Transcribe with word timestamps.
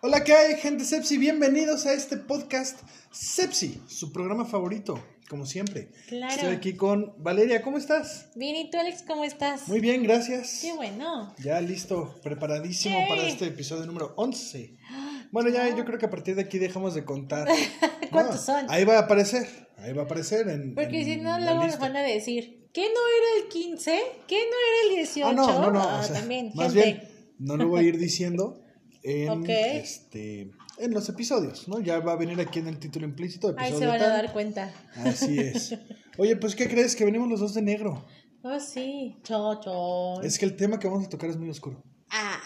Hola, 0.00 0.24
¿qué 0.24 0.32
hay, 0.32 0.56
gente 0.56 0.84
Sepsi? 0.84 1.18
Bienvenidos 1.18 1.84
a 1.84 1.92
este 1.92 2.16
podcast 2.16 2.80
Sepsi, 3.10 3.82
su 3.86 4.12
programa 4.12 4.46
favorito, 4.46 4.98
como 5.28 5.44
siempre. 5.44 5.90
Claro. 6.08 6.34
Estoy 6.34 6.54
aquí 6.54 6.74
con 6.74 7.12
Valeria, 7.18 7.60
¿cómo 7.60 7.76
estás? 7.76 8.30
Bien, 8.34 8.56
¿y 8.56 8.70
tú, 8.70 8.78
Alex, 8.78 9.02
cómo 9.06 9.24
estás? 9.24 9.68
Muy 9.68 9.80
bien, 9.80 10.02
gracias. 10.02 10.60
Qué 10.62 10.72
bueno. 10.72 11.34
Ya 11.38 11.60
listo, 11.60 12.18
preparadísimo 12.22 12.98
para 13.08 13.26
este 13.26 13.46
episodio 13.46 13.84
número 13.84 14.14
11. 14.16 14.74
Bueno, 15.30 15.50
ya 15.50 15.68
yo 15.76 15.84
creo 15.84 15.98
que 15.98 16.06
a 16.06 16.10
partir 16.10 16.36
de 16.36 16.40
aquí 16.40 16.58
dejamos 16.58 16.94
de 16.94 17.04
contar. 17.04 17.46
¿Cuántos 18.10 18.36
No, 18.36 18.40
son? 18.40 18.66
Ahí 18.70 18.86
va 18.86 18.94
a 18.96 19.00
aparecer, 19.00 19.67
ahí 19.78 19.92
va 19.92 20.02
a 20.02 20.04
aparecer 20.04 20.48
en 20.48 20.74
Porque 20.74 21.00
en 21.00 21.04
si 21.04 21.16
no, 21.16 21.38
luego 21.38 21.64
nos 21.64 21.78
van 21.78 21.96
a 21.96 22.02
decir, 22.02 22.68
¿qué 22.72 22.82
no 22.82 22.86
era 22.88 23.44
el 23.44 23.48
15? 23.48 24.00
¿Qué 24.26 24.36
no 24.36 24.40
era 24.40 24.90
el 24.90 24.96
18? 25.04 25.26
Ah, 25.28 25.32
no, 25.32 25.60
no, 25.60 25.70
no. 25.72 25.82
Ah, 25.82 26.00
o 26.00 26.06
sea, 26.06 26.20
también, 26.20 26.52
más 26.54 26.72
gente. 26.72 26.84
bien, 26.84 27.34
no 27.38 27.56
lo 27.56 27.68
voy 27.68 27.84
a 27.84 27.88
ir 27.88 27.98
diciendo 27.98 28.60
en, 29.02 29.48
este, 29.48 30.50
en 30.78 30.92
los 30.92 31.08
episodios, 31.08 31.68
¿no? 31.68 31.80
Ya 31.80 32.00
va 32.00 32.12
a 32.12 32.16
venir 32.16 32.40
aquí 32.40 32.58
en 32.58 32.68
el 32.68 32.78
título 32.78 33.06
implícito. 33.06 33.54
Ahí 33.56 33.70
episodio 33.70 33.78
se 33.78 33.86
van 33.98 34.02
a 34.02 34.08
dar 34.08 34.32
cuenta. 34.32 34.72
Así 34.96 35.38
es. 35.38 35.78
Oye, 36.18 36.36
pues, 36.36 36.54
¿qué 36.54 36.68
crees? 36.68 36.96
Que 36.96 37.04
venimos 37.04 37.28
los 37.28 37.40
dos 37.40 37.54
de 37.54 37.62
negro. 37.62 38.04
Oh, 38.42 38.58
sí. 38.60 39.16
Chocho. 39.22 40.20
Es 40.22 40.38
que 40.38 40.44
el 40.44 40.56
tema 40.56 40.78
que 40.78 40.88
vamos 40.88 41.06
a 41.06 41.08
tocar 41.08 41.30
es 41.30 41.36
muy 41.36 41.48
oscuro. 41.48 41.82
Ah. 42.10 42.40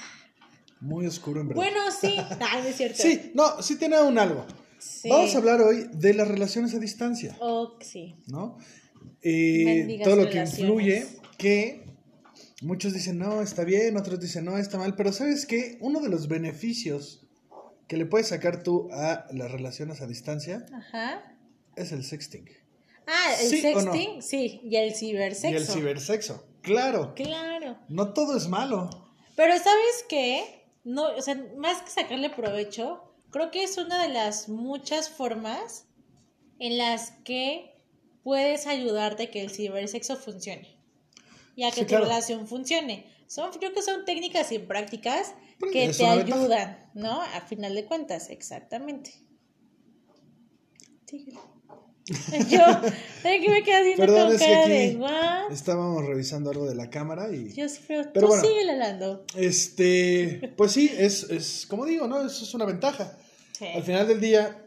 Muy 0.80 1.06
oscuro, 1.06 1.40
en 1.40 1.48
verdad. 1.48 1.62
Bueno, 1.62 1.80
sí. 1.98 2.16
Ah, 2.40 2.62
es 2.66 2.76
cierto. 2.76 3.02
Sí, 3.02 3.32
no, 3.34 3.62
sí 3.62 3.76
tiene 3.76 4.00
un 4.00 4.18
algo. 4.18 4.46
Sí. 4.82 5.08
Vamos 5.08 5.34
a 5.34 5.38
hablar 5.38 5.60
hoy 5.60 5.86
de 5.92 6.12
las 6.14 6.26
relaciones 6.28 6.74
a 6.74 6.78
distancia, 6.78 7.36
Oh, 7.40 7.76
sí. 7.80 8.16
¿no? 8.26 8.58
Eh, 9.22 10.00
todo 10.02 10.16
lo 10.16 10.28
que 10.28 10.38
influye, 10.40 11.06
que 11.38 11.84
muchos 12.62 12.92
dicen, 12.92 13.18
no, 13.18 13.40
está 13.42 13.64
bien, 13.64 13.96
otros 13.96 14.18
dicen, 14.20 14.44
no, 14.44 14.58
está 14.58 14.78
mal, 14.78 14.94
pero 14.96 15.12
¿sabes 15.12 15.46
qué? 15.46 15.78
Uno 15.80 16.00
de 16.00 16.08
los 16.08 16.28
beneficios 16.28 17.26
que 17.88 17.96
le 17.96 18.06
puedes 18.06 18.28
sacar 18.28 18.62
tú 18.62 18.88
a 18.92 19.26
las 19.32 19.50
relaciones 19.52 20.00
a 20.00 20.06
distancia 20.06 20.66
Ajá. 20.72 21.36
es 21.76 21.92
el 21.92 22.04
sexting. 22.04 22.48
Ah, 23.06 23.34
el 23.40 23.48
¿Sí 23.48 23.62
o 23.66 23.82
no? 23.82 23.92
sexting, 23.92 24.22
sí. 24.22 24.60
Y 24.64 24.76
el 24.76 24.94
cibersexo. 24.94 25.50
Y 25.52 25.54
el 25.56 25.66
cibersexo. 25.66 26.46
Claro, 26.62 27.14
Claro. 27.14 27.78
no 27.88 28.12
todo 28.12 28.36
es 28.36 28.48
malo. 28.48 28.88
Pero 29.36 29.52
¿sabes 29.54 30.04
qué? 30.08 30.64
No, 30.84 31.14
o 31.16 31.20
sea, 31.22 31.34
más 31.56 31.82
que 31.82 31.90
sacarle 31.90 32.30
provecho, 32.30 33.11
creo 33.32 33.50
que 33.50 33.64
es 33.64 33.76
una 33.78 34.00
de 34.02 34.10
las 34.10 34.48
muchas 34.48 35.10
formas 35.10 35.86
en 36.60 36.78
las 36.78 37.10
que 37.24 37.74
puedes 38.22 38.68
ayudarte 38.68 39.24
a 39.24 39.30
que 39.32 39.42
el 39.42 39.50
cibersexo 39.50 40.16
funcione. 40.16 40.78
Y 41.56 41.64
a 41.64 41.70
que 41.70 41.80
Sí, 41.80 41.80
tu 41.82 41.88
claro. 41.88 42.04
relación 42.04 42.46
funcione. 42.46 43.06
Son, 43.26 43.50
creo 43.52 43.72
que 43.72 43.82
son 43.82 44.04
técnicas 44.04 44.52
y 44.52 44.58
prácticas 44.60 45.34
Pues, 45.58 45.72
que 45.72 45.88
te 45.88 46.04
ventaja. 46.04 46.12
ayudan, 46.12 46.90
¿no? 46.94 47.20
A 47.20 47.40
final 47.42 47.74
de 47.74 47.84
cuentas, 47.84 48.30
exactamente. 48.30 49.14
Síguele. 51.06 51.38
Yo, 52.50 52.58
¿sabes 53.22 53.40
qué 53.40 53.48
me 53.48 53.62
quedé 53.62 53.82
viendo 53.84 54.06
Perdón, 54.06 54.26
con 54.26 54.34
es 54.34 54.42
que 54.42 54.54
aquí 54.54 54.70
de 54.70 54.96
"What?". 54.96 55.52
estábamos 55.52 56.04
revisando 56.04 56.50
algo 56.50 56.66
de 56.66 56.74
la 56.74 56.90
cámara 56.90 57.30
y... 57.30 57.52
Yo 57.52 57.68
sí, 57.68 57.80
pero, 57.86 58.10
Pero 58.12 58.26
tú 58.26 58.32
bueno. 58.32 58.42
síguele 58.48 58.72
hablando. 58.72 59.24
Este, 59.36 60.52
pues 60.56 60.72
sí, 60.72 60.90
es, 60.96 61.24
es 61.30 61.66
como 61.68 61.86
digo, 61.86 62.08
¿no? 62.08 62.26
Eso 62.26 62.44
es 62.44 62.54
una 62.54 62.64
ventaja. 62.64 63.16
Sí. 63.56 63.66
Al 63.66 63.82
final 63.84 64.08
del 64.08 64.20
día, 64.20 64.60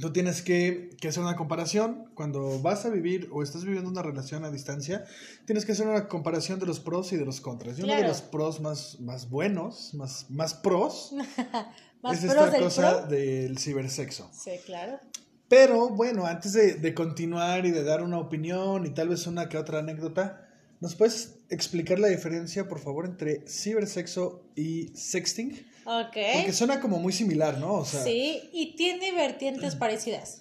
tú 0.00 0.12
tienes 0.12 0.42
que, 0.42 0.90
que 1.00 1.08
hacer 1.08 1.22
una 1.24 1.34
comparación. 1.36 2.10
Cuando 2.14 2.60
vas 2.60 2.84
a 2.84 2.90
vivir 2.90 3.28
o 3.32 3.42
estás 3.42 3.64
viviendo 3.64 3.90
una 3.90 4.02
relación 4.02 4.44
a 4.44 4.50
distancia, 4.52 5.04
tienes 5.46 5.64
que 5.64 5.72
hacer 5.72 5.88
una 5.88 6.06
comparación 6.08 6.60
de 6.60 6.66
los 6.66 6.78
pros 6.78 7.12
y 7.12 7.16
de 7.16 7.24
los 7.24 7.40
contras. 7.40 7.78
Y 7.78 7.82
uno 7.82 7.92
de 7.92 7.98
Claro. 7.98 8.12
los 8.12 8.22
pros 8.22 8.60
más, 8.60 9.00
más 9.00 9.28
buenos, 9.28 9.92
más, 9.94 10.26
más 10.30 10.54
pros, 10.54 11.12
Más 12.02 12.22
es 12.22 12.30
pros 12.32 12.46
esta 12.46 12.58
cosa 12.60 12.98
pro. 13.00 13.16
del 13.16 13.58
cibersexo. 13.58 14.30
Sí, 14.32 14.50
claro. 14.66 15.00
Pero 15.48 15.90
bueno, 15.90 16.26
antes 16.26 16.52
de, 16.52 16.74
de 16.74 16.94
continuar 16.94 17.66
y 17.66 17.70
de 17.70 17.84
dar 17.84 18.02
una 18.02 18.18
opinión 18.18 18.86
y 18.86 18.90
tal 18.90 19.08
vez 19.10 19.26
una 19.26 19.48
que 19.48 19.58
otra 19.58 19.80
anécdota, 19.80 20.48
¿nos 20.80 20.94
puedes 20.94 21.36
explicar 21.50 21.98
la 21.98 22.08
diferencia, 22.08 22.66
por 22.66 22.80
favor, 22.80 23.04
entre 23.04 23.46
cibersexo 23.46 24.42
y 24.56 24.88
sexting? 24.94 25.52
Ok. 25.84 26.16
Porque 26.34 26.52
suena 26.52 26.80
como 26.80 26.98
muy 26.98 27.12
similar, 27.12 27.58
¿no? 27.58 27.74
O 27.74 27.84
sea, 27.84 28.02
sí, 28.02 28.48
y 28.52 28.74
tiene 28.76 29.12
vertientes 29.12 29.76
parecidas. 29.76 30.40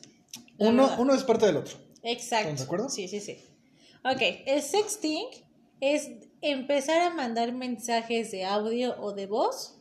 uno, 0.57 0.95
uno 0.97 1.13
es 1.13 1.23
parte 1.23 1.45
del 1.45 1.57
otro. 1.57 1.77
Exacto. 2.03 2.49
¿Estamos 2.49 2.59
de 2.59 2.65
acuerdo? 2.65 2.89
Sí, 2.89 3.07
sí, 3.07 3.19
sí. 3.19 3.37
Ok, 4.05 4.21
el 4.45 4.61
sexting 4.61 5.27
es 5.79 6.09
empezar 6.41 7.01
a 7.01 7.13
mandar 7.13 7.53
mensajes 7.53 8.31
de 8.31 8.45
audio 8.45 8.95
o 8.99 9.13
de 9.13 9.27
voz, 9.27 9.77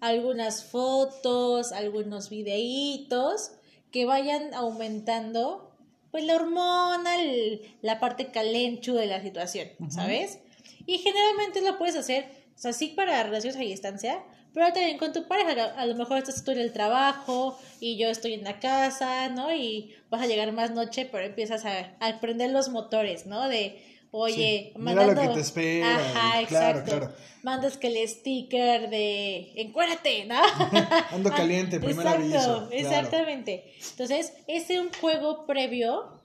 algunas 0.00 0.64
fotos, 0.64 1.72
algunos 1.72 2.28
videitos 2.28 3.52
que 3.94 4.04
vayan 4.06 4.52
aumentando 4.54 5.70
pues 6.10 6.24
la 6.24 6.34
hormona, 6.36 7.20
el- 7.22 7.60
la 7.80 7.98
parte 8.00 8.26
calenchu 8.32 8.94
de 8.94 9.06
la 9.06 9.22
situación, 9.22 9.68
¿sabes? 9.90 10.40
Y 10.86 10.98
generalmente 10.98 11.60
lo 11.62 11.78
puedes 11.78 11.96
hacer, 11.96 12.26
o 12.54 12.58
sea, 12.58 12.72
sí 12.72 12.88
para 12.88 13.22
relaciones 13.22 13.56
a 13.56 13.60
distancia, 13.60 14.22
pero 14.52 14.66
también 14.72 14.98
con 14.98 15.12
tu 15.12 15.26
pareja. 15.28 15.50
A 15.64 15.82
a 15.82 15.86
lo 15.86 15.94
mejor 15.94 16.18
estás 16.18 16.44
tú 16.44 16.50
en 16.52 16.58
el 16.58 16.72
trabajo 16.72 17.58
y 17.80 17.96
yo 17.96 18.08
estoy 18.08 18.34
en 18.34 18.44
la 18.44 18.60
casa, 18.60 19.28
¿no? 19.28 19.52
Y 19.54 19.94
vas 20.10 20.22
a 20.22 20.26
llegar 20.26 20.52
más 20.52 20.70
noche, 20.72 21.08
pero 21.10 21.24
empiezas 21.24 21.64
a, 21.64 21.96
a 22.00 22.20
prender 22.20 22.50
los 22.50 22.68
motores, 22.68 23.26
¿no? 23.26 23.48
De, 23.48 23.80
oye, 24.16 24.70
Sí, 24.74 24.78
mira 24.78 24.92
lo 24.94 25.06
mandando... 25.08 25.22
que 25.22 25.34
te 25.36 25.40
espera, 25.40 25.96
Ajá, 25.96 26.46
claro, 26.46 26.78
exacto. 26.80 26.98
claro. 27.06 27.14
Mandas 27.42 27.76
que 27.76 27.88
el 27.88 28.08
sticker 28.08 28.88
de 28.88 29.52
encuérdate, 29.60 30.24
¿no? 30.26 30.36
Ando 31.10 31.30
caliente, 31.36 31.78
primer 31.80 32.06
Exacto, 32.06 32.22
aviso. 32.22 32.68
claro. 32.68 32.68
Exactamente. 32.70 33.64
Entonces, 33.90 34.32
es 34.46 34.70
un 34.78 34.90
juego 35.00 35.46
previo 35.46 36.22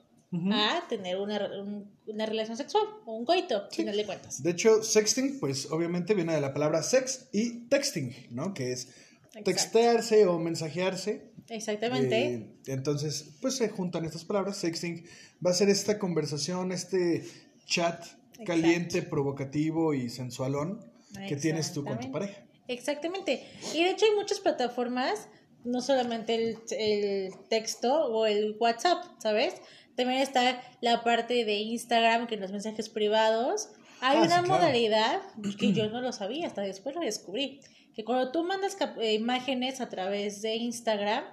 a 0.52 0.84
tener 0.88 1.18
una, 1.18 1.44
un- 1.60 1.90
una 2.06 2.24
relación 2.26 2.56
sexual 2.56 2.84
o 3.04 3.16
un 3.16 3.24
coito, 3.24 3.64
al 3.64 3.70
final 3.72 3.96
de 3.96 4.06
cuentas. 4.06 4.42
De 4.42 4.50
hecho, 4.52 4.82
sexting, 4.82 5.40
pues 5.40 5.70
obviamente 5.70 6.14
viene 6.14 6.32
de 6.34 6.40
la 6.40 6.54
palabra 6.54 6.82
sex 6.84 7.28
y 7.32 7.66
texting, 7.68 8.14
¿no? 8.30 8.54
Que 8.54 8.72
es 8.72 8.88
Exacto. 9.26 9.44
textearse 9.50 10.26
o 10.26 10.38
mensajearse. 10.38 11.32
Exactamente. 11.48 12.34
Eh, 12.34 12.46
entonces, 12.66 13.36
pues 13.42 13.56
se 13.56 13.68
juntan 13.68 14.04
estas 14.04 14.24
palabras. 14.24 14.56
Sexting 14.56 15.04
va 15.44 15.50
a 15.50 15.54
ser 15.54 15.68
esta 15.68 15.98
conversación, 15.98 16.70
este 16.72 17.24
chat 17.70 18.04
caliente, 18.44 19.00
provocativo 19.02 19.94
y 19.94 20.10
sensualón 20.10 20.84
que 21.28 21.36
tienes 21.36 21.72
tú 21.72 21.84
con 21.84 21.98
tu 21.98 22.10
pareja. 22.12 22.42
Exactamente. 22.68 23.44
Y 23.74 23.84
de 23.84 23.90
hecho 23.90 24.04
hay 24.06 24.12
muchas 24.16 24.40
plataformas, 24.40 25.28
no 25.64 25.80
solamente 25.80 26.34
el, 26.34 26.58
el 26.78 27.32
texto 27.48 27.92
o 28.06 28.26
el 28.26 28.56
WhatsApp, 28.58 29.04
¿sabes? 29.18 29.54
También 29.96 30.20
está 30.20 30.62
la 30.80 31.02
parte 31.04 31.44
de 31.44 31.54
Instagram, 31.56 32.26
que 32.26 32.36
los 32.36 32.52
mensajes 32.52 32.88
privados. 32.88 33.68
Hay 34.00 34.16
Ah, 34.18 34.22
una 34.22 34.38
sí, 34.40 34.44
claro. 34.44 34.48
modalidad 34.48 35.20
que 35.58 35.72
yo 35.72 35.88
no 35.90 36.00
lo 36.00 36.12
sabía, 36.12 36.46
hasta 36.46 36.62
después 36.62 36.94
lo 36.94 37.02
descubrí. 37.02 37.60
Que 37.94 38.04
cuando 38.04 38.30
tú 38.32 38.44
mandas 38.44 38.76
eh, 39.00 39.14
imágenes 39.14 39.80
a 39.80 39.88
través 39.88 40.40
de 40.42 40.54
Instagram, 40.56 41.24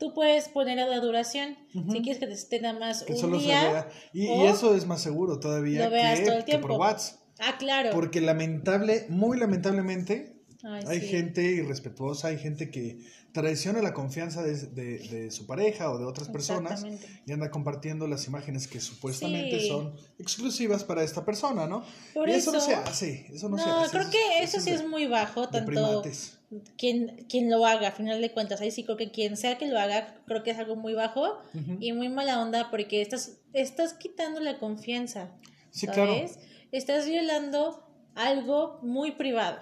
tú 0.00 0.12
puedes 0.14 0.48
poner 0.48 0.78
la 0.78 0.98
duración. 0.98 1.56
Si 1.72 2.00
quieres 2.02 2.18
que 2.18 2.26
te 2.26 2.32
esté 2.32 2.60
nada 2.60 2.76
más 2.78 3.04
Que 3.04 3.12
un 3.12 3.18
solo 3.18 3.38
se 3.38 3.46
día. 3.46 3.62
vea. 3.70 3.88
Y, 4.12 4.26
eso 4.46 4.74
es 4.74 4.86
más 4.86 5.00
seguro 5.00 5.38
todavía 5.38 5.84
lo 5.84 5.90
veas 5.92 6.18
que, 6.18 6.26
todo 6.26 6.36
el 6.38 6.44
que 6.44 6.52
por 6.58 6.60
tiempo. 6.70 6.76
WhatsApp. 6.78 7.20
Ah, 7.38 7.56
claro. 7.58 7.90
Porque 7.92 8.20
lamentable, 8.20 9.06
muy 9.08 9.38
lamentablemente, 9.38 10.42
Ay, 10.62 10.84
hay 10.88 11.00
sí. 11.00 11.06
gente 11.06 11.42
irrespetuosa, 11.42 12.28
hay 12.28 12.38
gente 12.38 12.70
que 12.70 12.98
traiciona 13.32 13.80
la 13.80 13.94
confianza 13.94 14.42
de, 14.42 14.56
de- 14.56 14.98
de 14.98 15.30
su 15.30 15.46
pareja 15.46 15.90
o 15.90 15.98
de 15.98 16.04
otras 16.04 16.28
personas 16.28 16.84
y 17.26 17.32
anda 17.32 17.50
compartiendo 17.50 18.06
las 18.08 18.26
imágenes 18.26 18.66
que 18.66 18.80
supuestamente 18.80 19.60
Sí. 19.60 19.68
son 19.68 19.94
exclusivas 20.18 20.82
para 20.84 21.02
esta 21.04 21.24
persona, 21.24 21.66
¿no? 21.66 21.84
Por 22.12 22.28
y 22.28 22.32
eso, 22.32 22.50
no 22.52 22.58
eso- 22.58 22.66
se 22.66 22.74
hace, 22.74 23.26
eso 23.32 23.48
no, 23.48 23.56
No, 23.56 23.62
se 23.64 23.70
hace. 23.70 23.90
creo 23.98 24.10
que 24.10 24.42
eso 24.42 24.58
es 24.58 24.64
sí 24.64 24.70
es 24.70 24.86
muy 24.86 25.06
bajo, 25.06 25.48
tanto. 25.48 26.02
Quien, 26.76 27.26
quien 27.28 27.50
lo 27.50 27.64
haga, 27.66 27.88
a 27.88 27.92
final 27.92 28.20
de 28.20 28.32
cuentas. 28.32 28.60
Ahí 28.60 28.70
sí 28.70 28.84
creo 28.84 28.96
que 28.96 29.10
quien 29.10 29.36
sea 29.36 29.58
que 29.58 29.66
lo 29.66 29.78
haga, 29.78 30.22
creo 30.26 30.42
que 30.42 30.50
es 30.50 30.58
algo 30.58 30.76
muy 30.76 30.94
bajo 30.94 31.38
y 31.80 31.92
muy 31.92 32.08
mala 32.08 32.40
onda 32.40 32.70
porque 32.70 33.00
estás, 33.00 33.38
estás 33.52 33.94
quitando 33.94 34.40
la 34.40 34.58
confianza. 34.58 35.30
Sí, 35.70 35.86
claro. 35.86 36.14
¿sabes? 36.14 36.38
Estás 36.72 37.06
violando 37.06 37.84
algo 38.14 38.78
muy 38.82 39.12
privado. 39.12 39.58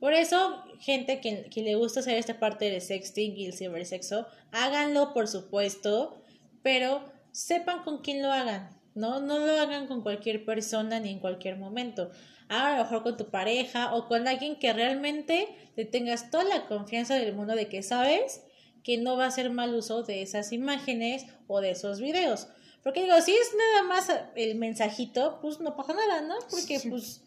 Por 0.00 0.12
eso, 0.12 0.62
gente 0.78 1.20
que, 1.20 1.48
que 1.50 1.62
le 1.62 1.74
gusta 1.74 2.00
hacer 2.00 2.16
esta 2.16 2.38
parte 2.38 2.70
del 2.70 2.80
sexting 2.80 3.36
y 3.36 3.46
el 3.46 3.52
cibersexo, 3.52 4.26
háganlo, 4.52 5.12
por 5.12 5.26
supuesto, 5.26 6.22
pero 6.62 7.02
sepan 7.32 7.82
con 7.82 7.98
quién 7.98 8.22
lo 8.22 8.30
hagan, 8.30 8.70
¿no? 8.94 9.20
No 9.20 9.38
lo 9.38 9.60
hagan 9.60 9.86
con 9.86 10.02
cualquier 10.02 10.44
persona 10.44 11.00
ni 11.00 11.10
en 11.10 11.18
cualquier 11.18 11.56
momento. 11.56 12.10
A 12.48 12.72
lo 12.76 12.82
mejor 12.84 13.02
con 13.02 13.16
tu 13.16 13.30
pareja 13.30 13.94
o 13.94 14.08
con 14.08 14.26
alguien 14.26 14.58
que 14.58 14.72
realmente 14.72 15.48
le 15.76 15.84
tengas 15.84 16.30
toda 16.30 16.44
la 16.44 16.66
confianza 16.66 17.14
del 17.16 17.34
mundo 17.34 17.54
de 17.54 17.68
que 17.68 17.82
sabes 17.82 18.42
que 18.82 18.96
no 18.96 19.16
va 19.16 19.24
a 19.24 19.28
hacer 19.28 19.50
mal 19.50 19.74
uso 19.74 20.02
de 20.02 20.22
esas 20.22 20.52
imágenes 20.52 21.26
o 21.46 21.60
de 21.60 21.70
esos 21.72 22.00
videos. 22.00 22.48
Porque 22.82 23.02
digo, 23.02 23.20
si 23.20 23.32
es 23.32 23.50
nada 23.56 23.82
más 23.88 24.10
el 24.36 24.54
mensajito, 24.54 25.38
pues 25.42 25.60
no 25.60 25.76
pasa 25.76 25.92
nada, 25.94 26.22
¿no? 26.22 26.36
Porque 26.50 26.78
Sí. 26.78 26.88
pues, 26.88 27.22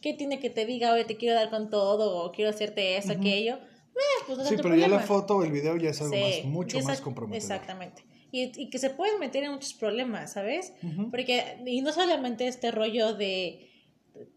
¿qué 0.00 0.14
tiene 0.14 0.38
que 0.38 0.50
te 0.50 0.66
diga, 0.66 0.92
oye, 0.92 1.04
te 1.04 1.16
quiero 1.16 1.34
dar 1.34 1.50
con 1.50 1.68
todo 1.68 2.22
o 2.24 2.30
quiero 2.30 2.50
hacerte 2.50 2.96
eso, 2.96 3.12
aquello? 3.12 3.54
Eh, 3.56 4.22
pues 4.26 4.38
no 4.38 4.44
Sí, 4.44 4.54
pero 4.56 4.68
ya 4.76 4.82
la 4.82 4.98
problema. 4.98 5.02
foto 5.02 5.36
o 5.38 5.42
el 5.42 5.50
video 5.50 5.76
ya 5.76 5.90
es 5.90 6.00
algo 6.00 6.14
Sí, 6.14 6.20
más, 6.22 6.44
mucho 6.44 6.78
y 6.78 6.82
más 6.82 6.94
esa- 6.94 7.02
comprometedor. 7.02 7.42
Exactamente. 7.42 8.04
Y, 8.30 8.52
y 8.62 8.70
que 8.70 8.78
se 8.78 8.90
pueden 8.90 9.18
meter 9.18 9.42
en 9.42 9.50
muchos 9.52 9.74
problemas, 9.74 10.32
¿sabes? 10.34 10.74
Ujú. 10.84 11.10
Porque, 11.10 11.58
y 11.66 11.80
no 11.80 11.92
solamente 11.92 12.46
este 12.46 12.70
rollo 12.70 13.14
de, 13.14 13.68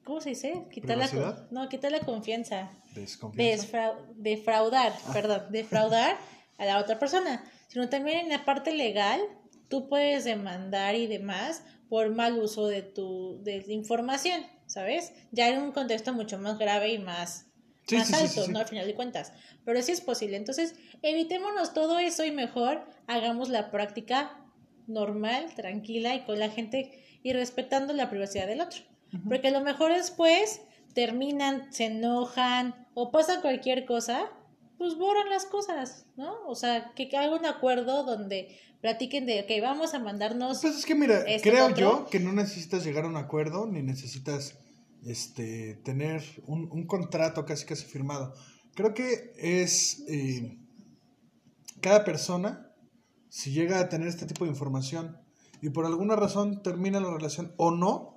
¿cómo 0.04 0.22
se 0.22 0.30
dice? 0.30 0.66
Quitar 0.72 0.98
la, 0.98 1.48
no, 1.52 1.70
quitar 1.70 1.92
la 1.92 2.00
confianza. 2.00 2.72
Desconfianza. 2.94 3.96
Defraudar, 4.16 4.94
Ah. 5.08 5.14
perdón, 5.14 5.44
defraudar 5.52 6.18
a 6.58 6.66
la 6.66 6.80
otra 6.80 7.00
persona, 7.00 7.44
sino 7.68 7.90
también 7.90 8.20
en 8.20 8.30
la 8.30 8.46
parte 8.46 8.72
legal, 8.72 9.20
tú 9.70 9.88
puedes 9.90 10.24
demandar 10.24 10.96
y 10.96 11.08
demás 11.08 11.64
por 11.90 12.10
mal 12.14 12.38
uso 12.40 12.68
de 12.68 12.82
tu 12.82 13.42
de 13.44 13.64
información, 13.70 14.42
¿sabes? 14.68 15.14
Ya 15.32 15.50
en 15.50 15.62
un 15.62 15.72
contexto 15.72 16.14
mucho 16.14 16.38
más 16.38 16.58
grave 16.58 16.94
y 16.94 17.00
más, 17.00 17.48
Sí, 17.88 17.98
más 17.98 18.08
sí, 18.08 18.14
alto, 18.16 18.46
sí. 18.46 18.52
¿no? 18.52 18.60
Al 18.60 18.68
final 18.68 18.88
de 18.88 18.96
cuentas. 18.96 19.34
Pero 19.66 19.82
sí 19.82 19.92
es 19.92 20.00
posible. 20.02 20.38
Entonces, 20.38 20.76
evitémonos 21.02 21.74
todo 21.74 22.00
eso 22.00 22.24
y 22.24 22.32
mejor 22.32 22.86
hagamos 23.08 23.50
la 23.50 23.72
práctica 23.72 24.40
normal, 24.88 25.54
tranquila 25.56 26.16
y 26.16 26.22
con 26.24 26.40
la 26.40 26.50
gente 26.50 27.04
y 27.24 27.34
respetando 27.34 27.94
la 27.94 28.10
privacidad 28.10 28.48
del 28.48 28.62
otro. 28.62 28.82
Porque 29.28 29.50
a 29.50 29.52
lo 29.52 29.62
mejor 29.62 29.94
después 29.94 30.62
terminan, 30.94 31.72
se 31.72 31.86
enojan 31.86 32.88
o 32.94 33.12
pasa 33.12 33.42
cualquier 33.42 33.86
cosa, 33.86 34.30
pues 34.78 34.98
borran 34.98 35.30
las 35.30 35.46
cosas, 35.46 36.06
¿no? 36.16 36.36
O 36.48 36.56
sea, 36.56 36.94
que 36.96 37.10
haga 37.16 37.36
un 37.36 37.46
acuerdo 37.46 38.04
donde 38.04 38.58
platiquen 38.82 39.26
de, 39.26 39.42
ok, 39.42 39.62
vamos 39.62 39.94
a 39.94 40.00
mandarnos... 40.00 40.62
Pues 40.62 40.76
es 40.78 40.86
que 40.86 40.96
mira, 40.96 41.22
Este 41.22 41.52
creo 41.52 41.66
otro. 41.68 41.78
yo 41.78 42.06
que 42.10 42.20
no 42.20 42.34
necesitas 42.34 42.84
llegar 42.84 43.06
a 43.06 43.08
un 43.08 43.16
acuerdo 43.18 43.66
ni 43.66 43.82
necesitas 43.82 44.58
este 45.06 45.76
tener 45.84 46.22
un, 46.48 46.70
un 46.72 46.86
contrato 46.86 47.46
casi 47.46 47.66
casi 47.66 47.86
firmado. 47.86 48.34
Creo 48.76 48.94
que 48.94 49.34
es 49.38 50.04
eh, 50.08 50.58
cada 51.82 52.04
persona, 52.04 52.72
si 53.30 53.52
llega 53.52 53.80
a 53.80 53.90
tener 53.90 54.08
este 54.08 54.26
tipo 54.26 54.46
de 54.46 54.52
información 54.52 55.18
y 55.62 55.70
por 55.70 55.86
alguna 55.86 56.16
razón 56.16 56.62
termina 56.64 57.00
la 57.00 57.12
relación 57.12 57.54
o 57.58 57.72
no, 57.72 58.13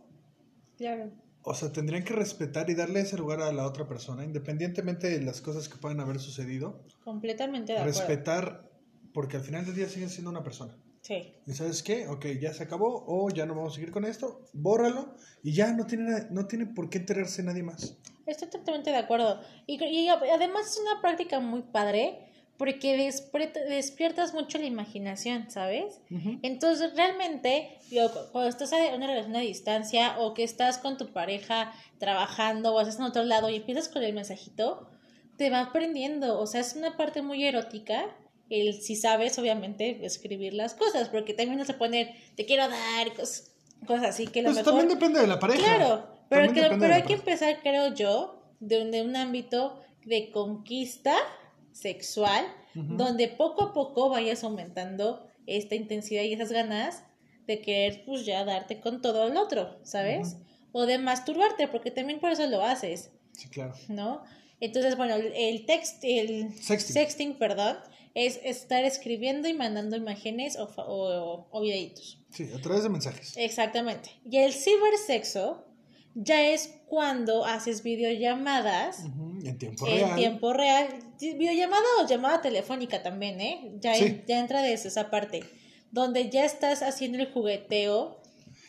Claro. 0.76 1.10
o 1.42 1.54
sea, 1.54 1.72
tendrían 1.72 2.04
que 2.04 2.12
respetar 2.12 2.68
y 2.70 2.74
darle 2.74 3.00
ese 3.00 3.16
lugar 3.16 3.40
a 3.40 3.52
la 3.52 3.66
otra 3.66 3.86
persona, 3.86 4.24
independientemente 4.24 5.08
de 5.08 5.24
las 5.24 5.40
cosas 5.40 5.68
que 5.68 5.76
puedan 5.76 6.00
haber 6.00 6.18
sucedido. 6.18 6.82
Completamente 7.04 7.72
de 7.72 7.78
acuerdo. 7.78 7.98
Respetar, 8.00 8.70
porque 9.14 9.36
al 9.36 9.42
final 9.42 9.64
del 9.64 9.74
día 9.74 9.88
siguen 9.88 10.10
siendo 10.10 10.30
una 10.30 10.42
persona. 10.42 10.76
Sí. 11.02 11.34
¿Y 11.46 11.52
sabes 11.52 11.84
qué? 11.84 12.08
Ok, 12.08 12.26
ya 12.40 12.52
se 12.52 12.64
acabó 12.64 13.04
o 13.06 13.30
ya 13.30 13.46
no 13.46 13.54
vamos 13.54 13.72
a 13.72 13.76
seguir 13.76 13.92
con 13.92 14.04
esto, 14.04 14.40
bórralo 14.52 15.14
y 15.44 15.52
ya 15.52 15.72
no 15.72 15.86
tiene, 15.86 16.26
no 16.30 16.48
tiene 16.48 16.66
por 16.66 16.90
qué 16.90 16.98
enterarse 16.98 17.44
nadie 17.44 17.62
más. 17.62 17.96
Estoy 18.26 18.50
totalmente 18.50 18.90
de 18.90 18.96
acuerdo. 18.96 19.40
Y, 19.66 19.80
y 19.82 20.08
además 20.08 20.66
es 20.66 20.80
una 20.80 21.00
práctica 21.00 21.38
muy 21.38 21.62
padre 21.62 22.25
porque 22.58 22.96
despiertas 23.68 24.32
mucho 24.34 24.58
la 24.58 24.64
imaginación, 24.66 25.50
¿sabes? 25.50 26.00
Entonces, 26.42 26.94
realmente, 26.96 27.78
cu- 28.08 28.30
cuando 28.32 28.48
estás 28.48 28.72
en 28.72 28.94
una 28.94 29.06
relación 29.06 29.36
a 29.36 29.40
distancia 29.40 30.18
o 30.18 30.32
que 30.34 30.42
estás 30.44 30.78
con 30.78 30.96
tu 30.96 31.12
pareja 31.12 31.72
trabajando 31.98 32.74
o 32.74 32.80
estás 32.80 32.96
en 32.98 33.04
otro 33.04 33.24
lado 33.24 33.50
y 33.50 33.56
empiezas 33.56 33.88
con 33.88 34.02
el 34.02 34.12
mensajito, 34.14 34.88
te 35.36 35.50
va 35.50 35.60
aprendiendo. 35.60 36.38
O 36.40 36.46
sea, 36.46 36.60
es 36.62 36.74
una 36.76 36.96
parte 36.96 37.22
muy 37.22 37.44
erótica. 37.44 38.06
El, 38.48 38.80
si 38.80 38.96
sabes, 38.96 39.38
obviamente, 39.38 40.04
escribir 40.06 40.54
las 40.54 40.74
cosas, 40.74 41.08
porque 41.08 41.34
también 41.34 41.58
no 41.58 41.64
se 41.64 41.74
pone, 41.74 42.16
te 42.36 42.46
quiero 42.46 42.68
dar, 42.68 43.08
cosas, 43.10 43.52
cosas 43.86 44.04
así 44.10 44.28
que 44.28 44.40
lo 44.40 44.46
Pues 44.50 44.58
mejor... 44.58 44.72
también 44.72 44.88
depende 44.98 45.20
de 45.20 45.26
la 45.26 45.38
pareja. 45.38 45.62
Claro, 45.62 46.06
pero, 46.30 46.52
que- 46.52 46.60
hay 46.94 47.02
que 47.02 47.14
empezar, 47.14 47.58
creo 47.62 47.92
yo, 47.94 48.40
de 48.60 48.80
un, 48.82 48.90
de 48.92 49.02
un 49.02 49.14
ámbito 49.16 49.82
de 50.04 50.30
conquista 50.30 51.16
sexual, 51.76 52.44
donde 52.74 53.28
poco 53.28 53.62
a 53.64 53.72
poco 53.72 54.08
vayas 54.10 54.44
aumentando 54.44 55.26
esta 55.46 55.74
intensidad 55.74 56.22
y 56.22 56.32
esas 56.32 56.52
ganas 56.52 57.04
de 57.46 57.60
querer, 57.60 58.02
pues 58.04 58.26
ya 58.26 58.44
darte 58.44 58.80
con 58.80 59.00
todo 59.00 59.26
el 59.26 59.36
otro, 59.36 59.78
¿sabes? 59.82 60.36
O 60.72 60.84
de 60.86 60.98
masturbarte, 60.98 61.68
porque 61.68 61.90
también 61.90 62.18
por 62.20 62.32
eso 62.32 62.46
lo 62.46 62.62
haces, 62.62 63.10
Sí, 63.32 63.48
claro. 63.48 63.74
¿no? 63.88 64.22
Entonces, 64.60 64.96
bueno, 64.96 65.14
el, 65.16 65.66
text, 65.66 66.02
el 66.02 66.54
Sexting. 66.54 67.34
perdón, 67.38 67.76
es 68.14 68.40
estar 68.42 68.82
escribiendo 68.84 69.46
y 69.46 69.52
mandando 69.52 69.96
imágenes 69.96 70.56
o, 70.58 70.64
o, 70.64 71.46
o 71.50 71.60
videitos. 71.60 72.18
Sí, 72.30 72.50
a 72.54 72.60
través 72.62 72.82
de 72.82 72.88
mensajes. 72.88 73.36
Exactamente. 73.36 74.10
Y 74.24 74.38
el 74.38 74.54
cibersexo 74.54 75.66
ya 76.18 76.48
es 76.48 76.80
cuando 76.86 77.44
haces 77.44 77.82
videollamadas 77.82 79.00
En 79.44 79.58
tiempo 79.58 79.86
en 79.86 79.96
real. 79.98 80.16
tiempo 80.16 80.52
real. 80.52 80.88
Videollamada 81.20 81.84
o 82.02 82.06
llamada 82.08 82.40
telefónica 82.40 83.02
también, 83.02 83.40
¿eh? 83.40 83.72
Ya, 83.80 83.94
Sí. 83.94 84.04
en- 84.04 84.24
ya 84.26 84.40
entra 84.40 84.62
de 84.62 84.72
esa 84.72 85.10
parte. 85.10 85.44
Donde 85.90 86.30
ya 86.30 86.44
estás 86.44 86.82
haciendo 86.82 87.18
el 87.18 87.30
jugueteo 87.32 88.20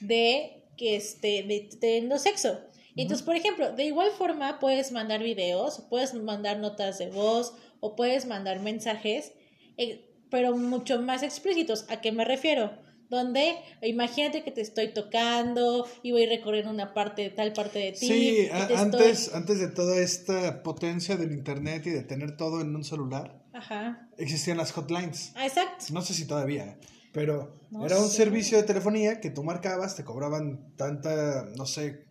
de 0.01 0.63
que 0.77 0.95
este, 0.95 1.44
de 1.44 1.69
teniendo 1.79 2.19
sexo. 2.19 2.59
Entonces, 2.95 3.25
por 3.25 3.35
ejemplo, 3.35 3.71
de 3.71 3.85
igual 3.85 4.09
forma 4.11 4.59
puedes 4.59 4.91
mandar 4.91 5.21
videos, 5.23 5.85
puedes 5.89 6.13
mandar 6.13 6.57
notas 6.59 6.97
de 6.99 7.09
voz 7.09 7.53
o 7.79 7.95
puedes 7.95 8.25
mandar 8.25 8.59
mensajes, 8.59 9.33
eh, 9.77 10.03
pero 10.29 10.55
mucho 10.57 11.01
más 11.01 11.23
explícitos. 11.23 11.85
¿A 11.89 12.01
qué 12.01 12.11
me 12.11 12.25
refiero? 12.25 12.71
Donde 13.09 13.56
imagínate 13.83 14.44
que 14.44 14.51
te 14.51 14.62
estoy 14.62 14.94
tocando 14.94 15.88
y 16.04 16.12
voy 16.12 16.25
recorriendo 16.25 16.69
una 16.71 16.94
parte, 16.94 17.30
tal 17.30 17.54
parte 17.54 17.80
de 17.80 17.92
ti. 17.94 18.07
Sí, 18.07 18.38
estoy- 18.51 18.75
antes, 18.75 19.33
antes 19.33 19.59
de 19.59 19.68
toda 19.69 19.98
esta 19.98 20.62
potencia 20.63 21.15
del 21.15 21.31
internet 21.31 21.88
y 21.88 21.92
de 21.92 22.04
tener 22.04 22.36
todo 22.36 22.59
en 22.62 22.75
un 22.75 22.83
celular, 22.83 23.44
Ajá. 23.54 24.09
existían 24.18 24.57
las 24.57 24.71
hotlines. 24.74 25.31
Ah, 25.36 25.45
exacto. 25.45 25.86
No 25.94 26.01
sé 26.01 26.13
si 26.13 26.25
todavía, 26.27 26.77
pero 27.13 27.56
No 27.71 27.86
era 27.86 27.98
un 28.00 28.09
sé. 28.09 28.18
servicio 28.18 28.57
de 28.57 28.63
telefonía 28.63 29.21
que 29.21 29.30
tú 29.30 29.44
marcabas, 29.44 29.95
te 29.95 30.04
cobraban 30.04 30.74
tanta, 30.75 31.45
no 31.56 31.65
sé, 31.65 32.06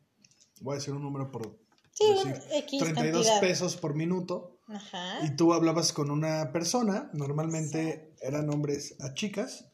voy 0.63 0.75
a 0.75 0.79
decir 0.79 0.95
un 0.95 1.03
número 1.03 1.31
por 1.31 1.59
Sí, 1.93 2.05
un 2.05 2.17
decir, 2.33 2.43
X 2.53 2.81
32 2.83 3.27
cantidad. 3.27 3.41
pesos 3.41 3.77
por 3.77 3.95
minuto 3.95 4.59
Ajá. 4.69 5.21
y 5.27 5.35
tú 5.37 5.53
hablabas 5.55 5.93
con 5.93 6.11
una 6.11 6.53
persona, 6.53 7.11
normalmente 7.15 8.15
eran 8.21 8.51
hombres 8.53 8.97
a 9.01 9.15
chicas, 9.15 9.67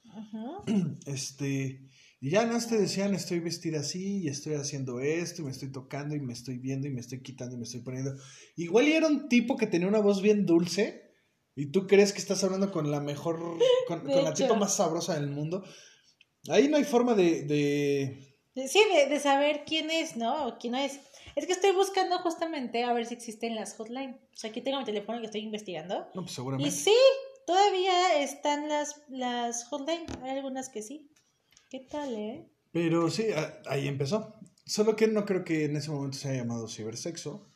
Este, 1.06 1.80
y 2.20 2.30
ya 2.30 2.46
no 2.46 2.58
te 2.64 2.78
decían 2.78 3.14
estoy 3.14 3.40
vestida 3.40 3.80
así 3.80 4.22
y 4.22 4.28
estoy 4.28 4.54
haciendo 4.54 5.00
esto 5.00 5.42
y 5.42 5.44
me 5.44 5.50
estoy 5.50 5.72
tocando 5.72 6.14
y 6.14 6.20
me 6.20 6.32
estoy 6.32 6.58
viendo 6.58 6.86
y 6.86 6.90
me 6.90 7.00
estoy 7.00 7.22
quitando 7.22 7.56
y 7.56 7.58
me 7.58 7.64
estoy 7.64 7.80
poniendo. 7.80 8.14
Igual 8.56 8.88
y 8.88 8.92
era 8.92 9.08
un 9.08 9.28
tipo 9.28 9.56
que 9.56 9.66
tenía 9.66 9.88
una 9.88 10.00
voz 10.00 10.22
bien 10.22 10.46
dulce 10.46 11.02
y 11.54 11.66
tú 11.72 11.86
crees 11.86 12.12
que 12.12 12.20
estás 12.20 12.42
hablando 12.44 12.70
con 12.70 12.90
la 12.90 13.00
mejor, 13.00 13.40
con, 13.88 14.00
con 14.00 14.24
la 14.24 14.34
tipa 14.34 14.54
más 14.54 14.76
sabrosa 14.76 15.14
del 15.14 15.30
mundo. 15.30 15.64
Ahí 16.48 16.68
no 16.68 16.76
hay 16.76 16.84
forma 16.84 17.14
de... 17.14 17.42
de... 17.42 18.38
Sí, 18.54 18.80
de, 18.94 19.08
de 19.08 19.20
saber 19.20 19.64
quién 19.66 19.90
es, 19.90 20.16
¿no? 20.16 20.46
O 20.46 20.58
quién 20.58 20.72
no 20.72 20.78
es. 20.78 21.00
Es 21.34 21.46
que 21.46 21.52
estoy 21.52 21.72
buscando 21.72 22.18
justamente 22.18 22.84
a 22.84 22.92
ver 22.92 23.06
si 23.06 23.14
existen 23.14 23.54
las 23.54 23.74
hotline. 23.74 24.20
O 24.32 24.36
sea, 24.36 24.50
aquí 24.50 24.60
tengo 24.60 24.78
mi 24.78 24.84
teléfono 24.84 25.18
que 25.20 25.26
estoy 25.26 25.40
investigando. 25.40 26.06
No, 26.14 26.22
pues 26.22 26.32
Y 26.32 26.34
seguramente. 26.34 26.70
sí, 26.70 26.94
todavía 27.46 28.22
están 28.22 28.68
las, 28.68 29.02
las 29.08 29.64
hotline. 29.68 30.04
Hay 30.22 30.30
algunas 30.30 30.68
que 30.68 30.82
sí. 30.82 31.10
¿Qué 31.70 31.80
tal, 31.80 32.14
eh? 32.14 32.48
Pero 32.72 33.10
sí, 33.10 33.26
ahí 33.66 33.88
empezó. 33.88 34.34
Solo 34.66 34.96
que 34.96 35.08
no 35.08 35.24
creo 35.26 35.44
que 35.44 35.64
en 35.64 35.76
ese 35.76 35.90
momento 35.90 36.18
se 36.18 36.28
haya 36.30 36.42
llamado 36.42 36.68
cibersexo. 36.68 37.48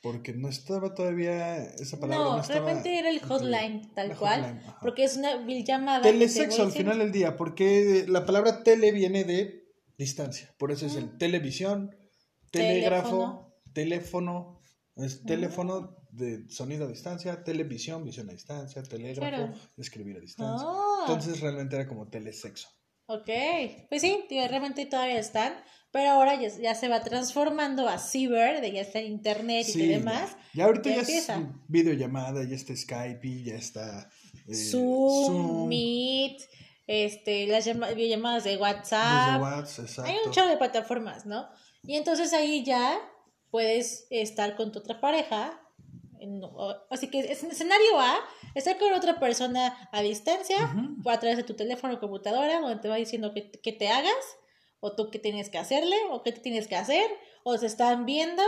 Porque 0.00 0.32
no 0.32 0.48
estaba 0.48 0.94
todavía 0.94 1.62
esa 1.64 2.00
palabra. 2.00 2.24
No, 2.24 2.36
No, 2.38 2.42
realmente 2.42 2.98
era 2.98 3.10
el 3.10 3.20
hotline, 3.20 3.92
tal 3.94 4.08
La 4.08 4.16
cual. 4.16 4.40
hotline. 4.42 4.62
Porque 4.80 5.04
es 5.04 5.16
una 5.18 5.46
llamada. 5.46 6.00
Telesexo 6.02 6.62
al 6.62 6.72
final 6.72 6.98
del 6.98 7.12
día, 7.12 7.36
porque 7.36 8.06
la 8.08 8.24
palabra 8.24 8.62
tele 8.64 8.90
viene 8.90 9.24
de 9.24 9.68
distancia. 9.98 10.52
Por 10.58 10.72
eso 10.72 10.86
es 10.86 10.94
Mm. 10.94 10.98
el 10.98 11.18
televisión, 11.18 11.96
telégrafo, 12.50 13.52
teléfono, 13.72 14.60
es 14.96 15.22
teléfono 15.24 15.96
de 16.12 16.48
sonido 16.50 16.84
a 16.84 16.88
distancia, 16.88 17.42
televisión, 17.42 18.04
visión 18.04 18.28
a 18.28 18.32
distancia, 18.32 18.82
telégrafo, 18.82 19.34
Claro. 19.36 19.54
escribir 19.78 20.16
a 20.16 20.20
distancia. 20.20 20.66
Ah. 20.70 21.04
Entonces 21.08 21.40
realmente 21.40 21.74
era 21.74 21.88
como 21.88 22.08
telesexo. 22.08 22.68
Ok, 23.06 23.28
pues 23.88 24.00
sí, 24.02 24.24
digo, 24.30 24.46
realmente 24.46 24.86
todavía 24.86 25.18
están, 25.18 25.52
pero 25.90 26.10
ahora 26.10 26.40
ya, 26.40 26.48
ya 26.48 26.74
se 26.74 26.88
va 26.88 27.02
transformando 27.02 27.88
a 27.88 27.98
ciber, 27.98 28.60
de 28.60 28.72
ya 28.72 28.82
está 28.82 29.00
en 29.00 29.06
internet 29.06 29.66
y 29.68 29.72
Sí, 29.72 29.86
demás. 29.88 30.36
ya, 30.54 30.66
ahorita 30.66 30.88
ya 30.90 31.02
ya, 31.02 31.02
es 31.02 31.26
videollamada, 31.68 32.44
ya 32.48 32.54
está 32.54 32.76
Skype, 32.76 33.42
ya 33.44 33.54
está 33.56 34.08
eh, 34.48 34.54
Zoom, 34.54 35.26
Zoom, 35.26 35.68
Meet, 35.68 36.42
este, 36.86 37.46
las 37.46 37.64
llama- 37.64 37.90
videollamadas 37.90 38.44
de 38.44 38.56
WhatsApp. 38.56 39.40
WhatsApp. 39.40 40.06
Hay 40.06 40.16
un 40.24 40.30
chorro 40.32 40.48
de 40.48 40.56
plataformas, 40.58 41.26
¿no? 41.26 41.48
Y 41.84 41.96
entonces 41.96 42.32
ahí 42.32 42.64
ya 42.64 42.98
puedes 43.50 44.06
estar 44.10 44.56
con 44.56 44.72
tu 44.72 44.78
otra 44.78 45.00
pareja 45.00 45.58
en- 46.22 46.40
así 46.90 47.08
que 47.10 47.20
es 47.20 47.42
escenario 47.44 47.98
A, 48.00 48.16
estar 48.54 48.78
con 48.78 48.92
otra 48.92 49.18
persona 49.20 49.88
a 49.92 50.02
distancia, 50.02 50.56
Ujú. 50.74 51.02
o 51.04 51.10
a 51.10 51.18
través 51.20 51.36
de 51.36 51.44
tu 51.44 51.54
teléfono 51.54 51.94
o 51.94 52.00
computadora, 52.00 52.60
donde 52.60 52.80
te 52.80 52.88
va 52.88 52.96
diciendo 52.96 53.32
que, 53.34 53.50
que 53.50 53.72
te 53.72 53.88
hagas, 53.88 54.14
o 54.80 54.94
tú 54.96 55.10
qué 55.10 55.18
tienes 55.18 55.48
que 55.50 55.58
hacerle, 55.58 55.96
o 56.10 56.22
qué 56.22 56.32
te 56.32 56.40
tienes 56.40 56.66
que 56.68 56.76
hacer, 56.76 57.08
o 57.44 57.56
se 57.58 57.66
están 57.66 58.06
viendo. 58.06 58.42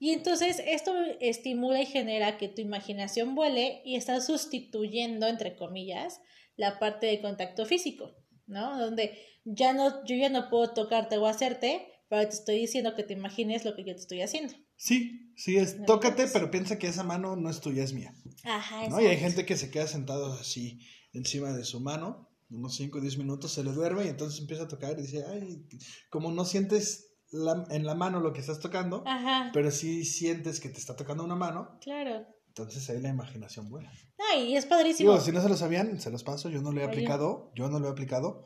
Y 0.00 0.12
entonces 0.12 0.60
esto 0.66 0.92
estimula 1.20 1.80
y 1.80 1.86
genera 1.86 2.36
que 2.36 2.48
tu 2.48 2.60
imaginación 2.60 3.34
vuele 3.34 3.80
y 3.84 3.96
estás 3.96 4.26
sustituyendo, 4.26 5.26
entre 5.28 5.56
comillas, 5.56 6.20
la 6.56 6.78
parte 6.78 7.06
de 7.06 7.20
contacto 7.20 7.64
físico, 7.66 8.12
¿no? 8.46 8.78
Donde 8.78 9.18
ya 9.44 9.72
no, 9.72 10.04
yo 10.04 10.16
ya 10.16 10.28
no 10.28 10.50
puedo 10.50 10.72
tocarte 10.74 11.16
o 11.18 11.26
hacerte, 11.26 11.88
pero 12.08 12.28
te 12.28 12.34
estoy 12.34 12.58
diciendo 12.58 12.94
que 12.94 13.02
te 13.02 13.12
imagines 13.14 13.64
lo 13.64 13.74
que 13.74 13.84
yo 13.84 13.94
te 13.94 14.00
estoy 14.00 14.20
haciendo. 14.22 14.54
Sí, 14.76 15.32
sí, 15.36 15.56
es 15.56 15.78
No, 15.78 15.86
tócate, 15.86 16.22
pues- 16.22 16.32
pero 16.32 16.50
piensa 16.50 16.78
que 16.78 16.86
esa 16.88 17.02
mano 17.04 17.36
no 17.36 17.48
es 17.50 17.60
tuya, 17.60 17.82
es 17.84 17.92
mía. 17.92 18.14
Ajá, 18.44 18.88
¿no? 18.88 19.00
Y 19.00 19.06
hay 19.06 19.16
gente 19.16 19.46
que 19.46 19.56
se 19.56 19.70
queda 19.70 19.86
sentado 19.86 20.32
así 20.34 20.80
encima 21.12 21.52
de 21.52 21.64
su 21.64 21.80
mano, 21.80 22.28
unos 22.50 22.76
5 22.76 22.98
o 22.98 23.00
10 23.00 23.16
minutos, 23.18 23.52
se 23.52 23.64
le 23.64 23.72
duerme 23.72 24.04
y 24.04 24.08
entonces 24.08 24.40
empieza 24.40 24.64
a 24.64 24.68
tocar 24.68 24.98
y 24.98 25.02
dice, 25.02 25.24
ay, 25.26 25.66
como 26.10 26.30
no 26.32 26.44
sientes 26.44 27.12
la- 27.30 27.64
en 27.70 27.84
la 27.84 27.94
mano 27.94 28.20
lo 28.20 28.32
que 28.32 28.40
estás 28.40 28.60
tocando, 28.60 29.02
Ajá, 29.06 29.50
pero 29.52 29.70
sí 29.70 30.04
sientes 30.04 30.60
que 30.60 30.68
te 30.68 30.78
está 30.78 30.94
tocando 30.94 31.24
una 31.24 31.34
mano, 31.34 31.78
claro. 31.80 32.26
entonces 32.48 32.88
ahí 32.90 33.00
la 33.00 33.08
imaginación 33.08 33.68
vuela. 33.70 33.90
No, 34.18 34.40
y 34.40 34.56
es 34.56 34.66
padrísimo. 34.66 35.10
Digo, 35.12 35.24
si 35.24 35.32
no 35.32 35.40
se 35.42 35.48
lo 35.48 35.56
sabían, 35.56 36.00
se 36.00 36.10
los 36.10 36.22
paso, 36.22 36.48
yo 36.50 36.60
no 36.62 36.70
lo 36.70 36.80
he 36.80 36.84
Oye. 36.84 36.92
aplicado, 36.92 37.50
yo 37.56 37.68
no 37.68 37.80
lo 37.80 37.88
he 37.88 37.90
aplicado, 37.90 38.44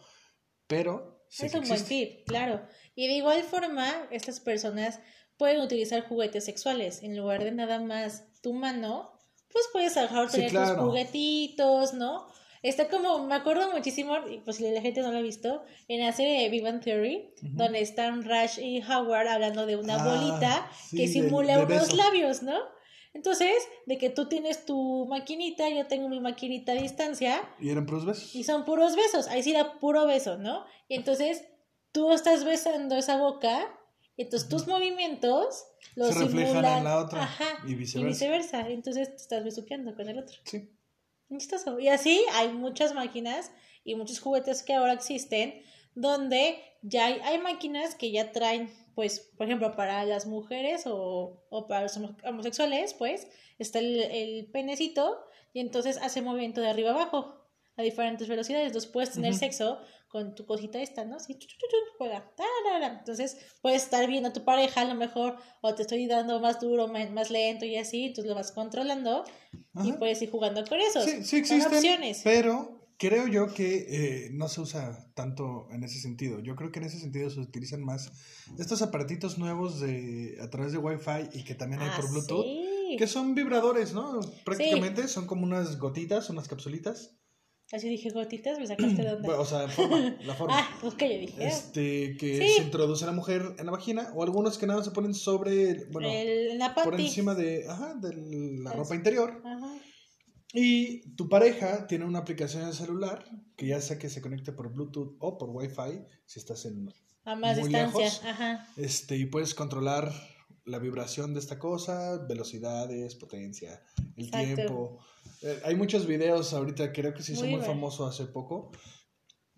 pero 0.66 1.17
es 1.30 1.54
un 1.54 1.66
buen 1.68 1.84
tip, 1.84 2.26
claro. 2.26 2.62
Y 2.94 3.06
de 3.06 3.14
igual 3.14 3.42
forma, 3.42 4.06
estas 4.10 4.40
personas 4.40 5.00
pueden 5.36 5.60
utilizar 5.60 6.06
juguetes 6.08 6.44
sexuales. 6.44 7.02
En 7.02 7.16
lugar 7.16 7.44
de 7.44 7.52
nada 7.52 7.78
más 7.80 8.24
tu 8.42 8.52
mano, 8.52 9.12
pues 9.52 9.64
puedes 9.72 9.94
lo 9.96 10.02
mejor 10.02 10.30
Sí, 10.30 10.36
tener 10.38 10.52
tus 10.52 10.70
juguetitos, 10.78 11.94
¿no? 11.94 12.26
Está 12.60 12.88
como, 12.88 13.24
me 13.24 13.36
acuerdo 13.36 13.70
muchísimo, 13.72 14.16
y 14.28 14.38
pues 14.38 14.56
si 14.56 14.68
la 14.68 14.80
gente 14.80 15.00
no 15.00 15.12
lo 15.12 15.18
ha 15.18 15.22
visto, 15.22 15.62
en 15.86 16.04
la 16.04 16.12
serie 16.12 16.42
de 16.42 16.48
Big 16.48 16.62
Bang 16.64 16.80
Theory, 16.82 17.32
donde 17.40 17.80
están 17.80 18.24
Rash 18.24 18.58
y 18.58 18.82
Howard 18.82 19.28
hablando 19.28 19.64
de 19.64 19.76
una 19.76 19.94
Ah, 19.94 20.04
bolita 20.04 20.70
sí, 20.90 20.96
que 20.96 21.02
de- 21.06 21.12
simula 21.12 21.56
de 21.56 21.64
unos 21.64 21.82
beso. 21.90 21.96
labios, 21.96 22.42
¿no? 22.42 22.58
Entonces, 23.18 23.52
de 23.86 23.98
que 23.98 24.10
tú 24.10 24.28
tienes 24.28 24.64
tu 24.64 25.04
maquinita, 25.06 25.68
yo 25.70 25.88
tengo 25.88 26.08
mi 26.08 26.20
maquinita 26.20 26.70
a 26.70 26.76
distancia, 26.76 27.42
¿Y 27.58 27.68
eran 27.70 27.84
puros 27.84 28.06
besos? 28.06 28.32
y 28.32 28.44
son 28.44 28.64
puros 28.64 28.94
besos, 28.94 29.26
ahí 29.26 29.42
sí 29.42 29.50
era 29.50 29.80
puro 29.80 30.06
beso, 30.06 30.38
¿no? 30.38 30.64
Y 30.86 30.94
entonces 30.94 31.42
tú 31.90 32.12
estás 32.12 32.44
besando 32.44 32.94
esa 32.96 33.16
boca, 33.18 33.76
entonces 34.16 34.48
tus 34.48 34.68
movimientos 34.68 35.64
los 35.96 36.14
Se 36.14 36.20
reflejan 36.20 36.48
simulan, 36.52 36.78
en 36.78 36.84
la 36.84 36.98
otra, 36.98 37.24
ajá, 37.24 37.44
y 37.66 37.72
y 37.72 37.74
viceversa. 37.74 38.08
viceversa, 38.08 38.68
entonces 38.70 39.08
te 39.10 39.16
estás 39.16 39.42
besuqueando 39.42 39.96
con 39.96 40.08
el 40.08 40.20
otro. 40.20 40.38
Sí. 40.44 40.70
Chistoso. 41.36 41.80
Y 41.80 41.88
así 41.88 42.24
hay 42.34 42.50
muchas 42.52 42.94
máquinas 42.94 43.50
y 43.82 43.96
muchos 43.96 44.20
juguetes 44.20 44.62
que 44.62 44.74
ahora 44.74 44.92
existen 44.92 45.60
donde 45.96 46.62
ya 46.82 47.06
hay, 47.06 47.14
hay 47.24 47.38
máquinas 47.40 47.96
que 47.96 48.12
ya 48.12 48.30
traen, 48.30 48.72
pues, 48.98 49.20
por 49.36 49.46
ejemplo, 49.46 49.76
para 49.76 50.04
las 50.04 50.26
mujeres 50.26 50.82
o, 50.88 51.46
o 51.50 51.68
para 51.68 51.82
los 51.82 51.96
homo- 51.96 52.16
homosexuales, 52.24 52.94
pues, 52.94 53.28
está 53.56 53.78
el, 53.78 54.00
el 54.00 54.46
penecito 54.50 55.24
y 55.52 55.60
entonces 55.60 55.98
hace 55.98 56.20
movimiento 56.20 56.60
de 56.60 56.68
arriba 56.68 56.90
abajo 56.90 57.32
a 57.76 57.82
diferentes 57.82 58.26
velocidades. 58.26 58.66
Entonces 58.66 58.90
puedes 58.90 59.12
tener 59.12 59.30
Ujú. 59.30 59.38
sexo 59.38 59.78
con 60.08 60.34
tu 60.34 60.44
cosita 60.46 60.82
esta, 60.82 61.04
¿no? 61.04 61.14
Así, 61.14 61.34
chu, 61.34 61.46
chu, 61.46 61.56
chu, 61.60 61.66
chu, 61.70 61.76
juega. 61.96 62.28
Entonces 62.98 63.36
puedes 63.62 63.84
estar 63.84 64.04
viendo 64.08 64.30
a 64.30 64.32
tu 64.32 64.42
pareja 64.44 64.80
a 64.80 64.84
lo 64.86 64.96
mejor 64.96 65.36
o 65.60 65.72
te 65.76 65.82
estoy 65.82 66.08
dando 66.08 66.40
más 66.40 66.58
duro, 66.58 66.88
más, 66.88 67.08
más 67.12 67.30
lento 67.30 67.66
y 67.66 67.76
así, 67.76 68.06
entonces 68.06 68.28
lo 68.28 68.34
vas 68.34 68.50
controlando 68.50 69.22
y 69.84 69.92
puedes 69.92 70.20
ir 70.22 70.30
jugando 70.32 70.64
con 70.66 70.80
esos. 70.80 71.04
Sí, 71.04 71.22
sí 71.22 71.36
existen, 71.36 71.72
opciones. 71.72 72.22
pero 72.24 72.77
creo 72.98 73.26
yo 73.28 73.52
que 73.54 73.86
eh, 73.88 74.30
no 74.32 74.48
se 74.48 74.60
usa 74.60 75.10
tanto 75.14 75.68
en 75.70 75.84
ese 75.84 76.00
sentido. 76.00 76.40
Yo 76.40 76.56
creo 76.56 76.70
que 76.72 76.80
en 76.80 76.86
ese 76.86 76.98
sentido 76.98 77.30
se 77.30 77.40
utilizan 77.40 77.82
más 77.84 78.10
estos 78.58 78.82
aparatitos 78.82 79.38
nuevos 79.38 79.80
de 79.80 80.36
a 80.42 80.50
través 80.50 80.72
de 80.72 80.78
Wi-Fi 80.78 81.30
y 81.38 81.44
que 81.44 81.54
también 81.54 81.80
hay 81.82 81.88
Ah, 81.92 81.96
por 82.00 82.10
Bluetooth, 82.10 82.44
sí. 82.44 82.96
que 82.98 83.06
son 83.06 83.34
vibradores, 83.34 83.94
¿no? 83.94 84.20
Prácticamente 84.44 85.06
son 85.08 85.26
como 85.26 85.44
unas 85.44 85.78
gotitas, 85.78 86.28
unas 86.30 86.48
capsulitas. 86.48 87.14
Así 87.70 87.86
dije, 87.86 88.08
gotitas, 88.08 88.58
me 88.58 88.66
sacaste 88.66 89.02
de 89.02 89.12
onda. 89.12 89.26
Bueno, 89.28 89.42
o 89.42 89.44
sea, 89.44 89.68
forma, 89.68 90.16
la 90.24 90.34
forma. 90.34 90.58
ah, 90.58 90.78
pues 90.80 90.94
que 90.94 91.12
yo 91.12 91.20
dije. 91.20 91.46
Este, 91.46 92.16
que 92.16 92.38
Sí. 92.38 92.48
se 92.56 92.62
introduce 92.62 93.04
la 93.04 93.12
mujer 93.12 93.42
en 93.58 93.66
la 93.66 93.72
vagina, 93.72 94.10
o 94.14 94.22
algunos 94.22 94.56
que 94.56 94.66
nada 94.66 94.82
se 94.82 94.90
ponen 94.90 95.12
sobre, 95.14 95.84
bueno, 95.92 96.08
el, 96.10 96.56
la 96.58 96.74
por 96.74 96.98
encima 96.98 97.34
de, 97.34 97.68
ajá, 97.68 97.92
de 98.00 98.14
la 98.62 98.72
ropa 98.72 98.94
interior. 98.94 99.42
Ajá. 99.44 99.57
Y 100.52 101.14
tu 101.14 101.28
pareja 101.28 101.86
tiene 101.86 102.04
una 102.04 102.20
aplicación 102.20 102.62
en 102.62 102.68
el 102.68 102.74
celular 102.74 103.24
que 103.56 103.66
ya 103.66 103.80
sea 103.80 103.98
que 103.98 104.08
se 104.08 104.22
conecte 104.22 104.52
por 104.52 104.72
Bluetooth 104.72 105.16
o 105.18 105.36
por 105.36 105.50
Wi-Fi, 105.50 106.04
si 106.26 106.38
estás 106.38 106.64
en 106.64 106.88
A 107.24 107.36
más 107.36 107.58
Muy 107.58 107.68
distancia. 107.68 108.00
lejos. 108.04 108.24
Ajá. 108.24 108.66
este 108.76 109.16
y 109.16 109.26
puedes 109.26 109.54
controlar 109.54 110.10
la 110.64 110.78
vibración 110.78 111.34
de 111.34 111.40
esta 111.40 111.58
cosa, 111.58 112.18
velocidades, 112.28 113.14
potencia, 113.14 113.82
el 114.16 114.26
Exacto. 114.26 114.54
tiempo. 114.54 114.98
Eh, 115.42 115.60
hay 115.64 115.74
muchos 115.76 116.06
videos 116.06 116.52
ahorita, 116.52 116.92
creo 116.92 117.14
que 117.14 117.22
se 117.22 117.32
hizo 117.32 117.46
Muy 117.46 117.60
famoso 117.60 118.06
hace 118.06 118.26
poco, 118.26 118.70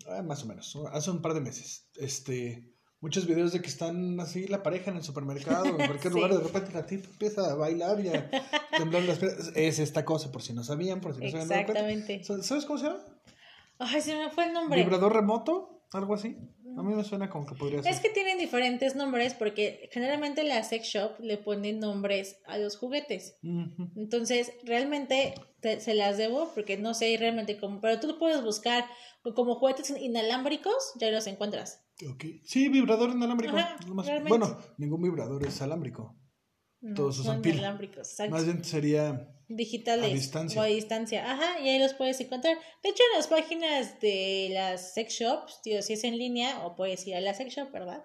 ah, 0.06 0.22
más 0.22 0.42
o 0.44 0.46
menos, 0.46 0.76
hace 0.92 1.10
un 1.10 1.20
par 1.22 1.34
de 1.34 1.40
meses. 1.40 1.88
Este, 1.96 2.69
muchos 3.00 3.26
videos 3.26 3.52
de 3.52 3.60
que 3.60 3.68
están 3.68 4.18
así 4.20 4.46
la 4.46 4.62
pareja 4.62 4.90
en 4.90 4.98
el 4.98 5.02
supermercado, 5.02 5.66
en 5.66 5.76
cualquier 5.76 6.00
Sí. 6.12 6.18
lugar, 6.18 6.32
de 6.34 6.40
repente 6.40 6.72
la 6.72 6.86
tipa 6.86 7.08
empieza 7.10 7.50
a 7.50 7.54
bailar 7.54 8.00
y 8.00 8.08
a 8.08 8.30
temblar 8.76 9.02
las 9.04 9.18
piernas. 9.18 9.52
Es 9.54 9.78
esta 9.78 10.04
cosa, 10.04 10.30
por 10.32 10.42
si 10.42 10.52
no 10.52 10.62
sabían, 10.64 11.00
por 11.00 11.14
si 11.14 11.20
no 11.24 11.30
cuenta. 11.30 11.60
Exactamente. 11.60 12.22
¿Sabes 12.24 12.64
cómo 12.64 12.78
se 12.78 12.86
llama? 12.86 13.00
Ay, 13.78 14.00
se 14.02 14.14
me 14.14 14.30
fue 14.30 14.44
el 14.46 14.52
nombre. 14.52 14.82
¿Vibrador 14.82 15.14
remoto? 15.14 15.84
¿Algo 15.92 16.14
así? 16.14 16.36
A 16.76 16.82
mí 16.82 16.94
me 16.94 17.04
suena 17.04 17.28
como 17.28 17.46
que 17.46 17.54
podría 17.54 17.82
ser. 17.82 17.92
Es 17.92 18.00
que 18.00 18.10
tienen 18.10 18.38
diferentes 18.38 18.94
nombres 18.96 19.34
porque 19.34 19.88
generalmente 19.92 20.44
la 20.44 20.62
sex 20.62 20.86
shop 20.86 21.18
le 21.20 21.36
ponen 21.38 21.78
nombres 21.80 22.40
a 22.46 22.58
los 22.58 22.76
juguetes. 22.76 23.36
Entonces, 23.96 24.52
realmente 24.64 25.34
te- 25.60 25.80
se 25.80 25.94
las 25.94 26.16
debo 26.18 26.52
porque 26.54 26.76
no 26.78 26.94
sé 26.94 27.16
realmente 27.18 27.58
cómo. 27.58 27.80
Pero 27.80 27.98
tú 28.00 28.06
lo 28.08 28.18
puedes 28.18 28.42
buscar 28.42 28.84
como 29.34 29.56
juguetes 29.56 29.90
inalámbricos, 29.90 30.92
ya 30.98 31.10
los 31.10 31.26
encuentras. 31.26 31.84
Ok. 32.08 32.24
Sí, 32.44 32.68
vibrador 32.68 33.10
inalámbrico. 33.10 33.56
Ajá, 33.56 33.76
más-. 33.88 34.06
Bueno, 34.28 34.58
ningún 34.78 35.02
vibrador 35.02 35.44
es 35.46 35.60
alámbrico. 35.60 36.16
No, 36.80 36.94
Todos 36.94 37.18
usan 37.18 37.34
son 37.34 37.42
pila. 37.42 37.78
Más 38.30 38.44
bien 38.44 38.64
sería. 38.64 39.28
Digitales 39.50 40.10
A 40.10 40.14
distancia. 40.14 40.60
o 40.60 40.64
a 40.64 40.66
distancia. 40.66 41.30
Ajá, 41.32 41.60
y 41.60 41.68
ahí 41.68 41.78
los 41.78 41.94
puedes 41.94 42.20
encontrar. 42.20 42.56
De 42.82 42.88
hecho, 42.88 43.02
en 43.10 43.18
las 43.18 43.26
páginas 43.26 44.00
de 44.00 44.48
las 44.52 44.94
sex 44.94 45.12
shops, 45.14 45.60
tío, 45.62 45.82
si 45.82 45.94
es 45.94 46.04
en 46.04 46.16
línea 46.16 46.64
o 46.64 46.76
puedes 46.76 47.06
ir 47.06 47.16
a 47.16 47.20
la 47.20 47.34
sex 47.34 47.54
shop, 47.54 47.70
¿verdad? 47.72 48.04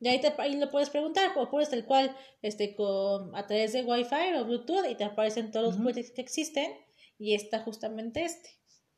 Y 0.00 0.08
ahí, 0.08 0.20
te, 0.20 0.32
ahí 0.38 0.56
lo 0.56 0.70
puedes 0.70 0.90
preguntar, 0.90 1.32
o 1.36 1.48
puedes 1.48 1.70
tal 1.70 1.84
cual, 1.86 2.14
este, 2.42 2.74
con, 2.74 3.34
a 3.34 3.46
través 3.46 3.72
de 3.72 3.82
Wi-Fi 3.82 4.34
o 4.38 4.44
Bluetooth 4.44 4.84
y 4.90 4.94
te 4.94 5.04
aparecen 5.04 5.50
todos 5.50 5.66
los 5.66 5.76
juguetes 5.76 6.10
que 6.10 6.20
existen 6.20 6.70
y 7.18 7.34
está 7.34 7.60
justamente 7.60 8.24
este. 8.24 8.50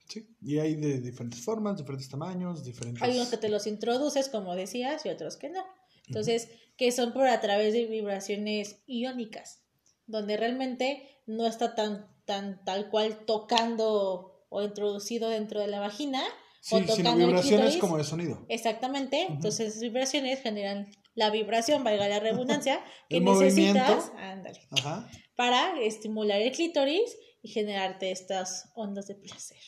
Sí. 0.08 0.26
Y 0.40 0.58
hay 0.58 0.74
de 0.74 1.00
diferentes 1.00 1.40
formas, 1.40 1.76
diferentes 1.76 2.08
tamaños, 2.08 2.64
diferentes. 2.64 3.02
Hay 3.02 3.14
unos 3.14 3.28
que 3.28 3.36
te 3.36 3.48
los 3.48 3.66
introduces, 3.66 4.28
como 4.28 4.56
decías, 4.56 5.04
y 5.04 5.10
otros 5.10 5.36
que 5.36 5.50
no. 5.50 5.64
Entonces, 6.06 6.48
que 6.76 6.90
son 6.90 7.12
por 7.12 7.26
a 7.28 7.40
través 7.40 7.74
de 7.74 7.86
vibraciones 7.86 8.80
iónicas, 8.86 9.62
donde 10.08 10.36
realmente 10.36 11.08
no 11.26 11.46
está 11.46 11.74
tan, 11.76 12.08
tan 12.24 12.64
tal 12.64 12.90
cual 12.90 13.24
tocando 13.24 14.44
o 14.48 14.62
introducido 14.62 15.28
dentro 15.28 15.60
de 15.60 15.68
la 15.68 15.78
vagina. 15.80 16.22
Sí, 16.60 16.74
o 16.74 16.80
tocando 16.84 17.10
el 17.20 17.26
vibraciones 17.26 17.60
clítoris. 17.60 17.76
como 17.80 17.96
de 17.98 18.04
sonido. 18.04 18.44
Exactamente. 18.48 19.22
Entonces, 19.28 19.68
esas 19.68 19.82
vibraciones 19.82 20.40
generan 20.42 20.90
la 21.14 21.30
vibración, 21.30 21.84
valga 21.84 22.08
la 22.08 22.20
redundancia, 22.20 22.82
que 23.08 23.18
El 23.18 23.24
necesitas 23.24 24.06
movimiento. 24.06 24.12
ándale, 24.18 24.60
Ajá. 24.72 25.08
para 25.36 25.80
estimular 25.80 26.40
el 26.40 26.52
clítoris 26.52 27.16
y 27.42 27.48
generarte 27.50 28.10
estas 28.10 28.70
ondas 28.74 29.06
de 29.06 29.14
placer. 29.14 29.58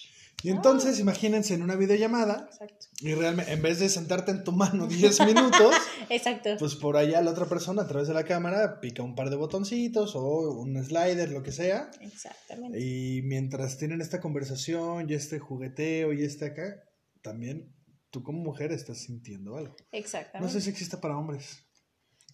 Y 0.42 0.50
entonces, 0.50 0.98
imagínense 1.00 1.52
en 1.54 1.62
una 1.62 1.76
videollamada 1.76 2.48
Exacto. 2.50 2.86
y 3.00 3.14
realmente, 3.14 3.52
en 3.52 3.60
vez 3.60 3.78
de 3.78 3.88
sentarte 3.88 4.30
en 4.30 4.42
tu 4.42 4.52
mano 4.52 4.86
10 4.88 5.26
minutos, 5.26 5.74
Exacto. 6.08 6.50
pues 6.58 6.74
por 6.76 6.96
allá 6.96 7.20
la 7.20 7.30
otra 7.32 7.46
persona 7.46 7.82
a 7.82 7.86
través 7.86 8.08
de 8.08 8.14
la 8.14 8.24
cámara 8.24 8.80
pica 8.80 9.02
un 9.02 9.14
par 9.14 9.28
de 9.30 9.36
botoncitos 9.36 10.16
o 10.16 10.22
un 10.60 10.82
slider, 10.82 11.30
lo 11.30 11.42
que 11.42 11.52
sea. 11.52 11.90
Exactamente. 12.00 12.80
Y 12.80 13.22
mientras 13.22 13.76
tienen 13.76 14.00
esta 14.00 14.20
conversación 14.20 15.10
y 15.10 15.14
este 15.14 15.38
jugueteo 15.38 16.12
y 16.12 16.24
este 16.24 16.46
acá, 16.46 16.82
también 17.22 17.74
tú 18.10 18.22
como 18.22 18.40
mujer 18.42 18.72
estás 18.72 18.98
sintiendo 18.98 19.56
algo. 19.56 19.76
No 19.92 19.98
Exactamente. 19.98 20.52
sé 20.54 20.60
si 20.62 20.70
existe 20.70 20.96
para 20.96 21.16
hombres. 21.18 21.58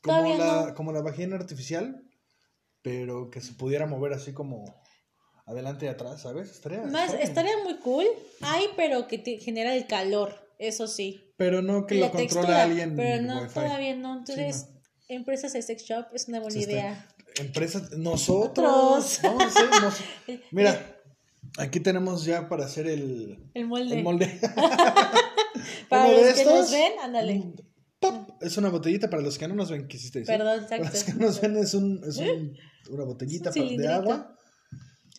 Como 0.02 0.18
Todavía 0.18 0.38
la, 0.38 0.66
no. 0.68 0.74
como 0.74 0.92
la 0.92 1.02
vagina 1.02 1.34
artificial, 1.36 2.02
pero 2.82 3.30
que 3.30 3.40
se 3.40 3.54
pudiera 3.54 3.86
mover 3.86 4.12
así 4.12 4.32
como 4.32 4.64
adelante 5.46 5.86
y 5.86 5.88
atrás, 5.88 6.20
¿sabes? 6.22 6.50
Estaría, 6.50 6.82
Más, 6.82 7.04
estaría- 7.14 7.24
estaría 7.24 7.52
muy 7.64 7.76
cool. 7.78 8.04
Hay, 8.40 8.64
pero 8.76 9.06
que 9.08 9.18
te 9.18 9.38
genera 9.38 9.74
el 9.74 9.86
calor, 9.86 10.34
eso 10.58 10.86
sí. 10.86 11.22
Pero 11.36 11.62
no 11.62 11.86
que 11.86 11.94
la 11.96 12.06
lo 12.06 12.12
controle 12.12 12.28
textura, 12.46 12.62
alguien 12.62 12.96
pero 12.96 13.22
no, 13.22 13.42
Wi-Fi. 13.42 13.54
todavía 13.54 13.94
no. 13.96 14.18
Entonces, 14.18 14.66
empresas 15.08 15.52
de 15.52 15.62
sex 15.62 15.82
shop 15.84 16.06
es 16.14 16.28
una 16.28 16.40
buena 16.40 16.58
está- 16.58 16.70
idea. 16.72 17.08
empresas, 17.38 17.90
nosotros. 17.98 18.66
Otros. 18.66 19.20
Vamos 19.22 19.42
a 19.44 19.46
hacer 19.46 19.70
nos- 19.82 20.40
Mira, 20.50 20.96
aquí 21.58 21.80
tenemos 21.80 22.24
ya 22.24 22.48
para 22.48 22.64
hacer 22.64 22.86
el, 22.86 23.38
El 23.54 23.66
molde. 23.66 23.96
el 23.98 24.02
molde. 24.02 24.40
Para 25.88 26.08
los 26.12 26.34
que 26.34 26.44
nos 26.44 26.70
ven, 26.70 26.92
ándale. 27.02 27.52
pop, 28.00 28.30
Es 28.40 28.56
una 28.56 28.68
botellita 28.70 29.08
para 29.08 29.22
los 29.22 29.38
que 29.38 29.48
no 29.48 29.54
nos 29.54 29.70
ven, 29.70 29.86
quisiste 29.88 30.20
decir. 30.20 30.36
Perdón, 30.36 30.64
Para 30.68 30.78
los 30.82 30.88
exacto. 30.88 31.12
que 31.12 31.18
no 31.20 31.26
nos 31.26 31.40
ven 31.40 31.56
es, 31.56 31.74
un, 31.74 32.02
es 32.06 32.16
un- 32.18 32.56
una 32.90 33.04
botellita 33.04 33.50
Es 33.50 33.56
un 33.56 33.68
pa- 33.76 33.82
de 33.82 33.88
agua. 33.88 34.36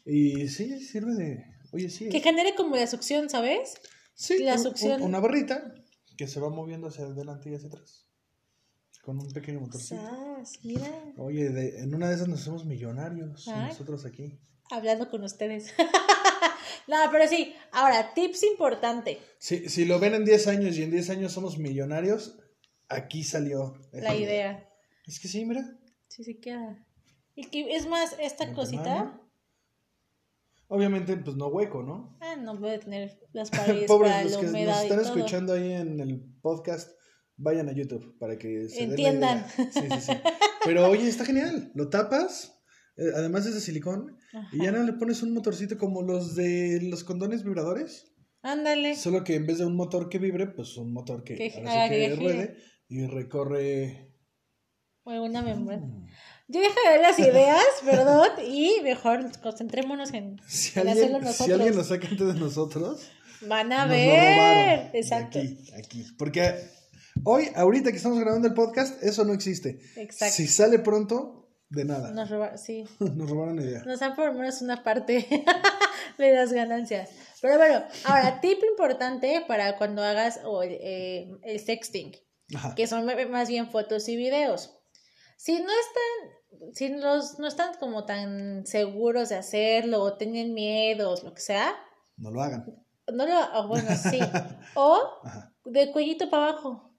Y 0.07 0.47
sí, 0.47 0.79
sirve 0.79 1.13
de... 1.15 1.45
Oye, 1.73 1.89
sí. 1.89 2.07
Que 2.09 2.21
genere 2.21 2.55
como 2.55 2.75
la 2.75 2.87
succión, 2.87 3.29
¿sabes? 3.29 3.75
Sí, 4.15 4.39
La 4.39 4.53
un- 4.53 4.63
succión. 4.63 5.01
un- 5.01 5.09
una 5.09 5.19
barrita 5.19 5.73
que 6.17 6.27
se 6.27 6.39
va 6.39 6.49
moviendo 6.49 6.87
hacia 6.87 7.05
adelante 7.05 7.49
y 7.49 7.55
hacia 7.55 7.67
atrás. 7.67 8.05
Con 9.03 9.19
un 9.19 9.31
pequeño 9.31 9.59
motorcito. 9.59 10.01
Sas, 10.01 10.59
mira, 10.63 10.89
Oye, 11.17 11.49
de- 11.49 11.79
en 11.79 11.93
una 11.93 12.09
de 12.09 12.15
esas 12.15 12.27
nos 12.27 12.41
hacemos 12.41 12.65
millonarios. 12.65 13.47
Ay. 13.47 13.67
Nosotros 13.69 14.05
aquí. 14.05 14.39
hablando 14.71 15.09
con 15.09 15.23
ustedes. 15.23 15.73
no, 16.87 16.97
pero 17.11 17.27
sí, 17.27 17.53
ahora, 17.71 18.13
tips 18.13 18.43
importante. 18.43 19.19
Si, 19.39 19.69
si 19.69 19.85
lo 19.85 19.99
ven 19.99 20.13
en 20.15 20.25
10 20.25 20.47
años 20.47 20.77
y 20.77 20.83
en 20.83 20.91
10 20.91 21.09
años 21.09 21.31
somos 21.31 21.57
millonarios, 21.57 22.37
aquí 22.89 23.23
salió 23.23 23.75
La 23.93 24.15
idea. 24.15 24.67
Es 25.05 25.19
que 25.19 25.27
sí, 25.27 25.45
mira. 25.45 25.63
Sí, 26.09 26.23
sí 26.23 26.35
queda. 26.39 26.85
Y 27.35 27.45
que 27.45 27.75
es 27.75 27.87
más, 27.87 28.15
esta 28.19 28.53
cosita. 28.53 29.21
Obviamente, 30.69 31.15
pues 31.17 31.37
no 31.37 31.47
hueco, 31.47 31.81
¿no? 31.81 32.17
Ah, 32.21 32.35
no 32.35 32.59
puede 32.59 32.79
tener 32.79 33.17
las 33.31 33.49
paredes 33.51 33.87
Pobres 33.87 34.11
para 34.11 34.23
los 34.23 34.33
la 34.33 34.39
que 34.39 34.45
nos 34.47 34.55
y 34.55 34.61
están 34.63 34.87
todo. 34.89 35.01
escuchando 35.01 35.53
ahí 35.53 35.71
en 35.71 35.99
el 35.99 36.21
podcast, 36.41 36.91
vayan 37.37 37.69
a 37.69 37.73
YouTube 37.73 38.17
para 38.19 38.37
que 38.37 38.67
se 38.67 38.81
den 38.81 38.89
la 38.89 38.93
Entiendan. 38.95 39.37
idea. 39.37 39.71
Sí, 39.71 39.81
sí, 39.81 40.01
sí. 40.01 40.13
Pero 40.65 40.89
oye, 40.89 41.07
está 41.07 41.23
genial. 41.23 41.71
Lo 41.73 41.89
tapas, 41.89 42.61
eh, 42.97 43.11
además 43.15 43.45
es 43.45 43.53
de 43.53 43.61
silicón, 43.61 44.17
y 44.51 44.63
ya 44.63 44.71
no 44.71 44.83
le 44.83 44.93
pones 44.93 45.23
un 45.23 45.33
motorcito 45.33 45.77
como 45.77 46.01
los 46.01 46.35
de 46.35 46.79
los 46.83 47.03
condones 47.05 47.43
vibradores. 47.43 48.13
Ándale. 48.41 48.95
Solo 48.95 49.23
que 49.23 49.35
en 49.35 49.47
vez 49.47 49.59
de 49.59 49.65
un 49.65 49.75
motor 49.75 50.09
que 50.09 50.19
vibre, 50.19 50.47
pues 50.47 50.77
un 50.77 50.93
motor 50.93 51.23
que, 51.23 51.35
Que 51.35 51.53
ahora 51.65 51.87
sí 51.87 51.95
que 51.95 52.15
ruede 52.15 52.57
y 52.89 53.05
recorre. 53.05 54.13
O 55.03 55.11
alguna 55.11 55.41
membrana. 55.41 55.85
Mm. 55.85 56.07
Yo 56.47 56.61
dejo 56.61 56.75
de 56.85 56.89
ver 56.91 57.01
las 57.01 57.19
ideas, 57.19 57.65
perdón, 57.85 58.29
y 58.45 58.79
mejor 58.83 59.29
concentrémonos 59.41 60.13
en, 60.13 60.41
Si 60.47 60.79
en 60.79 60.87
alguien, 60.87 61.15
hacerlo 61.15 61.45
si 61.45 61.51
alguien 61.51 61.75
lo 61.75 61.83
saca 61.83 62.07
antes 62.07 62.27
de 62.27 62.39
nosotros, 62.39 63.09
Van 63.41 63.71
a 63.71 63.85
nos 63.85 63.89
ver. 63.89 64.89
Exacto. 64.93 65.39
Aquí, 65.39 65.57
aquí. 65.77 66.05
Porque 66.17 66.55
hoy, 67.23 67.49
ahorita 67.55 67.91
que 67.91 67.97
estamos 67.97 68.19
grabando 68.19 68.47
el 68.47 68.53
podcast, 68.53 69.01
eso 69.03 69.25
no 69.25 69.33
existe. 69.33 69.79
Exacto. 69.95 70.35
Si 70.35 70.47
sale 70.47 70.79
pronto, 70.79 71.49
de 71.69 71.85
nada. 71.85 72.11
Nos 72.11 72.29
robaron, 72.29 72.57
sí. 72.57 72.85
Nos 72.99 73.29
robaron 73.29 73.57
la 73.57 73.63
idea. 73.63 73.83
Nos 73.85 73.99
dan 73.99 74.15
por 74.15 74.27
lo 74.27 74.33
menos 74.33 74.61
una 74.61 74.83
parte 74.83 75.27
de 76.17 76.33
las 76.33 76.51
ganancias. 76.53 77.09
Pero 77.41 77.57
bueno, 77.57 77.83
ahora, 78.05 78.41
tip 78.41 78.59
importante 78.63 79.43
para 79.47 79.77
cuando 79.77 80.03
hagas 80.03 80.39
o 80.43 80.63
el, 80.63 80.77
eh, 80.81 81.29
el 81.43 81.59
sexting, 81.59 82.15
Ajá. 82.55 82.73
que 82.73 82.87
son 82.87 83.05
más 83.29 83.49
bien 83.49 83.69
fotos 83.69 84.07
y 84.09 84.15
videos. 84.15 84.73
Si 85.37 85.53
no 85.53 85.69
están, 85.69 86.36
si 86.73 86.89
los, 86.89 87.39
no 87.39 87.47
están 87.47 87.75
como 87.79 88.05
tan 88.05 88.65
seguros 88.65 89.29
de 89.29 89.35
hacerlo 89.35 90.01
o 90.01 90.13
tienen 90.17 90.53
miedos, 90.53 91.23
lo 91.23 91.33
que 91.33 91.41
sea, 91.41 91.73
No 92.17 92.31
lo 92.31 92.41
hagan. 92.41 92.65
no 93.13 93.25
lo, 93.25 93.59
o 93.59 93.67
bueno, 93.67 93.89
sí. 93.95 94.19
O 94.75 94.99
Ajá. 95.23 95.53
de 95.65 95.91
cuellito 95.91 96.29
para 96.29 96.49
abajo. 96.49 96.91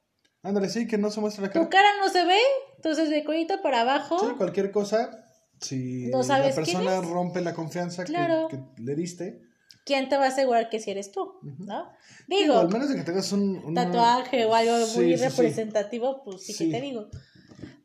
Ándale, 0.43 0.69
sí, 0.69 0.87
que 0.87 0.99
no 0.99 1.11
se 1.11 1.21
muestre 1.21 1.43
la 1.43 1.49
Tu 1.49 1.55
cara. 1.59 1.69
cara 1.69 1.88
no 2.00 2.09
se 2.11 2.25
ve, 2.25 2.38
entonces 2.77 3.11
de 3.11 3.25
cuellito 3.25 3.61
para 3.62 3.81
abajo. 3.83 4.19
Sí, 4.19 4.27
cualquier 4.37 4.71
cosa. 4.71 5.25
Si 5.61 6.07
No 6.11 6.23
sabes 6.23 6.50
la 6.57 6.62
persona 6.62 7.00
rompe 7.00 7.41
la 7.41 7.53
confianza 7.53 8.05
que- 8.05 8.12
Claro. 8.12 8.47
que, 8.49 8.61
le 8.81 8.95
diste, 8.95 9.43
¿Quién 9.85 10.11
te 10.11 10.19
va 10.19 10.27
a 10.27 10.29
asegurar 10.29 10.69
que 10.69 10.81
si 10.81 10.91
eres 10.91 11.11
tú? 11.12 11.33
¿No? 11.43 11.88
digo, 12.27 12.43
Digo, 12.43 12.59
al 12.59 12.69
menos 12.69 12.91
de 12.91 12.97
que 12.97 13.03
tengas 13.05 13.33
un, 13.33 13.57
un- 13.65 13.75
tatuaje 13.75 14.45
o 14.45 14.55
algo 14.55 14.85
Sí, 14.85 14.99
muy 15.00 15.17
sí, 15.17 15.19
sí. 15.19 15.25
representativo, 15.31 16.23
pues 16.25 16.45
sí, 16.45 16.53
Sí. 16.53 16.67
que 16.67 16.77
te 16.77 16.81
digo. 16.83 17.09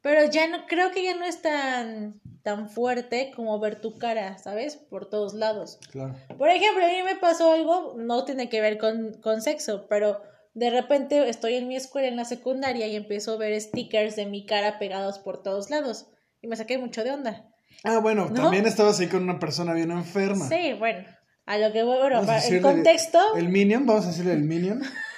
Pero 0.03 0.29
ya 0.29 0.47
no, 0.47 0.67
creo 0.67 0.91
que 0.91 1.01
ya 1.01 1.15
no 1.15 1.23
es 1.25 1.41
tan, 1.41 2.19
tan 2.43 2.69
fuerte 2.69 3.31
como 3.35 3.57
ver 3.59 3.79
tu 3.79 3.97
cara, 3.97 4.37
¿sabes? 4.37 4.75
Por 4.75 5.09
todos 5.09 5.33
lados. 5.33 5.79
Claro. 5.91 6.13
Por 6.37 6.49
ejemplo, 6.49 6.85
a 6.85 6.89
mí 6.89 7.01
me 7.03 7.15
pasó 7.15 7.53
algo, 7.53 7.95
no 7.97 8.25
tiene 8.25 8.49
que 8.49 8.59
ver 8.59 8.77
con, 8.77 9.13
con 9.21 9.41
sexo, 9.41 9.87
pero 9.89 10.21
de 10.53 10.69
repente 10.69 11.27
estoy 11.29 11.55
en 11.55 11.69
mi 11.69 11.77
escuela, 11.77 12.09
en 12.09 12.17
la 12.17 12.25
secundaria, 12.25 12.85
y 12.87 12.97
empiezo 12.97 13.33
a 13.33 13.37
ver 13.37 13.59
stickers 13.59 14.17
de 14.17 14.25
mi 14.25 14.45
cara 14.45 14.77
pegados 14.77 15.19
por 15.19 15.41
todos 15.41 15.69
lados. 15.69 16.07
Y 16.41 16.47
me 16.47 16.57
saqué 16.57 16.77
mucho 16.77 17.05
de 17.05 17.11
onda. 17.11 17.49
Ah, 17.85 17.99
bueno, 17.99 18.27
¿No? 18.29 18.41
también 18.43 18.65
estabas 18.67 18.99
ahí 18.99 19.07
con 19.07 19.23
una 19.23 19.39
persona 19.39 19.73
bien 19.73 19.91
enferma. 19.91 20.49
Sí, 20.49 20.73
bueno, 20.77 21.07
a 21.45 21.57
lo 21.57 21.71
que 21.71 21.83
voy, 21.83 21.97
bueno, 21.97 22.25
para- 22.25 22.45
el 22.45 22.61
contexto. 22.61 23.19
El 23.37 23.47
Minion, 23.47 23.85
vamos 23.85 24.03
a 24.03 24.09
decirle 24.09 24.33
el 24.33 24.43
Minion. 24.43 24.81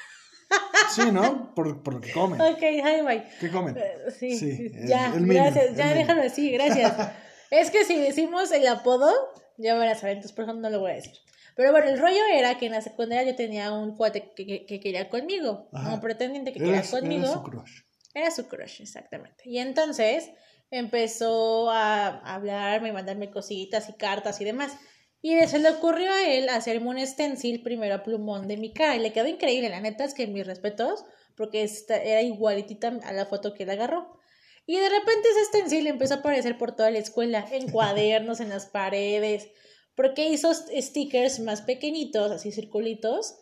Sí, 0.93 1.11
¿no? 1.11 1.53
Por, 1.55 1.81
por 1.83 1.95
lo 1.95 2.01
que 2.01 2.11
comen. 2.11 2.39
Ok, 2.41 2.61
hi, 2.61 3.01
bye. 3.05 3.23
¿Qué 3.39 3.49
comen? 3.49 3.75
Eh, 3.77 4.11
Sí, 4.19 4.37
Sí, 4.37 4.71
el- 4.73 4.87
ya, 4.87 5.07
el 5.13 5.21
mínimo, 5.21 5.43
gracias, 5.43 5.65
el 5.65 5.75
ya 5.75 5.93
déjalo 5.93 6.21
así, 6.23 6.51
gracias. 6.51 6.93
es 7.51 7.71
que 7.71 7.83
si 7.85 7.97
decimos 7.99 8.51
el 8.51 8.67
apodo, 8.67 9.11
ya 9.57 9.75
van 9.75 9.87
a 9.89 9.95
saber, 9.95 10.17
entonces 10.17 10.35
por 10.35 10.45
eso 10.45 10.53
no 10.53 10.69
lo 10.69 10.79
voy 10.79 10.91
a 10.91 10.95
decir. 10.95 11.13
Pero 11.55 11.71
bueno, 11.71 11.87
el 11.87 11.97
rollo 11.99 12.21
era 12.33 12.57
que 12.57 12.65
en 12.65 12.73
la 12.73 12.81
secundaria 12.81 13.23
yo 13.31 13.35
tenía 13.35 13.71
un 13.71 13.95
cuate 13.95 14.33
que, 14.35 14.45
que- 14.45 14.65
que 14.65 14.79
quería 14.79 15.09
conmigo, 15.09 15.69
Ajá. 15.73 15.93
un 15.93 16.01
pretendiente 16.01 16.51
que 16.51 16.59
quería 16.59 16.81
conmigo. 16.83 17.23
era 17.23 17.33
su 17.33 17.43
crush. 17.43 17.81
Era 18.13 18.31
su 18.31 18.47
crush, 18.47 18.81
exactamente. 18.81 19.43
Y 19.45 19.59
entonces 19.59 20.31
empezó 20.71 21.69
a 21.71 22.07
hablarme, 22.33 22.91
mandarme 22.91 23.29
cositas 23.31 23.87
y 23.89 23.93
cartas 23.93 24.39
y 24.41 24.45
demás. 24.45 24.73
Y 25.21 25.39
se 25.47 25.59
le 25.59 25.69
ocurrió 25.69 26.11
a 26.11 26.27
él 26.27 26.49
hacerme 26.49 26.89
un 26.89 27.05
stencil 27.07 27.63
primero 27.63 27.95
a 27.95 28.03
plumón 28.03 28.47
de 28.47 28.57
mi 28.57 28.71
cara. 28.73 28.95
Y 28.95 28.99
le 28.99 29.11
quedó 29.11 29.27
increíble, 29.27 29.69
la 29.69 29.79
neta 29.81 30.03
es 30.03 30.13
que 30.13 30.27
mis 30.27 30.45
respetos, 30.45 31.03
porque 31.35 31.63
esta- 31.63 32.01
era 32.01 32.21
igualitita 32.21 32.99
a 33.03 33.11
la 33.13 33.25
foto 33.25 33.53
que 33.53 33.63
él 33.63 33.69
agarró. 33.71 34.19
Y 34.67 34.77
de 34.77 34.89
repente 34.89 35.27
ese 35.29 35.45
stencil 35.45 35.87
empezó 35.87 36.15
a 36.15 36.17
aparecer 36.17 36.57
por 36.57 36.75
toda 36.75 36.91
la 36.91 36.99
escuela, 36.99 37.45
en 37.51 37.67
cuadernos, 37.71 38.39
en 38.39 38.49
las 38.49 38.67
paredes, 38.67 39.47
porque 39.95 40.27
hizo 40.29 40.53
stickers 40.53 41.39
más 41.39 41.61
pequeñitos, 41.61 42.31
así 42.31 42.51
circulitos, 42.51 43.35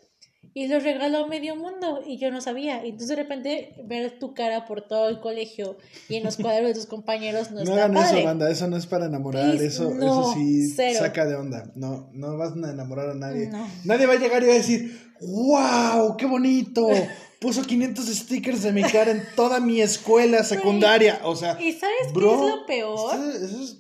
y 0.56 0.68
los 0.68 0.84
regaló 0.84 1.26
a 1.26 1.28
medio 1.28 1.56
mundo 1.56 2.02
y 2.06 2.18
yo 2.18 2.30
no 2.32 2.42
sabía. 2.42 2.86
Y 2.86 2.90
entonces 2.90 3.10
de 3.10 3.16
repente 3.16 3.74
ver 3.86 4.20
tu 4.20 4.34
cara 4.34 4.66
por 4.66 4.88
todo 4.88 5.10
el 5.10 5.20
colegio 5.20 5.78
y 6.10 6.16
en 6.16 6.24
los 6.24 6.38
cuadros 6.38 6.68
de 6.68 6.74
tus 6.76 6.86
compañeros 6.86 7.50
no, 7.52 7.58
No, 7.58 7.62
está 7.64 7.74
hagan 7.86 7.94
padre. 7.94 8.18
eso, 8.20 8.28
banda. 8.28 8.52
Eso 8.52 8.68
no 8.68 8.78
es 8.78 8.86
para 8.86 9.06
enamorar. 9.08 9.56
Es- 9.56 9.62
Eso, 9.62 9.94
no, 9.94 10.06
eso 10.22 10.34
sí 10.36 10.70
cero. 10.76 11.00
saca 11.00 11.26
de 11.26 11.36
onda. 11.36 11.72
No, 11.76 12.10
no 12.14 12.38
vas 12.38 12.52
a 12.54 12.72
enamorar 12.72 13.10
a 13.10 13.14
nadie. 13.16 13.48
No. 13.48 13.68
Nadie 13.86 14.06
va 14.06 14.14
a 14.14 14.20
llegar 14.20 14.44
y 14.44 14.48
va 14.48 14.54
a 14.54 14.58
decir, 14.58 15.14
¡Wow! 15.22 16.18
¡Qué 16.18 16.26
bonito! 16.26 16.88
Puso 17.40 17.62
500 17.64 18.06
stickers 18.08 18.64
de 18.64 18.72
mi 18.72 18.84
cara 18.84 19.12
en 19.12 19.24
toda 19.36 19.60
mi 19.60 19.82
escuela 19.82 20.44
secundaria. 20.44 21.20
O 21.24 21.36
sea, 21.36 21.58
¿Y 21.62 21.72
sabes 21.74 21.96
qué 22.14 22.20
es 22.20 22.24
lo 22.24 22.66
peor? 22.66 23.16
esto- 23.16 23.46
eso 23.46 23.64
es- 23.64 23.78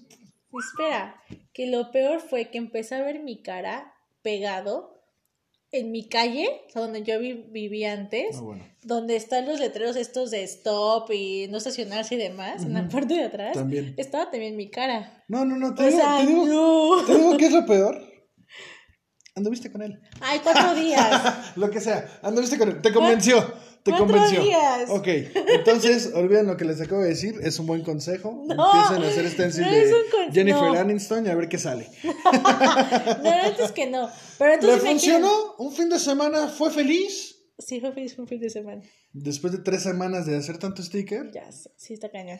Espera, 0.69 1.15
que 1.53 1.67
lo 1.67 1.91
peor 1.91 2.19
fue 2.21 2.49
que 2.51 2.57
empecé 2.59 2.95
a 2.95 3.01
ver 3.03 3.23
mi 3.23 3.41
cara 3.41 3.91
pegado 4.21 4.92
en 5.73 5.91
mi 5.91 6.07
calle, 6.07 6.47
o 6.67 6.71
sea, 6.71 6.81
donde 6.83 7.03
yo 7.03 7.19
vi- 7.19 7.45
vivía 7.51 7.93
antes, 7.93 8.37
Ah, 8.37 8.41
bueno. 8.41 8.63
donde 8.83 9.15
están 9.15 9.45
los 9.47 9.59
letreros 9.59 9.95
estos 9.95 10.31
de 10.31 10.43
stop 10.43 11.11
y 11.11 11.47
no 11.49 11.57
estacionarse 11.57 12.15
y 12.15 12.17
demás, 12.19 12.63
en 12.63 12.73
la 12.73 12.87
parte 12.87 13.15
de 13.15 13.23
atrás, 13.23 13.53
También. 13.53 13.93
estaba 13.97 14.31
también 14.31 14.55
mi 14.55 14.69
cara. 14.69 15.23
No, 15.27 15.43
no, 15.45 15.57
no. 15.57 15.73
Te 15.73 15.87
digo, 15.87 15.97
sea, 15.97 16.17
te 16.19 16.27
digo, 16.27 16.45
no. 16.45 17.03
te 17.05 17.15
digo 17.17 17.37
que 17.37 17.45
es 17.47 17.51
lo 17.51 17.65
peor. 17.65 18.01
Anduviste 19.35 19.71
con 19.71 19.81
él. 19.81 19.99
Ay, 20.21 20.39
cuatro 20.43 20.75
días. 20.75 21.09
Lo 21.57 21.71
que 21.71 21.81
sea. 21.81 22.07
Anduviste 22.21 22.55
con 22.59 22.69
él. 22.69 22.81
Te 22.83 22.93
convenció. 22.93 23.43
Te 23.83 23.91
cuatro 23.91 24.07
convenció. 24.07 24.41
días. 24.43 24.89
Ok. 24.89 25.07
Entonces, 25.07 26.11
olviden 26.15 26.47
lo 26.47 26.55
que 26.57 26.63
les 26.65 26.79
acabo 26.81 27.01
de 27.01 27.09
decir. 27.09 27.35
Es 27.43 27.59
un 27.59 27.65
buen 27.65 27.83
consejo. 27.83 28.43
No, 28.47 28.53
Empiecen 28.73 29.03
a 29.03 29.07
hacer 29.09 29.29
stencil 29.29 29.61
no 29.63 29.71
de 29.71 29.81
es 29.81 29.87
un 29.93 30.11
con- 30.11 30.33
Jennifer 30.33 30.61
no. 30.63 30.79
Aniston 30.79 31.25
y 31.25 31.29
a 31.29 31.35
ver 31.35 31.49
qué 31.49 31.57
sale. 31.57 31.87
No, 33.23 33.29
antes 33.29 33.71
que 33.71 33.87
no. 33.87 34.09
Pero 34.37 34.49
¿Le 34.49 34.55
entonces 34.55 34.83
me 34.83 34.89
funcionó? 34.91 35.55
¿Un 35.57 35.71
fin 35.73 35.89
de 35.89 35.99
semana 35.99 36.47
fue 36.47 36.71
feliz? 36.71 37.35
Sí, 37.57 37.79
fue 37.79 37.91
feliz 37.93 38.17
un 38.17 38.27
fin 38.27 38.39
de 38.39 38.49
semana. 38.49 38.81
Después 39.11 39.53
de 39.53 39.59
tres 39.59 39.83
semanas 39.83 40.25
de 40.25 40.35
hacer 40.37 40.57
tanto 40.57 40.81
sticker, 40.81 41.31
Ya, 41.33 41.51
sé, 41.51 41.69
sí 41.77 41.93
está 41.93 42.09
cañón. 42.09 42.39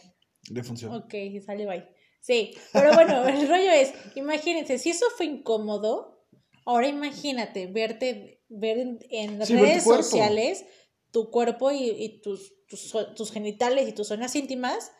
le 0.50 0.64
funcionó. 0.64 0.98
Ok, 0.98 1.14
sale 1.46 1.66
bye. 1.68 1.86
Sí, 2.20 2.56
pero 2.72 2.94
bueno, 2.94 3.28
el 3.28 3.48
rollo 3.48 3.72
es, 3.72 3.92
imagínense, 4.16 4.78
si 4.80 4.90
eso 4.90 5.06
fue 5.16 5.26
incómodo, 5.28 6.26
ahora 6.66 6.88
imagínate 6.88 7.68
verte, 7.68 8.42
ver 8.50 8.78
en, 8.80 9.00
en 9.12 9.40
las 9.40 9.50
Sí, 9.50 9.56
redes 9.56 9.84
sociales 9.84 10.66
tu 11.14 11.30
cuerpo 11.30 11.72
y, 11.72 11.92
y 11.92 12.22
tus, 12.22 12.54
tus, 12.68 12.92
tus 13.16 13.32
genitales 13.32 13.88
y 13.88 13.94
tus 13.94 14.08
zonas 14.08 14.36
íntimas 14.36 14.92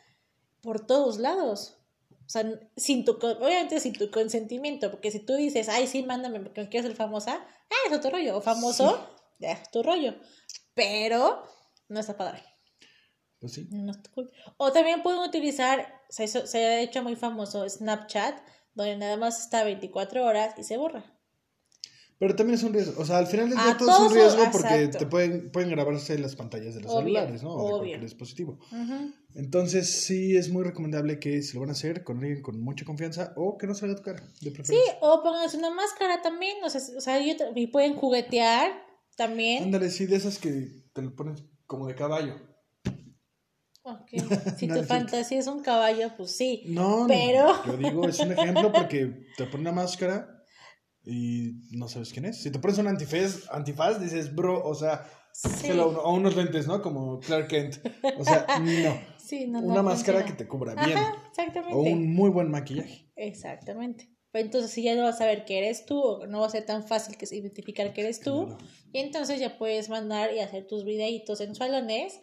por 0.62 0.86
todos 0.86 1.18
lados. 1.18 1.76
O 2.24 2.28
sea, 2.28 2.48
sin 2.76 3.04
tu, 3.04 3.12
obviamente 3.12 3.80
sin 3.80 3.92
tu 3.92 4.10
consentimiento, 4.10 4.90
porque 4.90 5.10
si 5.10 5.18
tú 5.20 5.34
dices, 5.34 5.68
ay, 5.68 5.86
sí, 5.86 6.02
mándame 6.04 6.40
porque 6.40 6.68
quiero 6.70 6.86
ser 6.86 6.96
famosa, 6.96 7.44
ah, 7.44 7.88
es 7.88 7.92
otro 7.92 8.12
rollo, 8.12 8.38
o 8.38 8.40
famoso, 8.40 9.10
ya 9.38 9.52
es 9.52 9.70
tu 9.70 9.82
rollo. 9.82 10.14
Pero 10.72 11.42
no 11.88 12.00
está 12.00 12.16
padre. 12.16 12.42
Pues 13.40 13.52
sí. 13.52 13.68
No 13.70 13.92
está 13.92 14.10
cool. 14.12 14.30
O 14.56 14.72
también 14.72 15.02
pueden 15.02 15.20
utilizar, 15.20 16.00
se, 16.08 16.28
se 16.28 16.58
ha 16.64 16.80
hecho 16.80 17.02
muy 17.02 17.16
famoso 17.16 17.68
Snapchat, 17.68 18.38
donde 18.72 18.96
nada 18.96 19.16
más 19.16 19.42
está 19.42 19.64
24 19.64 20.24
horas 20.24 20.54
y 20.56 20.62
se 20.62 20.78
borra. 20.78 21.04
Pero 22.18 22.36
también 22.36 22.56
es 22.58 22.62
un 22.62 22.72
riesgo. 22.72 23.00
O 23.02 23.04
sea, 23.04 23.18
al 23.18 23.26
final 23.26 23.50
del 23.50 23.58
día 23.58 23.76
todo 23.76 23.90
es 23.90 23.98
un 24.10 24.14
riesgo 24.14 24.44
porque 24.52 24.74
exacto. 24.74 24.98
te 24.98 25.06
pueden, 25.06 25.50
pueden 25.50 25.70
grabarse 25.70 26.16
las 26.18 26.36
pantallas 26.36 26.74
de 26.74 26.80
los 26.82 26.90
Obvio, 26.92 27.00
celulares, 27.02 27.42
¿no? 27.42 27.50
O 27.50 27.64
de 27.66 27.70
cualquier 27.72 28.00
dispositivo. 28.02 28.58
Entonces, 29.34 30.02
sí 30.04 30.36
es 30.36 30.48
muy 30.48 30.62
recomendable 30.64 31.18
que 31.18 31.42
si 31.42 31.54
lo 31.54 31.60
van 31.60 31.70
a 31.70 31.72
hacer 31.72 32.04
con 32.04 32.18
alguien 32.18 32.40
con 32.40 32.60
mucha 32.60 32.84
confianza 32.84 33.32
o 33.36 33.58
que 33.58 33.66
no 33.66 33.74
salga 33.74 33.94
a 33.94 33.96
tu 33.96 34.02
cara, 34.04 34.20
de 34.22 34.30
Sí, 34.38 34.50
preferencia. 34.50 34.96
o 35.00 35.22
pónganse 35.22 35.56
una 35.56 35.70
máscara 35.70 36.22
también, 36.22 36.56
o 36.64 36.70
sea, 36.70 36.80
o 36.96 37.00
sea, 37.00 37.20
yo 37.20 37.34
y 37.54 37.66
pueden 37.66 37.94
juguetear 37.94 38.70
también. 39.16 39.64
Ándale, 39.64 39.90
sí, 39.90 40.06
de 40.06 40.16
esas 40.16 40.38
que 40.38 40.68
te 40.92 41.02
lo 41.02 41.14
pones 41.16 41.42
como 41.66 41.88
de 41.88 41.94
caballo. 41.96 42.36
Ok, 43.82 44.08
Si 44.58 44.66
No, 44.66 44.76
tu 44.76 44.84
fantasía 44.84 45.38
es 45.40 45.46
un 45.46 45.60
caballo, 45.62 46.10
pues 46.16 46.36
sí. 46.36 46.62
No, 46.68 47.00
no, 47.00 47.06
Pero- 47.06 47.64
yo 47.66 47.76
digo, 47.76 48.08
es 48.08 48.18
un 48.20 48.32
ejemplo 48.32 48.72
porque 48.72 49.26
te 49.36 49.44
pones 49.44 49.60
una 49.60 49.72
máscara 49.72 50.33
y 51.04 51.52
no 51.72 51.88
sabes 51.88 52.12
quién 52.12 52.24
es. 52.26 52.38
Si 52.42 52.50
te 52.50 52.58
pones 52.58 52.78
un 52.78 52.86
antifaz, 52.86 53.48
antifaz 53.50 54.00
dices, 54.00 54.34
bro, 54.34 54.64
o 54.66 54.74
sea, 54.74 55.06
Sí. 55.32 55.66
hello, 55.70 55.88
o 55.88 56.14
unos 56.14 56.36
lentes, 56.36 56.66
¿no? 56.68 56.80
Como 56.80 57.18
Clark 57.18 57.48
Kent. 57.48 57.78
O 58.18 58.24
sea, 58.24 58.46
no. 58.60 58.96
Sí, 59.18 59.46
no, 59.48 59.60
no 59.60 59.66
Una 59.72 59.82
máscara 59.82 60.24
que 60.24 60.32
te 60.32 60.46
cubra 60.46 60.74
bien. 60.74 60.96
Ajá, 60.96 61.12
exactamente. 61.28 61.74
O 61.74 61.80
un 61.82 62.14
muy 62.14 62.30
buen 62.30 62.50
maquillaje. 62.50 63.10
Exactamente. 63.16 64.10
Entonces 64.32 64.70
si 64.70 64.82
ya 64.82 64.94
no 64.96 65.02
vas 65.02 65.20
a 65.20 65.26
ver 65.26 65.44
que 65.44 65.58
eres 65.58 65.86
tú, 65.86 66.00
o 66.00 66.26
no 66.26 66.40
va 66.40 66.46
a 66.46 66.50
ser 66.50 66.64
tan 66.66 66.86
fácil 66.86 67.16
que 67.16 67.26
identificar 67.34 67.92
que 67.92 68.00
eres 68.02 68.20
tú, 68.20 68.46
Claro. 68.46 68.58
y 68.92 68.98
entonces 68.98 69.38
ya 69.40 69.58
puedes 69.58 69.88
mandar 69.88 70.32
y 70.34 70.40
hacer 70.40 70.66
tus 70.66 70.84
videitos 70.84 71.38
sensualones 71.38 72.20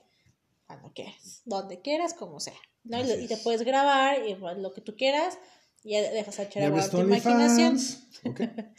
cuando 0.67 0.91
quieras, 0.94 1.41
donde 1.46 1.82
quieras, 1.82 2.13
como 2.13 2.39
sea. 2.39 2.56
¿no? 2.84 3.00
Y, 3.00 3.28
te 3.28 3.34
es. 3.36 3.41
puedes 3.44 3.63
grabar 3.63 4.26
y 4.28 4.36
lo 4.36 4.74
que 4.74 4.82
tú 4.82 4.96
quieras, 4.96 5.38
ya 5.84 6.02
dejas 6.12 6.39
a 6.39 6.44
echar 6.44 6.63
Y 6.63 6.80
a 6.80 6.89
tu 6.89 7.00
imaginación. 7.00 7.78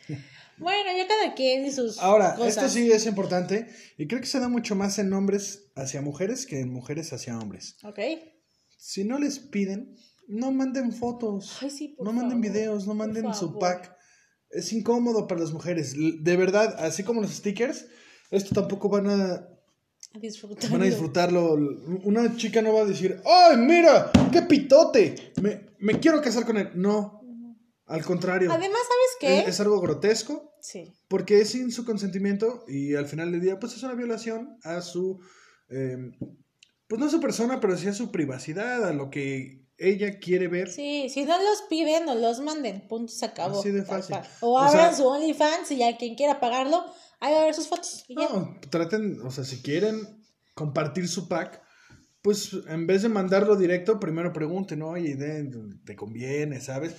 Bueno, 0.58 0.90
ya 0.96 1.08
cada 1.08 1.34
quien 1.34 1.66
y 1.66 1.72
sus 1.72 1.98
Ahora, 1.98 2.36
cosas. 2.36 2.56
esto 2.56 2.68
sí 2.68 2.92
es 2.92 3.06
importante 3.06 3.66
y 3.98 4.06
creo 4.06 4.20
que 4.20 4.26
se 4.26 4.38
da 4.38 4.48
mucho 4.48 4.76
más 4.76 4.98
en 4.98 5.12
hombres 5.12 5.72
hacia 5.74 6.02
mujeres 6.02 6.46
que 6.46 6.60
en 6.60 6.72
mujeres 6.72 7.12
hacia 7.12 7.36
hombres. 7.38 7.76
Ok. 7.82 7.98
Si 8.78 9.02
no 9.02 9.18
les 9.18 9.38
piden, 9.40 9.96
no 10.28 10.52
manden 10.52 10.92
fotos. 10.92 11.58
Ay, 11.60 11.70
sí, 11.70 11.88
por 11.88 12.06
no 12.06 12.12
manden 12.12 12.40
videos, 12.40 12.86
no 12.86 12.88
por 12.88 12.96
manden 12.96 13.34
su 13.34 13.46
favor. 13.46 13.58
pack. 13.58 13.96
Es 14.50 14.72
incómodo 14.72 15.26
para 15.26 15.40
las 15.40 15.52
mujeres. 15.52 15.94
De 15.96 16.36
verdad, 16.36 16.76
así 16.78 17.02
como 17.02 17.22
los 17.22 17.32
stickers, 17.32 17.86
esto 18.30 18.54
tampoco 18.54 18.88
van 18.88 19.08
a, 19.08 19.48
Disfrutando. 20.14 20.72
van 20.72 20.82
a 20.82 20.90
disfrutarlo. 20.90 21.54
Una 22.04 22.36
chica 22.36 22.60
no 22.62 22.72
va 22.74 22.82
a 22.82 22.84
decir, 22.84 23.20
¡ay, 23.24 23.56
mira! 23.56 24.10
¡Qué 24.30 24.42
pitote! 24.42 25.32
Me, 25.40 25.70
me 25.78 25.98
quiero 26.00 26.20
casar 26.20 26.44
con 26.44 26.58
él. 26.58 26.70
No, 26.74 27.22
al 27.86 28.04
contrario. 28.04 28.50
Además, 28.52 28.78
¿sabes 28.82 29.16
qué? 29.20 29.38
Es, 29.40 29.48
es 29.54 29.60
algo 29.60 29.80
grotesco 29.80 30.50
Sí. 30.60 30.92
porque 31.08 31.40
es 31.40 31.50
sin 31.50 31.72
su 31.72 31.84
consentimiento 31.84 32.64
y 32.68 32.94
al 32.94 33.06
final 33.06 33.32
del 33.32 33.40
día, 33.40 33.58
pues 33.58 33.74
es 33.74 33.82
una 33.82 33.94
violación 33.94 34.58
a 34.62 34.80
su. 34.80 35.18
eh, 35.70 35.96
pues 36.86 37.00
no 37.00 37.06
a 37.06 37.10
su 37.10 37.20
persona, 37.20 37.58
pero 37.58 37.76
sí 37.78 37.88
a 37.88 37.94
su 37.94 38.10
privacidad, 38.12 38.84
a 38.86 38.92
lo 38.92 39.08
que 39.10 39.62
ella 39.78 40.18
quiere 40.20 40.46
ver. 40.46 40.70
Sí, 40.70 41.08
si 41.08 41.24
no 41.24 41.36
los 41.38 41.62
piden, 41.70 42.04
no 42.04 42.14
los 42.14 42.40
manden. 42.40 42.86
Punto, 42.86 43.10
se 43.12 43.24
acabó. 43.24 43.58
Así 43.58 43.70
de 43.70 43.82
fácil. 43.82 44.14
O, 44.40 44.52
O 44.52 44.58
abran 44.58 44.90
sea- 44.90 44.94
su 44.94 45.06
OnlyFans 45.06 45.70
y 45.72 45.78
ya 45.78 45.96
quien 45.96 46.14
quiera 46.16 46.38
pagarlo, 46.38 46.84
ahí 47.22 47.32
va 47.34 47.42
a 47.42 47.44
ver 47.46 47.54
sus 47.54 47.68
fotos. 47.68 48.04
Y 48.08 48.14
ya. 48.18 48.28
No, 48.28 48.58
traten, 48.70 49.20
o 49.22 49.30
sea, 49.30 49.44
si 49.44 49.62
quieren 49.62 50.22
compartir 50.54 51.08
su 51.08 51.28
pack, 51.28 51.62
pues 52.20 52.50
en 52.68 52.86
vez 52.86 53.02
de 53.02 53.08
mandarlo 53.08 53.56
directo, 53.56 53.98
primero 53.98 54.32
pregunten, 54.32 54.82
oye, 54.82 55.16
de- 55.16 55.50
te 55.84 55.96
conviene, 55.96 56.60
¿sabes? 56.60 56.94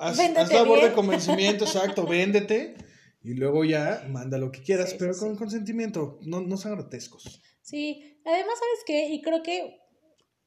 Haz, 0.00 0.18
haz 0.20 0.52
labor 0.52 0.82
de 0.82 0.92
convencimiento, 0.92 1.64
exacto, 1.96 2.06
véndete 2.06 2.74
y 3.22 3.34
luego 3.34 3.64
ya 3.64 4.04
manda 4.10 4.38
lo 4.38 4.52
que 4.52 4.62
quieras, 4.62 4.90
Sí, 4.90 4.96
pero 4.98 5.14
sí, 5.14 5.20
con 5.20 5.32
sí. 5.32 5.38
consentimiento, 5.38 6.18
no, 6.22 6.40
no 6.40 6.56
sean 6.56 6.74
grotescos. 6.74 7.40
Sí, 7.62 8.20
además, 8.24 8.54
¿sabes 8.58 8.84
qué? 8.86 9.08
Y 9.08 9.22
creo 9.22 9.42
que 9.42 9.78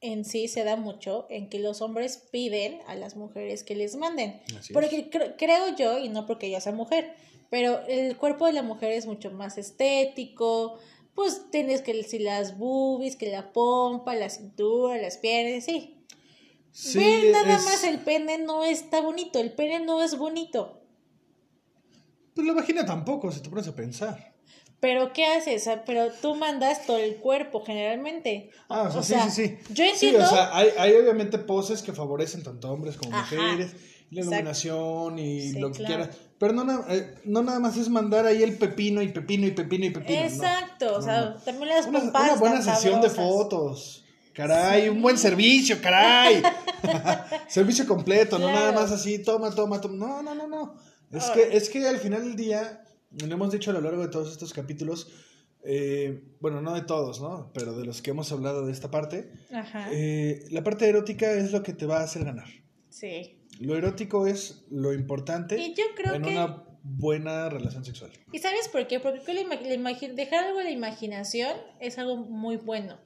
en 0.00 0.24
sí 0.24 0.48
se 0.48 0.62
da 0.64 0.76
mucho 0.76 1.26
en 1.30 1.48
que 1.50 1.58
los 1.58 1.80
hombres 1.82 2.28
piden 2.30 2.80
a 2.86 2.94
las 2.94 3.16
mujeres 3.16 3.64
que 3.64 3.74
les 3.74 3.96
manden. 3.96 4.40
Así 4.58 4.72
Porque 4.72 5.10
cre- 5.10 5.34
creo 5.38 5.74
yo, 5.76 5.98
y 5.98 6.08
no 6.10 6.26
porque 6.26 6.50
yo 6.50 6.60
sea 6.60 6.72
mujer, 6.72 7.14
pero 7.50 7.80
el 7.88 8.16
cuerpo 8.16 8.46
de 8.46 8.52
la 8.52 8.62
mujer 8.62 8.92
es 8.92 9.06
mucho 9.06 9.30
más 9.30 9.58
estético. 9.58 10.78
Pues 11.14 11.50
tienes 11.50 11.80
que 11.82 12.02
si 12.04 12.18
las 12.18 12.58
boobies, 12.58 13.16
que 13.16 13.30
la 13.30 13.52
pompa, 13.52 14.14
la 14.14 14.28
cintura, 14.28 14.98
las 14.98 15.16
piernas, 15.18 15.64
sí. 15.64 15.92
Sí, 16.72 16.98
Ver 16.98 17.32
nada 17.32 17.56
es- 17.56 17.64
más 17.64 17.84
el 17.84 18.00
pene 18.00 18.36
no 18.38 18.62
está 18.64 19.00
bonito, 19.00 19.38
el 19.40 19.52
pene 19.52 19.80
no 19.80 20.02
es 20.02 20.18
bonito. 20.18 20.82
Pues 22.34 22.46
la 22.46 22.52
vagina 22.52 22.84
tampoco, 22.84 23.32
si 23.32 23.40
te 23.40 23.48
pones 23.48 23.66
a 23.66 23.74
pensar. 23.74 24.34
Pero 24.78 25.14
¿qué 25.14 25.24
haces? 25.24 25.64
Sea, 25.64 25.86
pero 25.86 26.12
tú 26.12 26.34
mandas 26.34 26.84
todo 26.84 26.98
el 26.98 27.16
cuerpo 27.16 27.64
generalmente. 27.64 28.50
Ah, 28.68 28.82
o 28.82 28.90
sea, 28.90 29.00
O 29.00 29.02
sí, 29.02 29.12
sea, 29.14 29.30
sí, 29.30 29.46
sí. 29.46 29.58
yo 29.72 29.84
Sí, 29.84 29.90
entiendo- 30.06 30.26
o 30.26 30.28
sea, 30.28 30.54
hay, 30.54 30.68
hay 30.76 30.92
obviamente 30.96 31.38
poses 31.38 31.80
que 31.82 31.92
favorecen 31.94 32.42
tanto 32.42 32.70
hombres 32.70 32.98
como 32.98 33.16
Ajá, 33.16 33.34
mujeres, 33.36 33.74
la 34.10 34.20
exacto. 34.20 34.34
iluminación 34.34 35.18
y 35.18 35.40
Sí, 35.52 35.58
lo 35.58 35.72
que 35.72 35.78
claro. 35.78 35.94
quieras. 36.04 36.16
Pero 36.38 36.52
no, 36.52 36.84
eh, 36.90 37.14
no 37.24 37.42
nada 37.42 37.58
más 37.60 37.76
es 37.76 37.88
mandar 37.88 38.26
ahí 38.26 38.42
el 38.42 38.56
pepino 38.58 39.00
y 39.02 39.08
pepino 39.08 39.46
y 39.46 39.52
pepino 39.52 39.86
y 39.86 39.90
pepino. 39.90 40.20
no. 40.20 40.26
Exacto, 40.26 40.96
o 40.96 41.02
sea, 41.02 41.20
no. 41.30 41.34
también 41.36 41.68
las 41.68 41.86
Una, 41.86 42.00
una 42.02 42.34
buena 42.36 42.62
sesión 42.62 43.00
de 43.00 43.10
fotos. 43.10 44.04
Caray, 44.34 44.90
un 44.90 45.00
buen 45.00 45.16
servicio, 45.16 45.80
caray. 45.80 46.42
servicio 47.48 47.86
completo, 47.86 48.38
no 48.38 48.52
nada 48.52 48.70
más 48.72 48.92
así, 48.92 49.22
toma, 49.22 49.50
toma, 49.54 49.80
toma. 49.80 49.96
No, 49.96 50.22
no, 50.22 50.34
no, 50.34 50.46
no. 50.46 50.74
Es 51.10 51.24
Ahora. 51.24 51.34
que, 51.34 51.56
es 51.56 51.70
que 51.70 51.86
al 51.88 51.96
final 51.98 52.22
del 52.22 52.36
día, 52.36 52.84
lo 53.12 53.32
hemos 53.34 53.50
dicho 53.50 53.70
a 53.70 53.74
lo 53.74 53.80
largo 53.80 54.02
de 54.02 54.08
todos 54.08 54.30
estos 54.30 54.52
capítulos, 54.52 55.08
eh, 55.64 56.22
bueno, 56.40 56.60
no 56.60 56.74
de 56.74 56.82
todos, 56.82 57.20
¿no? 57.22 57.50
Pero 57.54 57.72
de 57.78 57.86
los 57.86 58.02
que 58.02 58.10
hemos 58.10 58.30
hablado 58.30 58.66
de 58.66 58.72
esta 58.72 58.90
parte, 58.90 59.32
Ajá. 59.52 59.88
eh, 59.90 60.44
la 60.50 60.62
parte 60.62 60.86
erótica 60.86 61.32
es 61.32 61.50
lo 61.52 61.62
que 61.62 61.72
te 61.72 61.86
va 61.86 62.00
a 62.00 62.04
hacer 62.04 62.24
ganar. 62.24 62.46
Sí. 62.90 63.38
Lo 63.60 63.76
erótico 63.76 64.26
es 64.26 64.64
lo 64.70 64.92
importante 64.92 65.58
Y 65.58 65.74
yo 65.74 65.84
creo 65.94 66.14
en 66.14 66.22
que 66.22 66.30
una 66.30 66.64
buena 66.82 67.48
relación 67.48 67.84
sexual. 67.84 68.12
¿Y 68.32 68.38
sabes 68.38 68.68
por 68.68 68.86
qué? 68.86 69.00
Porque 69.00 69.34
la 69.34 69.98
dejar 70.14 70.44
algo 70.44 70.60
a 70.60 70.64
la 70.64 70.70
imaginación 70.70 71.52
es 71.80 71.98
algo 71.98 72.16
muy 72.16 72.56
bueno. 72.56 72.98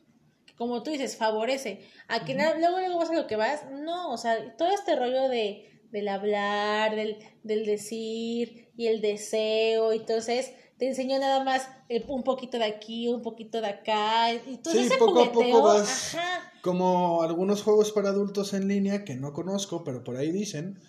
Como 0.56 0.82
tú 0.82 0.90
dices, 0.90 1.16
favorece. 1.16 1.80
A 2.08 2.24
que 2.24 2.34
luego, 2.34 2.58
luego 2.58 2.98
vas 2.98 3.10
a 3.10 3.14
lo 3.14 3.26
que 3.26 3.36
vas. 3.36 3.64
No, 3.70 4.12
o 4.12 4.18
sea, 4.18 4.56
todo 4.56 4.70
este 4.70 4.96
rollo 4.96 5.28
de, 5.28 5.82
del 5.90 6.08
hablar, 6.08 6.94
del, 6.94 7.16
del 7.42 7.64
decir 7.64 8.70
y 8.76 8.88
el 8.88 9.00
deseo. 9.00 9.92
Entonces, 9.92 10.52
te 10.80 10.88
enseñó 10.88 11.18
nada 11.18 11.44
más 11.44 11.68
un 12.08 12.24
poquito 12.24 12.56
de 12.58 12.64
aquí, 12.64 13.06
un 13.06 13.20
poquito 13.20 13.60
de 13.60 13.66
acá. 13.68 14.32
Y 14.32 14.56
todo 14.56 14.72
Sí, 14.72 14.80
ese 14.80 14.96
poco 14.96 15.20
a 15.20 15.26
jugueteo, 15.26 15.52
poco 15.58 15.68
vas- 15.68 16.14
Ajá. 16.14 16.52
Como 16.62 17.22
algunos 17.22 17.62
juegos 17.62 17.92
para 17.92 18.08
adultos 18.08 18.54
en 18.54 18.66
línea 18.66 19.04
que 19.04 19.14
no 19.14 19.32
conozco, 19.34 19.84
pero 19.84 20.02
por 20.02 20.16
ahí 20.16 20.32
dicen 20.32 20.80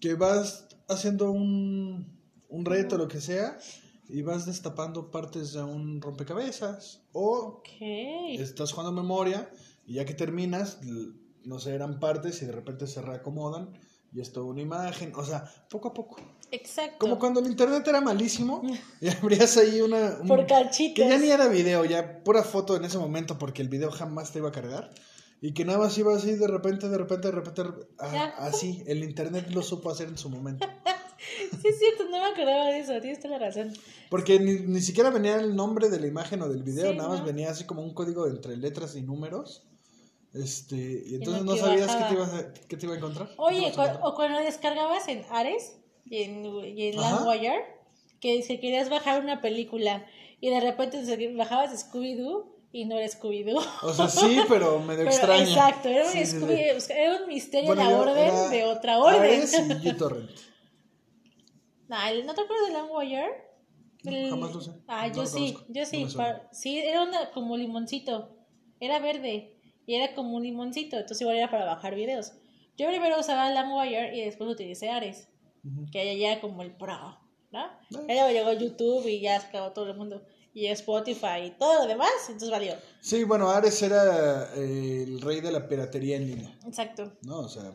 que 0.00 0.14
vas 0.14 0.66
haciendo 0.88 1.30
un, 1.30 2.18
un 2.48 2.64
reto, 2.64 2.96
lo 2.96 3.06
que 3.06 3.20
sea, 3.20 3.58
y 4.08 4.22
vas 4.22 4.46
destapando 4.46 5.10
partes 5.10 5.52
de 5.52 5.62
un 5.62 6.00
rompecabezas. 6.00 7.02
O 7.12 7.58
Ok. 7.60 7.68
estás 8.38 8.72
jugando 8.72 8.92
memoria 8.92 9.50
y 9.86 9.94
ya 9.94 10.06
que 10.06 10.14
terminas, 10.14 10.78
no 11.44 11.58
sé, 11.58 11.74
eran 11.74 12.00
partes 12.00 12.40
y 12.42 12.46
de 12.46 12.52
repente 12.52 12.86
se 12.86 13.02
reacomodan 13.02 13.78
y 14.10 14.20
es 14.22 14.32
toda 14.32 14.46
una 14.46 14.62
imagen. 14.62 15.12
O 15.16 15.24
sea, 15.24 15.44
poco 15.68 15.88
a 15.88 15.92
poco. 15.94 16.16
Exacto. 16.50 16.96
Como 16.98 17.18
cuando 17.18 17.40
el 17.40 17.46
internet 17.46 17.86
era 17.86 18.00
malísimo 18.00 18.62
y 19.00 19.08
abrías 19.08 19.56
ahí 19.56 19.80
una... 19.80 20.18
un- 20.20 20.28
Por 20.28 20.46
que 20.46 20.92
ya 20.96 21.18
ni 21.18 21.30
era 21.30 21.48
video, 21.48 21.84
ya 21.84 22.22
pura 22.24 22.42
foto 22.42 22.76
en 22.76 22.84
ese 22.84 22.98
momento 22.98 23.38
porque 23.38 23.62
el 23.62 23.68
video 23.68 23.90
jamás 23.90 24.32
te 24.32 24.38
iba 24.38 24.48
a 24.48 24.52
cargar. 24.52 24.90
Y 25.40 25.54
que 25.54 25.64
nada 25.64 25.78
más 25.78 25.96
iba 25.96 26.14
así 26.16 26.32
de 26.32 26.48
repente, 26.48 26.88
de 26.88 26.98
repente, 26.98 27.28
de 27.28 27.32
repente, 27.32 27.62
ah, 27.98 28.34
así. 28.38 28.82
El 28.86 29.04
internet 29.04 29.46
lo 29.50 29.62
supo 29.62 29.90
hacer 29.90 30.08
en 30.08 30.18
su 30.18 30.28
momento. 30.30 30.66
Sí, 31.60 31.68
es 31.68 31.78
cierto, 31.78 32.04
no 32.04 32.18
me 32.18 32.26
acordaba 32.26 32.66
de 32.66 32.78
eso. 32.78 32.92
Tienes 33.00 33.20
toda 33.20 33.38
la 33.38 33.46
razón. 33.46 33.72
Porque 34.08 34.38
ni, 34.38 34.60
ni 34.60 34.80
siquiera 34.80 35.10
venía 35.10 35.36
el 35.36 35.56
nombre 35.56 35.88
de 35.88 35.98
la 35.98 36.06
imagen 36.06 36.40
o 36.42 36.48
del 36.48 36.62
video, 36.62 36.92
Sí, 36.92 36.96
nada 36.96 37.08
más 37.08 37.20
¿no? 37.20 37.26
venía 37.26 37.50
así 37.50 37.64
como 37.64 37.82
un 37.82 37.92
código 37.92 38.26
entre 38.28 38.56
letras 38.56 38.94
y 38.94 39.02
números. 39.02 39.64
Este, 40.32 40.76
y 41.06 41.16
entonces 41.16 41.44
no 41.44 41.56
sabías 41.56 41.94
qué 41.96 42.04
te, 42.04 42.14
ibas 42.14 42.32
a, 42.34 42.52
qué 42.52 42.76
te 42.76 42.86
iba 42.86 42.94
a 42.94 42.98
encontrar. 42.98 43.30
Oye, 43.36 43.66
a 43.66 43.68
encontrar. 43.70 44.00
o 44.02 44.14
cuando 44.14 44.38
descargabas 44.40 45.08
en 45.08 45.24
Ares 45.30 45.72
y 46.10 46.22
en, 46.22 46.44
y 46.76 46.88
en. 46.88 46.96
LimeWire, 46.96 47.64
que 48.20 48.42
si 48.42 48.58
querías 48.58 48.88
bajar 48.90 49.22
una 49.22 49.40
película 49.40 50.06
y 50.40 50.50
de 50.50 50.60
repente 50.60 51.02
bajabas 51.34 51.72
Scooby-Doo 51.90 52.54
y 52.72 52.84
no 52.84 52.96
era 52.98 53.06
Scooby-Doo. 53.08 53.62
O 53.82 53.92
sea, 53.94 54.08
sí, 54.08 54.38
pero 54.48 54.78
medio 54.80 55.04
Pero, 55.04 55.10
extraña. 55.10 55.42
Exacto, 55.42 55.88
era 55.88 56.04
un, 56.04 56.10
Sí, 56.12 56.18
sí, 56.26 56.26
sí. 56.26 56.36
Scooby- 56.38 56.90
era 56.94 57.16
un 57.22 57.28
misterio 57.28 57.66
Bueno, 57.68 57.84
la 57.84 57.90
yo 57.90 57.98
orden 58.00 58.18
era 58.18 58.48
de 58.48 58.64
otra 58.64 58.98
orden. 58.98 59.20
Ares 59.20 59.54
y 59.82 59.88
uTorrent. 59.90 60.30
Nah, 61.88 62.12
¿No 62.24 62.34
te 62.34 62.40
acuerdas 62.42 62.68
de 62.68 62.74
LimeWire? 62.74 63.48
No, 64.04 64.10
El- 64.12 64.30
jamás 64.30 64.54
lo 64.54 64.60
sé. 64.60 64.70
Ah, 64.86 65.08
No 65.08 65.14
yo 65.14 65.26
sí, 65.26 65.52
conozco. 65.52 65.72
yo 65.72 65.80
No 65.82 65.86
sí. 65.86 66.16
pa- 66.16 66.48
sí, 66.52 66.78
era 66.78 67.02
una 67.02 67.30
como 67.30 67.56
limoncito. 67.56 68.36
Era 68.80 68.98
verde. 69.00 69.54
y 69.86 69.94
era 69.94 70.14
como 70.14 70.36
un 70.36 70.42
limoncito, 70.42 70.96
entonces 70.96 71.22
igual 71.22 71.38
era 71.38 71.50
para 71.50 71.64
bajar 71.64 71.94
videos. 71.94 72.32
Yo 72.76 72.86
primero 72.88 73.18
usaba 73.18 73.50
LimeWire 73.50 74.14
y 74.14 74.20
después 74.20 74.50
utilicé 74.50 74.90
Ares, 74.90 75.30
que 75.92 76.18
ya 76.18 76.32
era 76.32 76.40
como 76.40 76.62
el 76.62 76.72
pro, 76.74 77.18
¿no? 77.52 77.66
Luego 77.90 78.28
llegó 78.30 78.52
YouTube 78.52 79.06
y 79.06 79.20
ya 79.20 79.40
se 79.40 79.46
acabó 79.48 79.72
todo 79.72 79.90
el 79.90 79.96
mundo. 79.96 80.22
Y 80.54 80.66
Spotify 80.66 81.44
y 81.46 81.50
todo 81.52 81.82
lo 81.82 81.86
demás, 81.86 82.10
entonces 82.26 82.50
valió. 82.50 82.74
Sí, 83.00 83.22
bueno, 83.24 83.48
Ares 83.50 83.80
era 83.82 84.52
eh, 84.56 85.04
el 85.06 85.20
rey 85.20 85.40
de 85.40 85.52
la 85.52 85.68
piratería 85.68 86.16
en 86.16 86.26
línea, 86.26 86.58
Exacto. 86.66 87.12
¿no? 87.22 87.40
O 87.40 87.48
sea, 87.48 87.72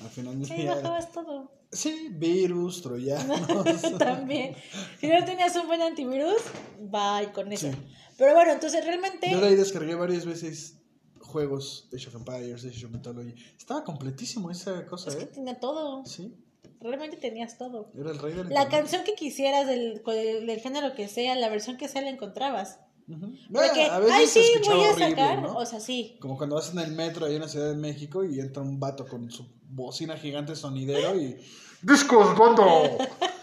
al 0.00 0.08
final 0.10 0.38
del 0.38 0.48
Sí, 0.48 0.54
día- 0.54 0.74
bajabas 0.74 1.12
todo. 1.12 1.52
Sí, 1.70 2.08
virus, 2.12 2.82
troyanos. 2.82 3.40
También. 3.98 4.54
Si 5.00 5.06
no 5.08 5.24
tenías 5.24 5.54
un 5.56 5.66
buen 5.68 5.80
antivirus, 5.80 6.36
bye 6.80 7.32
con 7.32 7.50
eso. 7.52 7.70
Sí. 7.70 7.76
Pero 8.18 8.34
bueno, 8.34 8.52
entonces 8.52 8.84
realmente. 8.84 9.30
Yo 9.30 9.40
de 9.40 9.48
ahí 9.48 9.54
descargué 9.54 9.94
varias 9.94 10.26
veces 10.26 10.78
juegos 11.20 11.88
de 11.90 11.96
Age 11.98 12.08
of 12.08 12.14
Empires, 12.16 12.62
de 12.62 12.68
Age 12.70 12.86
of 12.86 12.92
Mythology. 12.92 13.34
Estaba 13.56 13.84
completísimo 13.84 14.50
esa 14.50 14.84
cosa, 14.86 15.10
Es 15.10 15.16
que 15.16 15.24
¿eh? 15.24 15.26
tenía 15.28 15.58
todo. 15.60 16.04
Sí, 16.04 16.34
Realmente 16.80 17.16
tenías 17.16 17.58
todo. 17.58 17.90
era 17.96 18.10
el 18.10 18.18
rey 18.18 18.32
del 18.34 18.48
La 18.48 18.62
internet. 18.62 18.70
canción 18.70 19.04
que 19.04 19.14
quisieras, 19.14 19.66
del, 19.66 20.02
del, 20.04 20.46
del 20.46 20.60
género 20.60 20.94
que 20.94 21.08
sea, 21.08 21.34
la 21.36 21.48
versión 21.48 21.76
que 21.76 21.88
sea, 21.88 22.02
la 22.02 22.10
encontrabas. 22.10 22.80
Ujú. 23.08 23.34
Porque, 23.52 23.82
Ah, 23.84 23.96
a 23.96 23.98
veces 24.00 24.14
ay, 24.14 24.26
sí, 24.26 24.42
voy 24.68 24.84
a 24.84 24.90
horrible, 24.90 25.10
sacar. 25.10 25.42
¿no? 25.42 25.54
O 25.56 25.66
sea, 25.66 25.80
sí. 25.80 26.16
Como 26.20 26.36
cuando 26.36 26.56
vas 26.56 26.72
en 26.72 26.78
el 26.80 26.92
metro 26.92 27.26
ahí 27.26 27.34
en 27.36 27.42
la 27.42 27.48
Ciudad 27.48 27.68
de 27.68 27.76
México 27.76 28.24
y 28.24 28.40
entra 28.40 28.62
un 28.62 28.78
vato 28.80 29.06
con 29.06 29.30
su 29.30 29.46
bocina 29.68 30.16
gigante 30.16 30.54
sonidero 30.56 31.14
y... 31.20 31.36
¡Discos, 31.82 32.38
bando! 32.38 32.64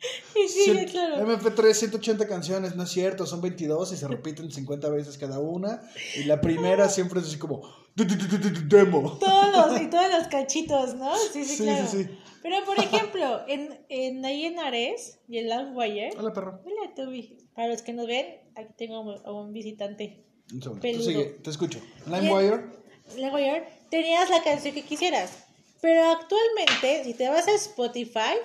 Sí, 0.34 0.48
sí, 0.48 0.70
Cien- 0.70 0.90
claro. 0.90 1.16
MP3, 1.26 1.74
180 1.74 2.26
canciones, 2.26 2.74
no 2.74 2.84
es 2.84 2.90
cierto, 2.90 3.26
son 3.26 3.40
22 3.42 3.92
y 3.92 3.96
se 3.96 4.08
repiten 4.08 4.50
50 4.50 4.88
veces 4.88 5.18
cada 5.18 5.38
una. 5.40 5.82
Y 6.16 6.24
la 6.24 6.40
primera 6.40 6.88
siempre 6.88 7.20
es 7.20 7.26
así 7.26 7.38
como... 7.38 7.60
"Du- 7.94 8.04
du- 8.04 8.16
du- 8.16 8.38
du- 8.38 8.50
du- 8.50 8.68
Demo. 8.76 9.18
Todos 9.18 9.80
y 9.80 9.86
todos 9.90 10.10
los 10.10 10.28
cachitos, 10.28 10.94
¿no? 10.94 11.14
Sí, 11.16 11.44
sí, 11.44 11.56
Sí, 11.56 11.62
claro. 11.64 11.86
sí, 11.86 12.04
sí. 12.04 12.10
Pero 12.42 12.64
por 12.64 12.78
ejemplo, 12.82 13.42
en, 13.46 13.78
en 13.90 14.24
ahí 14.24 14.46
en 14.46 14.58
Ares 14.58 15.18
y 15.28 15.36
en 15.38 15.48
Landwire. 15.50 16.12
Hola, 16.18 16.32
perro. 16.32 16.60
Hola, 16.64 16.94
Toby. 16.96 17.36
Para 17.54 17.68
los 17.68 17.82
que 17.82 17.92
nos 17.92 18.06
ven, 18.06 18.26
aquí 18.56 18.72
tengo 18.78 18.96
a 19.24 19.32
un- 19.32 19.52
visitante. 19.52 20.24
Un 20.52 20.62
segundo. 20.62 20.80
Tú 20.80 20.88
Peludo. 20.88 21.04
sigue, 21.04 21.24
te 21.42 21.50
escucho. 21.50 21.78
LimeWire. 22.06 22.64
Landwire, 23.18 23.66
tenías 23.90 24.30
la 24.30 24.42
canción 24.42 24.72
que 24.74 24.82
quisieras. 24.82 25.44
Pero 25.82 26.10
actualmente, 26.10 27.04
si 27.04 27.14
te 27.14 27.28
vas 27.28 27.46
a 27.48 27.52
Spotify, 27.54 28.36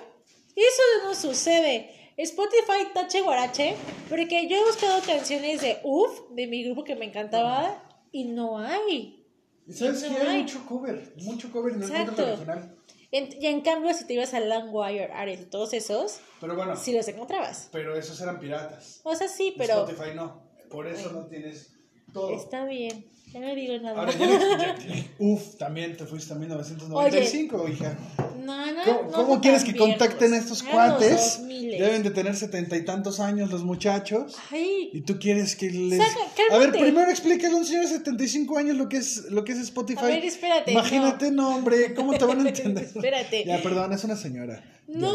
eso 0.60 0.82
no 1.04 1.14
sucede. 1.14 1.90
Spotify 2.18 2.88
tache 2.94 3.20
guarache, 3.20 3.76
porque 4.08 4.48
yo 4.48 4.56
he 4.56 4.64
buscado 4.64 5.00
canciones 5.02 5.60
de 5.60 5.80
UF, 5.84 6.30
de 6.30 6.46
mi 6.46 6.64
grupo 6.64 6.82
que 6.84 6.96
me 6.96 7.04
encantaba, 7.06 7.82
y 8.10 8.24
no 8.24 8.58
hay. 8.58 9.26
Y 9.68 9.72
sabes 9.72 10.02
No 10.08 10.14
que 10.16 10.22
hay 10.22 10.28
hay. 10.28 10.42
mucho 10.42 10.64
cover, 10.66 11.12
mucho 11.16 11.50
cover 11.52 11.74
y 11.74 11.76
no 11.78 11.86
Exacto. 11.86 12.22
el 12.22 12.30
original. 12.30 12.76
En- 13.12 13.42
y 13.42 13.46
en 13.46 13.60
cambio, 13.60 13.92
si 13.94 14.06
te 14.06 14.14
ibas 14.14 14.32
a 14.34 14.40
Landwire, 14.40 15.12
Ares 15.12 15.40
y 15.42 15.44
todos 15.44 15.72
esos, 15.74 16.20
Pero 16.40 16.56
bueno, 16.56 16.74
sí 16.76 16.92
los 16.92 17.06
encontrabas. 17.08 17.68
pero 17.70 17.94
esos 17.96 18.20
eran 18.20 18.40
piratas. 18.40 19.00
O 19.04 19.14
sea, 19.14 19.28
sí, 19.28 19.54
pero 19.58 19.86
Spotify 19.86 20.14
no. 20.14 20.42
Por 20.70 20.86
eso 20.86 21.12
no 21.12 21.26
tienes 21.26 21.75
todo. 22.12 22.34
está 22.36 22.64
bien. 22.64 23.04
Ya 23.32 23.40
no 23.40 23.54
digo 23.54 23.76
nada. 23.82 23.98
Ahora, 24.00 24.12
ya, 24.12 24.26
ya- 24.78 25.04
uf, 25.18 25.56
también 25.58 25.96
te 25.96 26.06
fuiste 26.06 26.32
a 26.32 26.36
1995, 26.36 27.68
hija. 27.68 27.98
No, 28.42 28.72
no, 28.72 28.82
¿Cómo, 28.84 29.02
no 29.02 29.12
cómo 29.12 29.40
quieres 29.40 29.64
que 29.64 29.74
contacten 29.76 30.32
a 30.32 30.36
estos 30.38 30.62
cuates? 30.62 31.38
2000. 31.40 31.70
Deben 31.72 32.02
de 32.04 32.10
tener 32.12 32.36
setenta 32.36 32.76
y 32.76 32.84
tantos 32.84 33.18
años 33.20 33.50
los 33.50 33.64
muchachos. 33.64 34.36
Ay, 34.52 34.90
Y 34.92 35.00
tú 35.02 35.18
quieres 35.18 35.56
que 35.56 35.68
les... 35.70 35.98
Saca- 35.98 36.54
a 36.54 36.58
ver, 36.58 36.70
primero 36.70 37.10
explícale 37.10 37.52
a 37.54 37.56
un 37.56 37.66
señor 37.66 37.82
de 37.82 37.88
75 37.88 38.56
años 38.58 38.76
lo 38.76 38.88
que 38.88 38.98
es, 38.98 39.24
lo 39.30 39.44
que 39.44 39.52
es 39.52 39.58
Spotify. 39.58 39.98
A 39.98 40.06
ver, 40.06 40.24
espérate, 40.24 40.70
Imagínate, 40.72 41.30
no, 41.32 41.56
hombre, 41.56 41.92
¿cómo 41.94 42.16
te 42.16 42.24
van 42.24 42.46
a 42.46 42.48
entender? 42.48 42.84
Espérate. 42.94 43.44
Ya, 43.44 43.60
perdón, 43.60 43.92
es 43.92 44.04
una 44.04 44.16
señora. 44.16 44.62
no, 44.86 45.12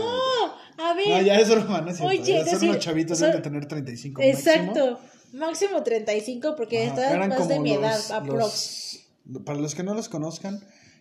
Ya. 0.78 0.90
a 0.90 0.94
ver. 0.94 1.08
No, 1.10 1.22
ya 1.22 1.36
es 1.40 1.50
broma, 1.50 1.82
no 1.82 1.90
es 1.90 1.98
cierto. 1.98 2.22
Oye, 2.22 2.34
ya 2.34 2.44
son 2.44 2.54
decir, 2.54 2.70
unos 2.70 2.84
chavitos, 2.84 3.20
deben 3.20 3.38
de 3.38 3.42
tener 3.42 3.66
35 3.66 4.22
máximo. 4.22 4.38
Exacto. 4.40 4.92
Máximo 4.92 5.12
35 5.32 6.56
porque 6.56 6.86
eran 6.86 7.30
más 7.30 7.48
de 7.48 7.60
mi 7.60 7.74
edad, 7.74 8.00
aprox. 8.12 9.06
los- 9.26 9.44
para 9.46 9.60
los 9.60 9.76
que 9.76 9.84
no 9.84 9.94
los 9.94 10.10
conozcan, 10.10 10.60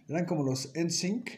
eran 0.09 0.25
como 0.27 0.43
los 0.45 0.71
NSYNC, 0.75 1.31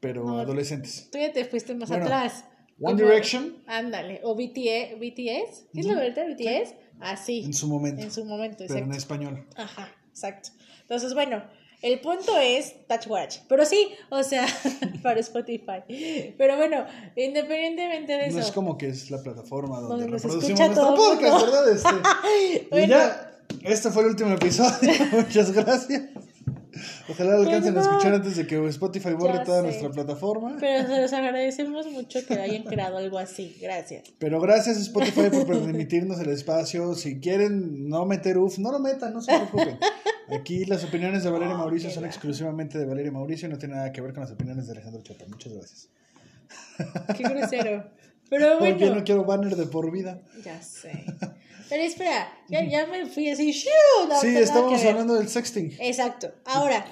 pero 0.00 0.24
No, 0.24 0.38
adolescentes. 0.40 1.08
Tú 1.10 1.18
ya 1.18 1.32
te 1.32 1.44
fuiste 1.44 1.74
más 1.74 1.88
Bueno, 1.88 2.04
atrás. 2.06 2.44
One 2.80 2.94
Como- 2.94 3.10
Direction. 3.10 3.62
Ándale. 3.66 4.20
O 4.22 4.34
BTS. 4.34 4.96
¿BTS? 4.98 5.66
¿Qué 5.72 5.80
es 5.80 5.86
la 5.86 5.94
verdad? 5.94 6.26
¿BTS? 6.28 6.74
Así. 7.00 7.42
En 7.44 7.54
su 7.54 7.68
momento. 7.68 8.02
En 8.02 8.10
su 8.10 8.24
momento, 8.24 8.58
pero 8.66 8.74
en 8.74 8.78
exacto. 8.92 8.98
español. 8.98 9.46
Ajá, 9.56 9.94
exacto. 10.10 10.50
Entonces, 10.82 11.14
bueno, 11.14 11.42
el 11.82 12.00
punto 12.00 12.36
es 12.38 12.74
Touch 12.88 13.06
Watch. 13.06 13.38
Pero 13.48 13.64
sí, 13.64 13.90
o 14.10 14.22
sea, 14.22 14.46
para 15.02 15.20
Spotify. 15.20 16.34
Pero 16.36 16.56
bueno, 16.56 16.86
independientemente 17.16 18.12
de 18.12 18.26
eso. 18.26 18.38
No 18.38 18.42
es 18.42 18.52
como 18.52 18.78
que 18.78 18.88
es 18.88 19.10
la 19.10 19.22
plataforma 19.22 19.80
donde, 19.80 20.08
nos 20.08 20.22
reproducimos 20.22 20.60
nuestro 20.60 20.94
podcast. 20.94 21.44
¿verdad? 21.44 21.72
Este, 21.72 21.88
y 22.64 22.68
Bueno. 22.70 22.86
ya, 22.86 23.32
este 23.64 23.90
fue 23.90 24.02
el 24.02 24.08
último 24.10 24.32
episodio. 24.32 24.92
Muchas 25.12 25.52
gracias. 25.52 26.02
Ojalá 27.08 27.32
lo 27.36 27.42
alcancen 27.42 27.76
a 27.76 27.80
escuchar 27.80 28.14
antes 28.14 28.36
de 28.36 28.46
que 28.46 28.66
Spotify 28.68 29.12
borre 29.12 29.34
Ya 29.34 29.44
toda 29.44 29.58
sé. 29.60 29.66
nuestra 29.68 29.90
plataforma. 29.90 30.56
Pero 30.60 30.86
se 30.88 31.00
los 31.00 31.12
agradecemos 31.12 31.86
mucho 31.90 32.18
que 32.26 32.34
hayan 32.34 32.62
creado 32.64 32.98
algo 32.98 33.18
así. 33.18 33.56
Gracias. 33.60 34.04
Pero 34.18 34.40
gracias 34.40 34.76
Spotify 34.78 35.28
por 35.30 35.46
permitirnos 35.46 36.18
el 36.20 36.30
espacio. 36.30 36.94
Si 36.94 37.20
quieren 37.20 37.88
no 37.88 38.04
meter 38.06 38.38
UF, 38.38 38.58
no 38.58 38.72
lo 38.72 38.78
metan, 38.78 39.12
no 39.14 39.20
se 39.20 39.32
preocupen. 39.32 39.78
Aquí 40.38 40.64
las 40.64 40.82
opiniones 40.84 41.22
de 41.22 41.30
Valeria 41.30 41.54
Oh, 41.54 41.58
Mauricio 41.58 41.88
son 41.90 42.02
va. 42.02 42.08
exclusivamente 42.08 42.78
de 42.78 42.84
Valeria 42.86 43.12
Mauricio 43.12 43.46
y 43.48 43.52
no 43.52 43.58
tiene 43.58 43.76
nada 43.76 43.92
que 43.92 44.00
ver 44.00 44.12
con 44.12 44.22
las 44.22 44.32
opiniones 44.32 44.66
de 44.66 44.72
Alejandro 44.72 45.02
Chapa. 45.02 45.24
Muchas 45.28 45.52
gracias. 45.52 45.88
Qué 47.16 47.22
grosero. 47.22 47.84
Pero 48.30 48.52
Porque 48.58 48.74
bueno. 48.74 48.96
no 48.96 49.04
quiero 49.04 49.24
banner 49.24 49.56
de 49.56 49.66
por 49.66 49.90
vida. 49.90 50.20
Ya 50.44 50.60
sé. 50.62 51.04
Pero 51.68 51.82
espera, 51.82 52.28
ya, 52.48 52.64
ya 52.64 52.86
me 52.86 53.06
fui 53.06 53.28
así. 53.30 53.52
sí, 53.52 53.68
estábamos 54.36 54.84
hablando 54.84 55.14
del 55.14 55.28
sexting. 55.28 55.76
Exacto. 55.80 56.32
Ahora, 56.44 56.84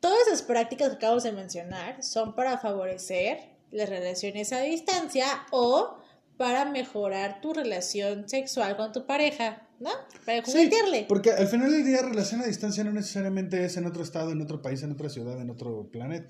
todas 0.00 0.26
esas 0.26 0.42
prácticas 0.42 0.90
que 0.90 0.94
acabamos 0.96 1.22
de 1.24 1.32
mencionar 1.32 2.02
son 2.02 2.34
para 2.34 2.58
favorecer 2.58 3.38
las 3.70 3.88
relaciones 3.88 4.52
a 4.52 4.60
distancia 4.60 5.26
o 5.50 5.96
para 6.36 6.64
mejorar 6.64 7.40
tu 7.40 7.52
relación 7.54 8.28
sexual 8.28 8.76
con 8.76 8.92
tu 8.92 9.06
pareja, 9.06 9.66
¿no? 9.80 9.90
Para 10.26 10.44
Sí, 10.44 10.52
juguetearle. 10.52 11.06
porque 11.08 11.30
al 11.32 11.46
final 11.46 11.70
del 11.70 11.84
día 11.84 12.02
relación 12.02 12.40
a 12.40 12.46
distancia 12.46 12.82
no 12.84 12.92
necesariamente 12.92 13.64
es 13.64 13.76
en 13.76 13.86
otro 13.86 14.02
estado, 14.02 14.30
en 14.32 14.40
otro 14.42 14.60
país, 14.60 14.82
en 14.82 14.92
otra 14.92 15.08
ciudad, 15.08 15.40
en 15.40 15.50
otro 15.50 15.88
planeta. 15.90 16.28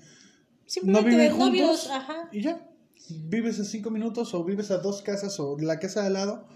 Simplemente 0.67 1.11
no 1.11 1.17
de 1.17 1.23
viven 1.29 1.39
novios, 1.39 1.81
juntos 1.81 1.91
ajá. 1.91 2.29
y 2.31 2.41
ya. 2.41 2.67
Vives 3.09 3.59
a 3.59 3.65
cinco 3.65 3.91
minutos 3.91 4.33
o 4.33 4.43
vives 4.43 4.71
a 4.71 4.77
dos 4.79 5.01
casas 5.01 5.39
o 5.39 5.57
la 5.59 5.79
casa 5.79 6.01
de 6.01 6.07
al 6.07 6.13
lado. 6.13 6.47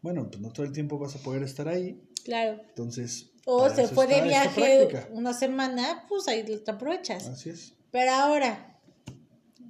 Bueno, 0.00 0.28
pues 0.28 0.40
no 0.40 0.52
todo 0.52 0.66
el 0.66 0.72
tiempo 0.72 0.98
vas 0.98 1.14
a 1.14 1.18
poder 1.20 1.42
estar 1.42 1.68
ahí. 1.68 2.02
Claro. 2.24 2.60
Entonces. 2.68 3.30
O 3.44 3.68
se 3.68 3.88
fue 3.88 4.06
de 4.06 4.22
viaje 4.22 4.88
una 5.10 5.32
semana, 5.32 6.04
pues 6.08 6.28
ahí 6.28 6.44
te 6.44 6.70
aprovechas. 6.70 7.26
Así 7.26 7.50
es. 7.50 7.74
Pero 7.90 8.10
ahora, 8.12 8.80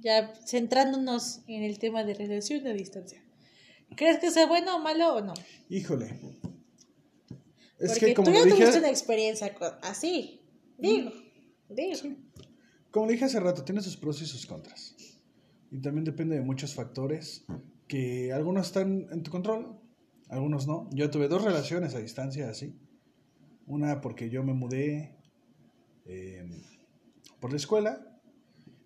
ya 0.01 0.33
centrándonos 0.45 1.41
en 1.47 1.63
el 1.63 1.79
tema 1.79 2.03
de 2.03 2.13
relación 2.13 2.65
a 2.67 2.73
distancia. 2.73 3.23
¿Crees 3.95 4.19
que 4.19 4.31
sea 4.31 4.47
bueno 4.47 4.75
o 4.75 4.79
malo 4.79 5.15
o 5.15 5.21
no? 5.21 5.33
Híjole. 5.69 6.19
Es 7.79 7.91
Porque 7.91 8.05
que 8.07 8.13
como 8.13 8.27
tú 8.29 8.33
ya 8.33 8.43
dije, 8.45 8.57
tuviste 8.57 8.79
una 8.79 8.89
experiencia 8.89 9.53
co- 9.53 9.75
así. 9.81 10.41
Digo, 10.77 11.11
digo. 11.69 11.95
Sí. 11.95 12.17
como 12.91 13.05
le 13.07 13.13
dije 13.13 13.25
hace 13.25 13.39
rato, 13.39 13.63
tiene 13.63 13.81
sus 13.81 13.97
pros 13.97 14.21
y 14.21 14.25
sus 14.25 14.45
contras. 14.45 14.95
Y 15.73 15.81
también 15.81 16.03
depende 16.05 16.35
de 16.35 16.41
muchos 16.41 16.75
factores 16.75 17.45
que 17.87 18.31
algunos 18.31 18.67
están 18.67 19.07
en 19.11 19.23
tu 19.23 19.31
control, 19.31 19.75
algunos 20.29 20.67
no. 20.67 20.87
Yo 20.91 21.09
tuve 21.09 21.27
dos 21.27 21.43
relaciones 21.43 21.95
a 21.95 21.99
distancia 21.99 22.47
así. 22.47 22.77
Una 23.65 23.99
porque 23.99 24.29
yo 24.29 24.43
me 24.43 24.53
mudé 24.53 25.17
eh, 26.05 26.47
por 27.39 27.49
la 27.49 27.57
escuela 27.57 28.19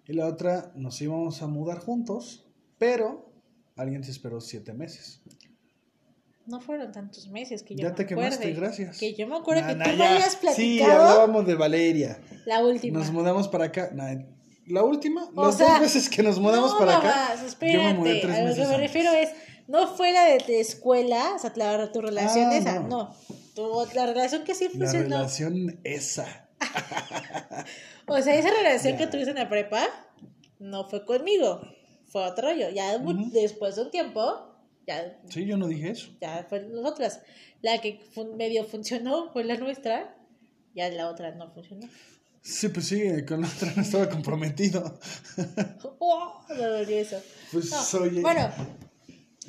y 0.05 0.13
la 0.13 0.27
otra 0.27 0.71
nos 0.75 1.01
íbamos 1.01 1.41
a 1.41 1.47
mudar 1.47 1.79
juntos, 1.79 2.47
pero 2.77 3.33
alguien 3.75 4.05
se 4.05 4.11
esperó 4.11 4.39
siete 4.39 4.73
meses. 4.73 5.21
No 6.45 6.61
fueron 6.61 6.93
tantos 6.93 7.27
meses 7.27 7.63
que 7.63 7.75
yo 7.75 7.81
Ya 7.83 7.89
me 7.89 7.95
te 7.95 8.05
quemaste, 8.05 8.35
acuerde. 8.45 8.53
gracias. 8.61 8.97
Que 8.97 9.13
yo 9.13 9.27
me 9.27 9.35
acuerdo 9.35 9.63
Nah, 9.63 9.67
que 9.67 9.75
nah, 9.75 9.91
tú 9.91 9.97
me 9.97 10.07
habías 10.07 10.31
Sí, 10.33 10.37
platicado 10.79 11.01
hablábamos 11.01 11.45
de 11.45 11.55
Valeria. 11.55 12.21
la 12.45 12.63
última. 12.65 12.99
Nos 12.99 13.11
mudamos 13.11 13.49
para 13.49 13.65
acá. 13.65 13.91
Nah, 13.93 14.23
la 14.67 14.83
última, 14.83 15.29
O 15.35 15.45
las 15.45 15.57
sea, 15.57 15.71
dos 15.73 15.79
veces 15.81 16.09
que 16.09 16.21
nos 16.23 16.39
mudamos 16.39 16.71
no, 16.73 16.79
para 16.79 16.97
acá, 16.97 17.33
espérate. 17.45 17.77
yo 17.77 17.83
me 17.83 17.93
mudé 17.93 18.19
tres 18.21 18.37
a 18.37 18.43
lo 18.43 18.55
que 18.55 18.65
me 18.65 18.77
refiero 18.77 19.11
es, 19.11 19.29
no 19.67 19.87
fue 19.95 20.11
la 20.13 20.25
de 20.25 20.39
tu 20.39 20.51
escuela, 20.51 21.33
o 21.35 21.39
sea, 21.39 21.51
la, 21.55 21.91
tu 21.91 22.01
relación 22.01 22.49
Ah, 22.51 22.57
esa, 22.57 22.79
no. 22.79 22.87
no. 22.87 23.15
Tu- 23.55 23.87
la 23.95 24.05
relación 24.05 24.43
que 24.43 24.53
sí 24.55 24.65
La 24.65 24.71
funcionó. 24.71 25.17
relación 25.17 25.79
esa. 25.83 26.47
O 28.09 28.21
sea, 28.21 28.35
esa 28.35 28.49
relación 28.51 28.97
que 28.97 29.07
tuviste 29.07 29.31
en 29.31 29.37
la 29.37 29.49
prepa 29.49 29.85
no 30.59 30.87
fue 30.87 31.03
conmigo, 31.05 31.61
fue 32.05 32.23
otro 32.25 32.49
rollo. 32.49 32.69
Ya 32.69 32.97
después 33.33 33.75
de 33.75 33.81
un 33.81 33.91
tiempo, 33.91 34.53
Ya, 34.87 35.17
Sí, 35.27 35.45
yo 35.45 35.57
no 35.57 35.67
dije 35.67 35.89
eso. 35.89 36.07
ya 36.21 36.45
fue 36.47 36.61
nosotras. 36.61 37.19
La 37.61 37.79
que 37.81 37.99
fun- 38.13 38.37
medio 38.37 38.63
funcionó 38.63 39.29
fue 39.33 39.43
la 39.43 39.55
nuestra, 39.57 40.15
ya 40.73 40.87
la 40.89 41.09
otra 41.09 41.31
no 41.31 41.51
funcionó. 41.51 41.87
Sí, 42.49 42.69
pues 42.69 42.87
sí, 42.87 43.01
con 43.27 43.41
la 43.41 43.47
otra 43.49 43.73
no 43.75 43.81
estaba 43.81 44.09
comprometido. 44.09 44.97
¡Oh! 45.99 46.41
Me 46.49 46.55
dolió 46.55 46.97
eso. 46.97 47.21
Pues 47.51 47.69
No, 47.69 47.99
oye. 48.01 48.21
Bueno, 48.21 48.49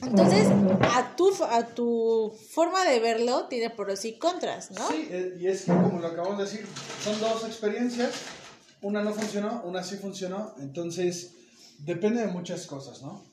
entonces, 0.02 0.48
a 0.80 1.14
tu, 1.16 1.32
a 1.44 1.66
tu 1.66 2.37
forma 2.50 2.84
de 2.84 2.98
verlo 2.98 3.46
tiene 3.46 3.70
pros 3.70 4.04
y 4.04 4.18
contras, 4.18 4.72
¿no? 4.72 4.88
Sí, 4.88 5.08
eh, 5.11 5.37
y 5.40 5.46
es 5.46 5.62
que 5.62 5.72
como 5.72 6.00
lo 6.00 6.08
acabamos 6.08 6.38
de 6.38 6.44
decir, 6.44 6.66
son 7.04 7.20
dos 7.20 7.44
experiencias. 7.44 8.11
Una 8.82 9.02
no 9.02 9.12
funcionó, 9.12 9.62
una 9.64 9.82
sí 9.84 9.96
funcionó. 9.96 10.54
Entonces, 10.58 11.34
depende 11.78 12.20
de 12.22 12.28
muchas 12.28 12.66
cosas, 12.66 13.02
¿no? 13.02 13.24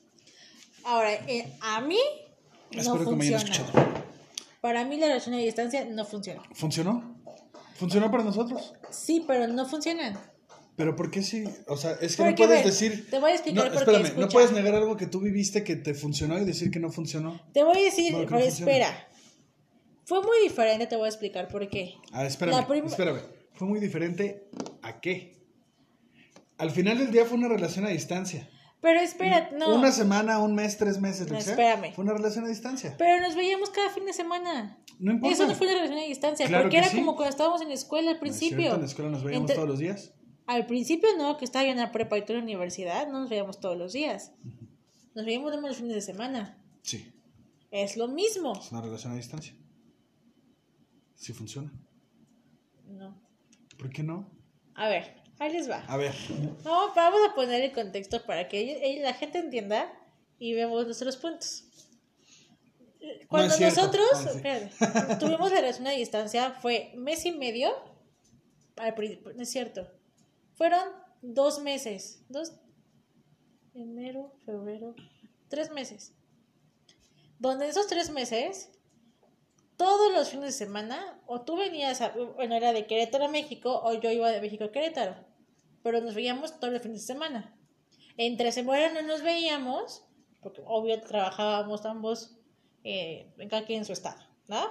Ahora, 0.84 1.12
eh, 1.26 1.52
a 1.60 1.80
mí 1.80 1.98
no 2.70 2.80
Espero 2.80 3.04
que 3.10 3.16
me 3.16 3.26
hayan 3.26 3.40
funciona. 3.40 3.68
escuchado. 3.68 4.04
Para 4.60 4.84
mí 4.84 4.96
la 4.96 5.06
relación 5.08 5.34
a 5.34 5.38
distancia 5.38 5.84
no 5.84 6.04
funciona. 6.04 6.42
¿Funcionó? 6.54 7.16
¿Funcionó 7.78 8.10
para 8.10 8.24
nosotros? 8.24 8.74
Sí, 8.90 9.24
pero 9.26 9.46
no 9.46 9.66
funcionan. 9.66 10.18
Pero 10.76 10.94
¿por 10.94 11.10
qué 11.10 11.22
sí? 11.22 11.44
O 11.68 11.76
sea, 11.76 11.92
es 12.00 12.16
que 12.16 12.22
Porque, 12.22 12.42
no 12.42 12.48
puedes 12.48 12.64
ver, 12.64 12.64
decir... 12.64 13.10
te 13.10 13.18
voy 13.18 13.30
a 13.30 13.34
explicar 13.34 13.68
no, 13.68 13.74
por 13.74 13.84
qué, 13.84 14.12
no 14.14 14.28
puedes 14.28 14.52
negar 14.52 14.74
algo 14.74 14.96
que 14.96 15.06
tú 15.06 15.20
viviste 15.20 15.64
que 15.64 15.76
te 15.76 15.94
funcionó 15.94 16.38
y 16.38 16.44
decir 16.44 16.70
que 16.70 16.78
no 16.78 16.90
funcionó. 16.90 17.40
Te 17.52 17.64
voy 17.64 17.78
a 17.78 17.82
decir, 17.82 18.12
No, 18.12 18.24
no 18.24 18.38
espera. 18.38 19.08
Fue 20.04 20.22
muy 20.22 20.42
diferente, 20.42 20.86
te 20.86 20.96
voy 20.96 21.06
a 21.06 21.08
explicar 21.08 21.48
por 21.48 21.68
qué. 21.68 21.94
Ah, 22.12 22.26
espérame, 22.26 22.64
espérame. 22.86 23.20
Fue 23.54 23.66
muy 23.66 23.80
diferente 23.80 24.48
a 24.82 25.00
qué. 25.00 25.34
Al 26.58 26.70
final 26.70 26.98
del 26.98 27.10
día 27.10 27.24
fue 27.24 27.38
una 27.38 27.48
relación 27.48 27.86
a 27.86 27.88
distancia. 27.88 28.48
Pero 28.86 29.00
espera, 29.00 29.50
no. 29.58 29.74
Una 29.74 29.90
semana, 29.90 30.38
un 30.38 30.54
mes, 30.54 30.76
tres 30.78 31.00
meses, 31.00 31.26
lo 31.26 31.32
No, 31.32 31.38
que 31.38 31.42
sea. 31.44 31.52
espérame. 31.54 31.92
Fue 31.92 32.04
una 32.04 32.12
relación 32.14 32.44
a 32.44 32.48
distancia. 32.48 32.94
Pero 32.96 33.20
nos 33.20 33.34
veíamos 33.34 33.70
cada 33.70 33.90
fin 33.90 34.04
de 34.06 34.12
semana. 34.12 34.78
No 35.00 35.10
importa. 35.12 35.34
Eso 35.34 35.46
no 35.48 35.54
fue 35.56 35.66
una 35.66 35.74
relación 35.76 35.98
a 35.98 36.02
distancia, 36.02 36.46
Claro 36.46 36.64
porque 36.64 36.76
que 36.76 36.82
era 36.82 36.88
sí. 36.90 36.96
como 36.96 37.16
cuando 37.16 37.30
estábamos 37.30 37.60
en 37.62 37.68
la 37.68 37.74
escuela 37.74 38.10
al 38.10 38.14
¿No 38.14 38.18
es 38.18 38.20
principio. 38.20 38.58
cierto? 38.58 38.74
En 38.76 38.80
la 38.82 38.86
escuela 38.86 39.10
nos 39.10 39.24
veíamos 39.24 39.42
Entre- 39.42 39.56
todos 39.56 39.68
los 39.68 39.78
días. 39.80 40.12
Al 40.46 40.66
principio 40.66 41.08
no, 41.18 41.36
que 41.36 41.44
estaba 41.44 41.64
yo 41.64 41.72
en 41.72 41.78
la 41.78 41.90
prepa 41.90 42.16
y 42.16 42.24
tú 42.24 42.32
en 42.32 42.38
la 42.38 42.44
universidad, 42.44 43.08
no 43.08 43.18
nos 43.20 43.28
veíamos 43.28 43.58
todos 43.58 43.76
los 43.76 43.92
días. 43.92 44.30
Nos 45.16 45.26
veíamos 45.26 45.52
los 45.60 45.76
fines 45.76 45.94
de 45.94 46.00
semana. 46.00 46.62
Sí, 46.82 47.12
Es 47.72 47.96
lo 47.96 48.06
mismo. 48.06 48.52
es 48.56 48.70
una 48.70 48.82
relación 48.82 49.12
a 49.12 49.16
distancia. 49.16 49.52
Sí 51.16 51.32
funciona. 51.32 51.72
No. 52.88 53.20
¿Por 53.78 53.90
qué 53.90 54.02
no? 54.04 54.30
A 54.76 54.88
ver, 54.88 55.16
ahí 55.38 55.52
les 55.52 55.70
va. 55.70 55.84
A 55.88 55.96
ver. 55.96 56.14
No, 56.64 56.94
vamos 56.94 57.20
a 57.28 57.34
poner 57.34 57.62
el 57.62 57.72
contexto 57.72 58.22
para 58.24 58.48
que 58.48 58.98
la 59.02 59.14
gente 59.14 59.38
entienda 59.38 59.92
y 60.38 60.54
vemos 60.54 60.84
nuestros 60.84 61.16
puntos. 61.16 61.64
Cuando 63.28 63.54
cierto. 63.54 63.82
nosotros 63.82 64.34
espérate, 64.34 65.16
tuvimos 65.20 65.50
la 65.50 65.60
relación 65.60 65.86
a 65.86 65.90
distancia 65.90 66.50
fue 66.50 66.92
mes 66.96 67.24
y 67.24 67.32
medio. 67.32 67.70
No 68.76 69.42
es 69.42 69.50
cierto. 69.50 69.88
Fueron 70.54 70.88
dos 71.22 71.60
meses. 71.60 72.22
Dos. 72.28 72.52
Enero, 73.74 74.32
febrero. 74.44 74.94
Tres 75.48 75.70
meses. 75.70 76.12
Donde 77.38 77.68
esos 77.68 77.86
tres 77.86 78.10
meses, 78.10 78.70
todos 79.76 80.12
los 80.12 80.30
fines 80.30 80.46
de 80.46 80.52
semana, 80.52 81.20
o 81.26 81.42
tú 81.42 81.56
venías, 81.56 82.00
a, 82.00 82.08
bueno, 82.08 82.54
era 82.54 82.72
de 82.72 82.86
Querétaro 82.86 83.26
a 83.26 83.28
México, 83.28 83.82
o 83.84 83.92
yo 83.94 84.10
iba 84.10 84.30
de 84.30 84.40
México 84.40 84.64
a 84.64 84.72
Querétaro. 84.72 85.25
Pero 85.86 86.00
nos 86.00 86.16
veíamos 86.16 86.58
todos 86.58 86.72
los 86.72 86.82
fines 86.82 87.02
de 87.02 87.14
semana. 87.14 87.56
Entre 88.16 88.50
semana 88.50 88.92
no 88.92 89.02
nos 89.06 89.22
veíamos, 89.22 90.04
porque 90.42 90.60
obvio 90.66 91.00
trabajábamos 91.00 91.86
ambos 91.86 92.36
eh, 92.82 93.32
cada 93.48 93.64
quien 93.64 93.78
en 93.78 93.84
su 93.84 93.92
estado, 93.92 94.20
¿no? 94.48 94.66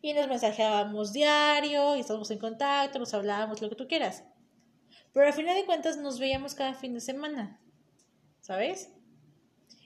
Y 0.00 0.14
nos 0.14 0.28
mensajeábamos 0.28 1.12
diario, 1.12 1.94
y 1.94 2.00
estábamos 2.00 2.30
en 2.30 2.38
contacto, 2.38 2.98
nos 2.98 3.12
hablábamos, 3.12 3.60
lo 3.60 3.68
que 3.68 3.76
tú 3.76 3.86
quieras. 3.86 4.24
Pero 5.12 5.26
al 5.26 5.34
final 5.34 5.54
de 5.54 5.66
cuentas 5.66 5.98
nos 5.98 6.18
veíamos 6.18 6.54
cada 6.54 6.72
fin 6.72 6.94
de 6.94 7.02
semana, 7.02 7.60
¿sabes? 8.40 8.94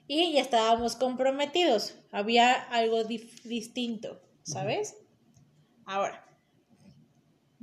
Y 0.07 0.31
ya 0.31 0.39
estábamos 0.39 0.95
comprometidos, 0.95 1.97
había 2.13 2.53
algo 2.53 3.03
distinto, 3.03 4.21
¿sabes? 4.43 4.95
Ahora, 5.83 6.24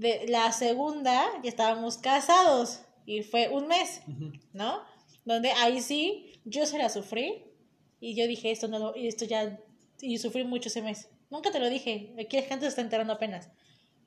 de 0.02 0.26
la 0.28 0.52
segunda 0.52 1.24
ya 1.42 1.48
estábamos 1.48 1.96
casados 1.98 2.82
y 3.06 3.22
fue 3.22 3.48
un 3.48 3.68
mes, 3.68 4.02
¿no? 4.52 4.80
Donde 5.24 5.50
ahí 5.52 5.80
sí 5.80 6.40
yo 6.44 6.66
se 6.66 6.78
la 6.78 6.88
sufrí 6.88 7.44
y 8.00 8.14
yo 8.14 8.26
dije 8.26 8.50
esto 8.50 8.68
no 8.68 8.78
lo, 8.78 8.96
y 8.96 9.06
esto 9.06 9.24
ya 9.24 9.58
y 10.00 10.18
sufrí 10.18 10.44
mucho 10.44 10.68
ese 10.68 10.82
mes. 10.82 11.08
Nunca 11.30 11.50
te 11.50 11.60
lo 11.60 11.70
dije, 11.70 12.14
aquí 12.20 12.36
la 12.36 12.42
gente 12.42 12.64
se 12.66 12.68
está 12.70 12.82
enterando 12.82 13.12
apenas. 13.14 13.48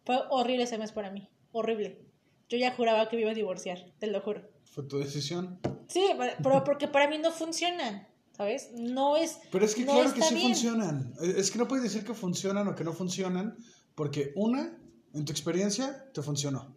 Fue 0.03 0.19
horrible 0.29 0.63
ese 0.63 0.77
mes 0.77 0.91
para 0.91 1.09
mí, 1.09 1.27
horrible. 1.51 2.05
Yo 2.49 2.57
ya 2.57 2.75
juraba 2.75 3.09
que 3.09 3.15
me 3.15 3.23
iba 3.23 3.31
a 3.31 3.35
divorciar, 3.35 3.79
te 3.97 4.07
lo 4.07 4.21
juro. 4.21 4.47
Fue 4.65 4.83
tu 4.83 4.99
decisión. 4.99 5.59
Sí, 5.87 6.05
pero 6.43 6.63
porque 6.63 6.87
para 6.87 7.09
mí 7.09 7.17
no 7.17 7.31
funcionan, 7.31 8.07
¿sabes? 8.33 8.71
No 8.73 9.15
es 9.17 9.39
Pero 9.51 9.65
es 9.65 9.73
que 9.73 9.85
no 9.85 9.93
claro 9.93 10.13
que 10.13 10.21
sí 10.21 10.35
bien. 10.35 10.47
funcionan. 10.47 11.13
Es 11.21 11.49
que 11.49 11.57
no 11.57 11.67
puedes 11.67 11.83
decir 11.83 12.05
que 12.05 12.13
funcionan 12.13 12.67
o 12.67 12.75
que 12.75 12.83
no 12.83 12.93
funcionan, 12.93 13.55
porque 13.95 14.33
una, 14.35 14.77
en 15.15 15.25
tu 15.25 15.31
experiencia, 15.31 16.09
te 16.13 16.21
funcionó. 16.21 16.75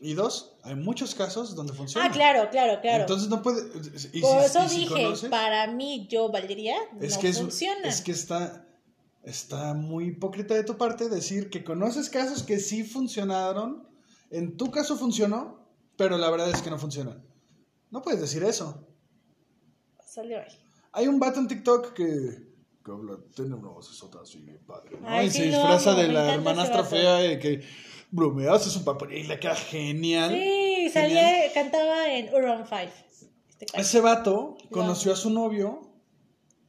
Y 0.00 0.14
dos, 0.14 0.56
hay 0.62 0.74
muchos 0.74 1.14
casos 1.14 1.54
donde 1.54 1.72
funciona. 1.72 2.06
Ah, 2.06 2.10
claro, 2.10 2.48
claro, 2.50 2.80
claro. 2.80 3.02
Entonces 3.02 3.28
no 3.28 3.42
puede. 3.42 3.62
y 4.12 4.20
Por 4.20 4.40
si- 4.40 4.46
eso 4.46 4.64
y 4.64 4.68
si 4.68 4.78
dije, 4.80 4.94
conoces, 4.94 5.30
para 5.30 5.66
mí, 5.68 6.06
yo, 6.10 6.30
Valeria, 6.30 6.76
es 7.00 7.14
no 7.14 7.20
que 7.20 7.28
es, 7.28 7.38
funciona. 7.38 7.88
es 7.88 8.00
que 8.00 8.12
está, 8.12 8.66
está 9.22 9.72
muy 9.74 10.06
hipócrita 10.08 10.54
de 10.54 10.64
tu 10.64 10.76
parte 10.76 11.08
decir 11.08 11.48
que 11.48 11.62
conoces 11.64 12.10
casos 12.10 12.42
que 12.42 12.58
sí 12.58 12.82
funcionaron, 12.84 13.88
en 14.30 14.56
tu 14.56 14.70
caso 14.70 14.96
funcionó, 14.96 15.68
pero 15.96 16.18
la 16.18 16.28
verdad 16.28 16.50
es 16.50 16.60
que 16.60 16.70
no 16.70 16.78
funcionan. 16.78 17.24
No 17.90 18.02
puedes 18.02 18.20
decir 18.20 18.42
eso. 18.42 18.86
Salió 20.04 20.38
ahí. 20.40 20.60
Hay 20.92 21.06
un 21.08 21.18
vato 21.18 21.38
en 21.40 21.48
TikTok 21.48 21.92
que, 21.92 22.43
que 22.84 22.92
habla, 22.92 23.16
tiene 23.34 23.54
una 23.54 23.68
vocesota 23.68 24.20
así 24.22 24.40
bien 24.40 24.60
padre, 24.66 24.98
¿no? 25.00 25.08
Ay, 25.08 25.28
y 25.28 25.30
sí, 25.30 25.38
se 25.38 25.44
disfraza 25.46 25.92
amo, 25.92 26.02
de 26.02 26.08
la 26.08 26.34
hermanastra 26.34 26.84
fea 26.84 27.32
y 27.32 27.38
que 27.38 27.62
bromea, 28.10 28.52
hace 28.52 28.68
su 28.68 28.84
papel 28.84 29.12
y 29.14 29.22
le 29.24 29.40
queda 29.40 29.56
genial. 29.56 30.30
Sí, 30.30 30.90
Genial. 30.90 30.92
salía, 30.92 31.52
cantaba 31.54 32.14
en 32.14 32.34
Urban 32.34 32.66
Five. 32.66 32.92
Este. 33.48 33.66
Ese 33.74 34.00
vato 34.00 34.56
conoció 34.70 35.12
a 35.12 35.16
su 35.16 35.30
novio 35.30 35.80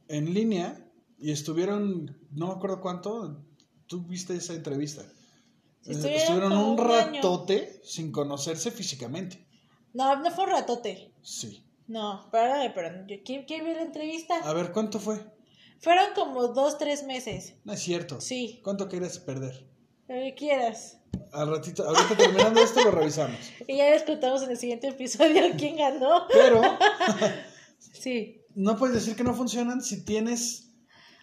en 0.08 0.32
línea 0.32 0.90
y 1.18 1.32
estuvieron, 1.32 2.18
no 2.30 2.46
me 2.48 2.52
acuerdo 2.54 2.80
cuánto, 2.80 3.44
tú 3.86 4.02
viste 4.06 4.34
esa 4.34 4.54
entrevista. 4.54 5.02
Eh, 5.02 5.92
estuvieron 5.92 6.16
estuvieron 6.16 6.52
un 6.52 6.80
año. 6.80 7.14
ratote 7.14 7.80
sin 7.84 8.10
conocerse 8.10 8.70
físicamente. 8.70 9.46
No, 9.92 10.16
no 10.16 10.30
fue 10.30 10.44
un 10.44 10.50
ratote. 10.50 11.12
Sí. 11.22 11.62
No, 11.88 12.22
espérame, 12.22 12.72
pero 12.74 13.06
yo, 13.06 13.16
¿quién, 13.24 13.44
quién 13.44 13.64
vio 13.64 13.74
la 13.74 13.82
entrevista? 13.82 14.36
A 14.42 14.52
ver, 14.52 14.72
¿cuánto 14.72 14.98
fue? 14.98 15.35
Fueron 15.80 16.06
como 16.14 16.48
dos, 16.48 16.78
tres 16.78 17.04
meses. 17.04 17.54
No 17.64 17.72
es 17.72 17.80
cierto. 17.80 18.20
Sí. 18.20 18.60
¿Cuánto 18.64 18.88
quieres 18.88 19.18
perder? 19.18 19.66
Lo 20.08 20.14
que 20.16 20.34
quieras. 20.34 20.98
Al 21.32 21.50
ratito, 21.50 21.84
ahorita 21.88 22.16
terminando 22.16 22.60
esto 22.60 22.82
lo 22.84 22.90
revisamos. 22.90 23.38
Y 23.68 23.76
ya 23.76 23.90
les 23.90 24.02
contamos 24.04 24.42
en 24.42 24.50
el 24.50 24.56
siguiente 24.58 24.88
episodio 24.88 25.42
quién 25.58 25.76
ganó. 25.76 26.26
Pero 26.32 26.60
Sí. 27.78 28.42
no 28.54 28.76
puedes 28.76 28.94
decir 28.96 29.16
que 29.16 29.24
no 29.24 29.34
funcionan 29.34 29.82
si 29.82 30.04
tienes 30.04 30.72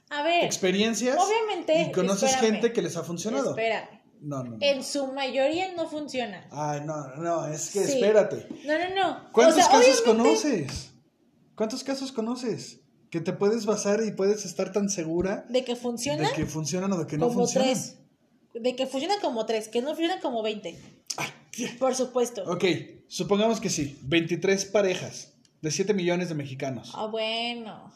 A 0.10 0.24
ver, 0.24 0.44
experiencias 0.46 1.18
obviamente, 1.18 1.82
y 1.84 1.92
conoces 1.92 2.32
espérame. 2.32 2.54
gente 2.54 2.74
que 2.74 2.82
les 2.82 2.96
ha 2.98 3.04
funcionado. 3.04 3.52
espérame. 3.52 4.02
No, 4.22 4.42
no, 4.44 4.52
no. 4.52 4.58
En 4.62 4.84
su 4.84 5.08
mayoría 5.08 5.74
no 5.74 5.88
funciona. 5.89 6.48
Ay, 6.52 6.82
no, 6.86 7.16
no, 7.18 7.46
es 7.48 7.72
que 7.72 7.84
Sí. 7.86 7.94
espérate. 7.96 8.48
No, 8.66 8.78
no, 8.78 8.96
no. 8.96 9.32
¿Cuántos 9.34 9.58
O 9.58 9.62
sea, 9.70 9.80
casos 9.80 10.02
conoces? 10.02 10.94
¿Cuántos 11.56 11.84
casos 11.84 12.12
conoces? 12.12 12.80
Que 13.13 13.21
te 13.21 13.32
puedes 13.32 13.67
basar 13.67 14.04
y 14.04 14.12
puedes 14.12 14.43
estar 14.43 14.71
tan 14.71 14.89
segura 14.89 15.45
De 15.47 15.63
que 15.63 15.76
funciona 15.76 16.30
de 16.30 16.34
que 16.34 16.47
funcionan 16.47 16.91
o 16.93 16.97
de 16.97 17.06
que 17.06 17.15
no 17.15 17.28
como 17.28 17.41
funcionan. 17.41 17.69
tres. 17.69 17.99
De 18.56 18.76
que 18.76 18.88
funcionan 18.88 19.19
como 19.21 19.45
tres, 19.45 19.67
que 19.67 19.84
no 19.84 19.89
funcionan 19.89 20.19
como 20.19 20.41
20. 20.41 20.80
Ay, 21.17 21.30
¿qué? 21.52 21.67
Por 21.80 21.93
supuesto. 21.93 22.43
ok, 22.52 22.65
supongamos 23.08 23.62
que 23.62 23.69
sí. 23.69 23.99
23 24.02 24.65
parejas 24.65 25.36
de 25.62 25.69
7 25.69 25.93
millones 25.93 26.30
de 26.30 26.34
mexicanos. 26.34 26.92
Ah, 26.96 27.06
bueno. 27.06 27.94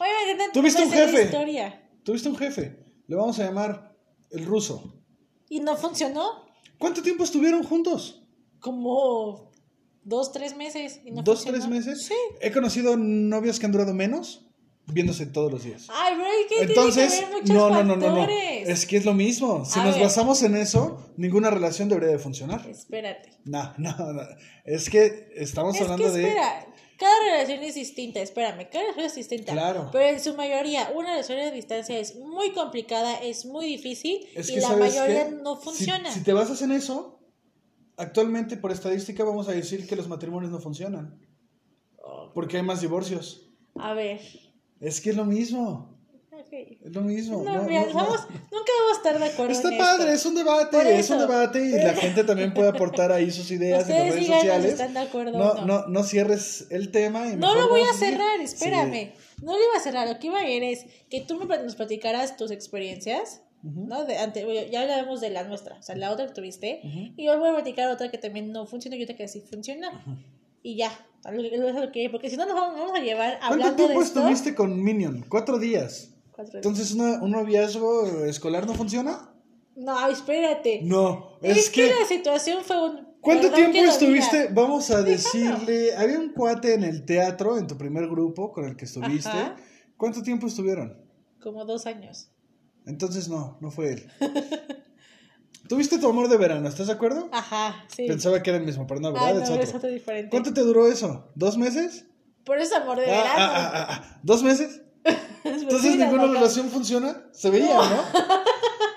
Oye, 0.00 0.10
¿qué 0.26 0.48
¿Tuviste 0.52 0.82
un 0.82 0.90
jefe? 0.90 1.22
historia. 1.26 1.88
Tuviste 2.02 2.28
un 2.28 2.36
jefe. 2.36 2.84
Le 3.06 3.14
vamos 3.14 3.38
a 3.38 3.44
llamar 3.44 3.96
el 4.32 4.44
ruso. 4.44 5.04
¿Y 5.48 5.60
no 5.60 5.76
funcionó? 5.76 6.46
¿Cuánto 6.78 7.00
tiempo 7.00 7.22
estuvieron 7.22 7.62
juntos? 7.62 8.26
Como 8.58 9.52
dos, 10.04 10.32
tres 10.32 10.56
meses. 10.56 11.00
Y 11.04 11.10
no 11.10 11.22
¿Dos, 11.22 11.40
funcionó. 11.44 11.58
tres 11.58 11.68
meses? 11.86 12.06
Sí. 12.06 12.14
He 12.40 12.52
conocido 12.52 12.96
novios 12.96 13.58
que 13.58 13.66
han 13.66 13.72
durado 13.72 13.92
menos 13.94 14.46
viéndose 14.86 15.24
todos 15.26 15.50
los 15.50 15.64
días. 15.64 15.86
Ay, 15.88 16.14
bro, 16.14 16.24
¿y 16.26 16.46
qué 16.48 16.62
Entonces, 16.64 17.08
tiene 17.12 17.26
que 17.26 17.32
ver 17.32 17.40
muchos 17.42 17.56
no, 17.56 17.70
no, 17.70 17.82
no, 17.84 17.96
no, 17.96 18.16
no. 18.26 18.26
Es 18.30 18.84
que 18.86 18.98
es 18.98 19.04
lo 19.06 19.14
mismo. 19.14 19.64
Si 19.64 19.80
A 19.80 19.84
nos 19.84 19.94
ver. 19.94 20.04
basamos 20.04 20.42
en 20.42 20.56
eso, 20.56 21.12
ninguna 21.16 21.48
relación 21.50 21.88
debería 21.88 22.10
de 22.10 22.18
funcionar. 22.18 22.68
Espérate. 22.68 23.30
No, 23.46 23.72
no, 23.78 23.96
no. 24.12 24.22
Es 24.64 24.90
que 24.90 25.30
estamos 25.36 25.74
Es 25.76 25.80
hablando 25.82 26.04
que 26.04 26.10
de 26.18 26.22
espera. 26.28 26.66
cada 26.98 27.14
relación 27.30 27.62
es 27.62 27.74
distinta, 27.76 28.20
espérame, 28.20 28.68
cada 28.70 28.84
relación 28.84 29.06
es 29.06 29.14
distinta. 29.14 29.52
Claro. 29.52 29.88
Pero 29.90 30.04
en 30.16 30.20
su 30.20 30.34
mayoría, 30.34 30.90
una 30.94 31.12
relación 31.12 31.38
a 31.38 31.50
distancia 31.50 31.98
es 31.98 32.16
muy 32.16 32.52
complicada, 32.52 33.16
es 33.22 33.46
muy 33.46 33.64
difícil 33.66 34.18
Es 34.34 34.50
y 34.50 34.56
que 34.56 34.60
la 34.60 34.68
¿sabes 34.68 34.94
mayoría 34.96 35.28
qué? 35.30 35.34
no 35.36 35.56
Si- 35.56 35.64
funciona. 35.64 36.12
Si, 36.12 36.20
te 36.22 36.32
basas 36.34 36.60
en 36.60 36.72
eso, 36.72 37.20
actualmente 37.96 38.56
por 38.56 38.72
estadística 38.72 39.24
vamos 39.24 39.48
a 39.48 39.52
decir 39.52 39.86
que 39.86 39.96
los 39.96 40.08
matrimonios 40.08 40.50
no 40.52 40.60
funcionan. 40.60 41.18
Porque 42.34 42.56
hay 42.58 42.62
más 42.62 42.80
divorcios. 42.80 43.48
a 43.76 43.92
ver. 43.94 44.20
Es 44.80 45.00
que 45.00 45.10
es 45.10 45.16
lo 45.16 45.24
mismo. 45.24 45.96
ok. 46.32 46.52
Es 46.82 46.92
lo 46.94 47.00
mismo. 47.02 47.42
No, 47.44 47.54
No, 47.54 47.62
mira, 47.64 47.82
no, 47.82 47.86
no. 47.88 47.94
vamos- 47.94 48.26
nunca 48.28 48.72
vamos 48.80 48.92
a 48.92 48.96
estar 48.96 49.18
de 49.18 49.24
acuerdo 49.26 49.52
Está 49.52 49.70
en 49.72 49.78
padre, 49.78 50.04
esto. 50.12 50.14
es 50.14 50.26
un 50.26 50.34
debate, 50.34 50.98
es 50.98 51.10
un 51.10 51.18
debate 51.20 51.64
y 51.64 51.70
la 51.72 51.94
gente 51.94 52.24
también 52.24 52.52
puede 52.52 52.68
aportar 52.68 53.12
ahí 53.12 53.30
sus 53.30 53.50
ideas 53.50 53.88
en 53.88 53.96
las 53.98 54.14
redes 54.14 54.26
sociales. 54.26 54.72
están 54.72 54.94
de 54.94 55.00
acuerdo 55.00 55.38
No, 55.38 55.54
no. 55.54 55.66
no, 55.66 55.86
no 55.86 56.02
cierres 56.02 56.66
el 56.70 56.90
tema. 56.90 57.28
Y 57.28 57.36
No 57.36 57.54
lo 57.54 57.68
voy 57.68 57.82
a 57.82 57.92
cerrar, 57.94 58.38
Sí. 58.38 58.44
espérame. 58.44 59.12
No 59.42 59.52
lo 59.52 59.58
iba 59.58 59.76
a 59.76 59.80
cerrar. 59.80 60.08
Lo 60.08 60.18
que 60.18 60.26
iba 60.26 60.38
a 60.40 60.48
ir 60.48 60.62
es 60.64 60.84
que 61.08 61.20
tú 61.22 61.36
me, 61.38 61.46
nos 61.46 61.76
platicaras 61.76 62.36
tus 62.36 62.50
experiencias, 62.50 63.42
¿no? 63.64 64.04
De, 64.04 64.18
ante, 64.18 64.68
ya 64.70 64.82
hablábamos 64.82 65.20
de 65.20 65.30
la 65.30 65.44
nuestra, 65.44 65.78
o 65.78 65.82
sea, 65.82 65.96
la 65.96 66.10
otra 66.12 66.26
que 66.26 66.32
tuviste. 66.34 66.80
Y 67.16 67.24
yo 67.24 67.38
voy 67.38 67.48
a 67.48 67.54
platicar 67.54 67.88
otra 67.90 68.10
que 68.10 68.18
también 68.18 68.52
no 68.52 68.66
funciona 68.66 68.96
y 68.96 69.02
otra 69.02 69.16
que 69.16 69.26
sí 69.28 69.40
funciona. 69.40 70.04
Y 70.62 70.76
ya. 70.76 70.90
lo 71.30 71.90
que- 71.92 72.08
Porque 72.10 72.28
si 72.30 72.36
no, 72.36 72.44
nos 72.46 72.54
vamos, 72.54 72.78
vamos 72.78 72.98
a 72.98 73.02
llevar 73.02 73.38
¿Cuánto 73.38 73.54
hablando 73.54 73.70
de 73.82 73.88
tiempo 73.88 74.02
esto. 74.02 74.20
estuviste 74.20 74.54
con 74.54 74.82
Minion? 74.82 75.24
Cuatro 75.28 75.58
días. 75.58 76.10
Cuatro 76.32 76.52
días. 76.60 76.66
Entonces, 76.66 76.92
una- 76.92 77.22
¿un 77.22 77.30
noviazgo 77.30 78.24
escolar 78.26 78.66
no 78.66 78.74
funciona? 78.74 79.30
No, 79.76 80.08
espérate. 80.08 80.80
No, 80.82 81.38
es, 81.42 81.56
es, 81.56 81.70
que... 81.70 81.88
que... 81.88 81.94
la 82.00 82.06
situación 82.06 82.62
fue 82.62 82.82
un. 82.90 83.14
¿Cuánto 83.20 83.50
perdón 83.50 83.72
tiempo 83.72 83.90
estuviste? 83.90 84.48
Vamos 84.52 84.90
a 84.90 85.02
decirle, 85.02 85.96
había 85.96 86.18
un 86.18 86.32
cuate 86.34 86.74
en 86.74 86.84
el 86.84 87.06
teatro, 87.06 87.56
en 87.56 87.66
tu 87.66 87.76
primer 87.78 88.06
grupo 88.06 88.52
con 88.52 88.66
el 88.66 88.76
que 88.76 88.84
estuviste. 88.84 89.30
Ajá. 89.30 89.56
¿Cuánto 89.96 90.22
tiempo 90.22 90.46
estuvieron? 90.46 91.02
Como 91.42 91.64
dos 91.64 91.86
años. 91.86 92.28
Entonces 92.86 93.28
no, 93.28 93.56
no 93.60 93.70
fue 93.70 93.92
él. 93.94 94.10
Tuviste 95.68 95.98
tu 95.98 96.08
amor 96.08 96.28
de 96.28 96.36
verano, 96.36 96.68
¿estás 96.68 96.88
de 96.88 96.92
acuerdo? 96.92 97.28
Ajá, 97.32 97.84
sí. 97.94 98.06
Pensaba 98.06 98.42
que 98.42 98.50
era 98.50 98.58
el 98.58 98.66
mismo, 98.66 98.86
pero 98.86 99.00
no, 99.00 99.12
¿verdad? 99.12 99.28
Ay, 99.28 99.34
no, 99.36 99.42
es 99.62 99.68
es 99.70 99.74
otro. 99.74 99.88
diferente. 99.88 100.30
¿Cuánto 100.30 100.52
te 100.52 100.60
duró 100.60 100.86
eso? 100.86 101.30
¿Dos 101.34 101.56
meses? 101.56 102.04
Por 102.44 102.58
eso 102.58 102.76
amor 102.76 102.98
de 102.98 103.04
Ah, 103.06 103.08
verano. 103.08 103.30
ah, 103.38 103.54
ah, 103.56 103.72
ah, 103.74 103.86
ah. 103.90 104.20
¿Dos 104.22 104.42
meses? 104.42 104.82
Entonces 105.44 105.96
ninguna 105.96 106.26
loca. 106.26 106.38
relación 106.40 106.68
funciona. 106.68 107.22
Se 107.32 107.48
veía, 107.50 107.76
¿no? 107.76 108.02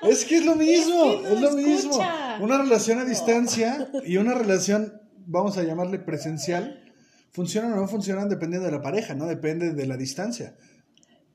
Es 0.09 0.23
que 0.25 0.37
es 0.37 0.45
lo 0.45 0.55
mismo, 0.55 1.05
Es 1.05 1.21
que 1.27 1.35
no 1.35 1.39
lo 1.41 1.51
mismo. 1.57 1.99
Una 2.39 2.59
relación 2.59 2.99
a 2.99 3.03
distancia 3.05 3.89
y 4.05 4.17
una 4.17 4.35
relación, 4.35 5.01
vamos 5.25 5.57
a 5.57 5.63
llamarle 5.63 5.99
presencial, 5.99 6.93
funcionan 7.31 7.73
o 7.73 7.77
no 7.77 7.87
funcionan 7.87 8.29
dependiendo 8.29 8.67
de 8.67 8.71
la 8.73 8.81
pareja, 8.81 9.15
¿no? 9.15 9.25
Depende 9.25 9.73
de 9.73 9.85
la 9.87 9.97
distancia. 9.97 10.55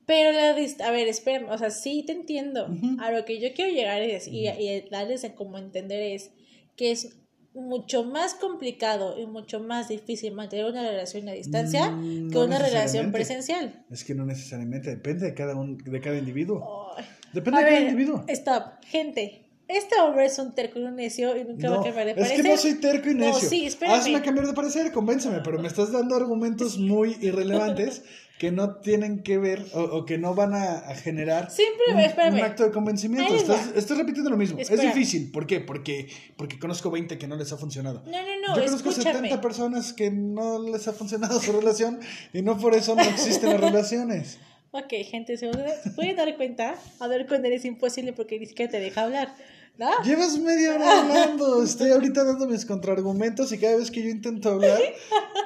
Pero 0.05 0.31
la 0.31 0.49
a 0.49 0.91
ver, 0.91 1.07
espérame, 1.07 1.49
o 1.49 1.57
sea, 1.57 1.69
sí 1.69 2.03
te 2.05 2.11
entiendo. 2.13 2.65
Ujú. 2.67 2.97
A 3.01 3.11
lo 3.11 3.23
que 3.25 3.39
yo 3.39 3.49
quiero 3.55 3.71
llegar 3.71 4.01
es, 4.01 4.27
y, 4.27 4.47
y 4.47 4.81
darles 4.91 5.23
a 5.23 5.33
como 5.35 5.57
entender 5.57 6.01
es 6.01 6.31
que 6.75 6.91
es 6.91 7.15
mucho 7.53 8.03
más 8.03 8.33
complicado 8.33 9.17
y 9.19 9.25
mucho 9.27 9.59
más 9.59 9.87
difícil 9.87 10.33
mantener 10.33 10.65
una 10.65 10.81
relación 10.81 11.29
a 11.29 11.33
distancia 11.33 11.91
Mm, 11.91 12.29
que 12.29 12.35
no 12.35 12.45
una 12.45 12.57
relación 12.59 13.11
presencial. 13.11 13.85
Es 13.91 14.03
que 14.03 14.15
no 14.15 14.25
necesariamente, 14.25 14.89
depende 14.89 15.27
de 15.27 15.33
cada, 15.35 15.55
un, 15.55 15.77
de 15.77 16.01
cada 16.01 16.17
individuo. 16.17 16.93
Ay. 16.97 17.05
Depende 17.31 17.59
A 17.59 17.63
de 17.63 17.67
cada 17.69 17.79
ver, 17.79 17.89
individuo. 17.91 18.25
Stop, 18.27 18.83
gente. 18.85 19.39
Este 19.67 19.95
hombre 20.01 20.25
es 20.25 20.37
un 20.39 20.53
terco 20.53 20.77
y 20.79 20.83
un 20.83 20.95
necio 20.95 21.37
y 21.37 21.43
nunca 21.45 21.69
va 21.69 21.75
No, 21.77 21.81
a 21.81 21.85
cambiar 21.85 22.05
de 22.07 22.11
es 22.11 22.17
parecer. 22.17 22.41
que 22.43 22.49
no 22.49 22.57
soy 22.57 22.73
terco 22.75 23.09
y 23.09 23.13
No, 23.13 23.27
necio. 23.27 23.47
sí, 23.49 23.65
espérame. 23.65 23.95
Hazme 23.99 24.21
cambiar 24.21 24.47
de 24.47 24.53
parecer, 24.53 24.91
convénceme, 24.91 25.39
pero 25.43 25.57
me 25.59 25.67
estás 25.67 25.91
dando 25.91 26.15
argumentos 26.15 26.77
muy 26.77 27.17
irrelevantes 27.21 28.03
que 28.39 28.51
no 28.51 28.77
tienen 28.77 29.23
que 29.23 29.37
ver 29.37 29.63
o, 29.73 29.81
o 29.81 30.05
que 30.05 30.17
no 30.17 30.33
van 30.35 30.53
a, 30.53 30.79
a 30.79 30.95
generar 30.95 31.49
Siempre, 31.51 31.93
un, 31.93 31.99
espérame. 31.99 32.33
un 32.35 32.41
acto 32.41 32.63
de 32.63 32.71
convencimiento. 32.71 33.33
Estás, 33.33 33.71
estás 33.75 33.97
repitiendo 33.97 34.29
lo 34.29 34.37
mismo. 34.37 34.59
Espera. 34.59 34.83
Es 34.83 34.93
difícil. 34.93 35.31
¿Por 35.31 35.47
qué? 35.47 35.59
Porque, 35.59 36.07
porque 36.35 36.59
conozco 36.59 36.91
20 36.91 37.17
que 37.17 37.27
no 37.27 37.35
les 37.35 37.51
ha 37.53 37.57
funcionado. 37.57 38.03
No, 38.05 38.11
no, 38.11 38.47
no, 38.47 38.55
Yo 38.55 38.65
conozco 38.65 38.89
escúchame. 38.89 39.29
70 39.29 39.41
personas 39.41 39.93
que 39.93 40.11
no 40.11 40.61
les 40.61 40.87
ha 40.87 40.93
funcionado 40.93 41.39
su 41.39 41.51
relación 41.53 41.99
y 42.33 42.41
no 42.41 42.57
por 42.57 42.73
eso 42.75 42.95
no 42.95 43.01
existen 43.03 43.51
las 43.51 43.61
relaciones. 43.61 44.39
Ok, 44.71 44.91
gente, 45.05 45.37
se 45.37 45.51
pueden 45.95 46.15
dar 46.15 46.35
cuenta. 46.35 46.75
Hablar 46.99 47.27
con 47.27 47.45
él 47.45 47.53
es 47.53 47.63
imposible 47.63 48.11
porque 48.11 48.39
ni 48.39 48.47
siquiera 48.47 48.71
te 48.71 48.79
deja 48.79 49.03
hablar. 49.03 49.35
¿No? 49.77 49.89
Llevas 50.03 50.37
media 50.37 50.75
hora 50.75 51.01
hablando, 51.01 51.63
estoy 51.63 51.89
ahorita 51.91 52.23
dando 52.23 52.45
mis 52.47 52.63
contraargumentos 52.65 53.51
y 53.51 53.57
cada 53.57 53.75
vez 53.77 53.89
que 53.89 54.03
yo 54.03 54.09
intento 54.09 54.49
hablar 54.51 54.79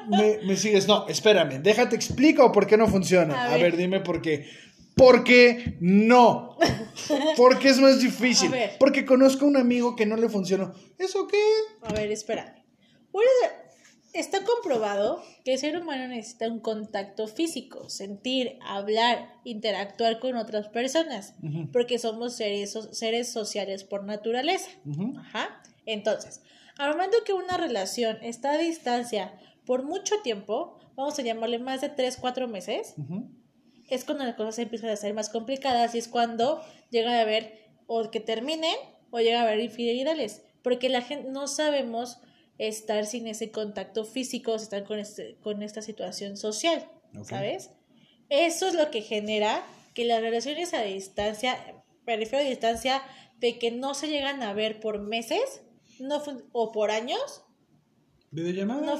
me, 0.09 0.39
me 0.45 0.57
sigues. 0.57 0.85
No, 0.87 1.07
espérame, 1.07 1.61
déjate 1.63 1.95
explico 1.95 2.51
por 2.51 2.67
qué 2.67 2.75
no 2.75 2.87
funciona. 2.87 3.35
A 3.35 3.45
A 3.45 3.51
ver, 3.53 3.61
ver. 3.61 3.77
dime 3.77 4.01
por 4.01 4.21
qué. 4.21 4.45
Porque 4.95 5.77
no. 5.79 6.57
Porque 7.37 7.69
es 7.69 7.79
más 7.79 8.01
difícil. 8.01 8.51
Porque 8.79 9.05
conozco 9.05 9.45
a 9.45 9.47
un 9.47 9.55
amigo 9.57 9.95
que 9.95 10.05
no 10.05 10.17
le 10.17 10.27
funcionó. 10.27 10.73
¿Eso 10.97 11.27
qué? 11.27 11.39
A 11.83 11.93
ver, 11.93 12.11
espérame. 12.11 12.63
Está 14.17 14.43
comprobado 14.43 15.21
que 15.45 15.53
el 15.53 15.59
ser 15.59 15.77
humano 15.77 16.07
necesita 16.07 16.47
un 16.47 16.59
contacto 16.59 17.27
físico, 17.27 17.87
sentir, 17.87 18.57
hablar, 18.65 19.35
interactuar 19.43 20.19
con 20.19 20.35
otras 20.37 20.69
personas, 20.69 21.35
porque 21.71 21.99
somos 21.99 22.35
seres, 22.35 22.75
seres 22.93 23.31
sociales 23.31 23.83
por 23.83 24.03
naturaleza. 24.03 24.71
Ajá. 25.19 25.61
Entonces, 25.85 26.41
al 26.79 26.93
momento 26.93 27.17
que 27.25 27.33
una 27.33 27.57
relación 27.57 28.17
está 28.23 28.53
a 28.53 28.57
distancia 28.57 29.37
por 29.67 29.83
mucho 29.83 30.15
tiempo, 30.23 30.79
vamos 30.95 31.19
a 31.19 31.21
llamarle 31.21 31.59
más 31.59 31.81
de 31.81 31.89
3, 31.89 32.17
4 32.19 32.47
meses, 32.47 32.95
Ujú. 32.97 33.29
es 33.87 34.03
cuando 34.03 34.23
las 34.25 34.33
cosas 34.33 34.57
empiezan 34.57 34.89
a 34.89 34.95
ser 34.95 35.13
más 35.13 35.29
complicadas 35.29 35.93
y 35.93 35.99
es 35.99 36.07
cuando 36.07 36.63
llega 36.89 37.19
a 37.19 37.21
haber 37.21 37.69
o 37.85 38.09
que 38.09 38.19
terminen 38.19 38.75
o 39.11 39.19
llega 39.19 39.41
a 39.41 39.43
haber 39.43 39.59
infidelidades, 39.59 40.41
porque 40.63 40.89
la 40.89 41.01
gente 41.01 41.29
no 41.29 41.47
sabemos 41.47 42.17
estar 42.57 43.05
sin 43.05 43.27
ese 43.27 43.51
contacto 43.51 44.03
físico, 44.05 44.55
estar 44.55 44.83
con 44.85 44.99
este 44.99 45.35
con 45.41 45.61
esta 45.63 45.81
situación 45.81 46.37
social. 46.37 46.89
¿sabes? 47.23 47.71
Eso 48.29 48.67
es 48.67 48.73
lo 48.75 48.91
que 48.91 49.01
genera 49.01 49.65
que 49.93 50.05
las 50.05 50.21
relaciones 50.21 50.73
a 50.73 50.81
distancia, 50.81 51.57
me 52.05 52.15
refiero 52.17 52.45
a 52.45 52.47
distancia 52.49 53.01
de 53.39 53.57
que 53.57 53.71
no 53.71 53.93
se 53.95 54.07
llegan 54.07 54.43
a 54.43 54.53
ver 54.53 54.79
por 54.79 54.99
meses, 55.01 55.61
no 55.99 56.21
o 56.51 56.71
por 56.71 56.91
años, 56.91 57.43
¿Videollamada? 58.31 58.81
no 58.81 58.93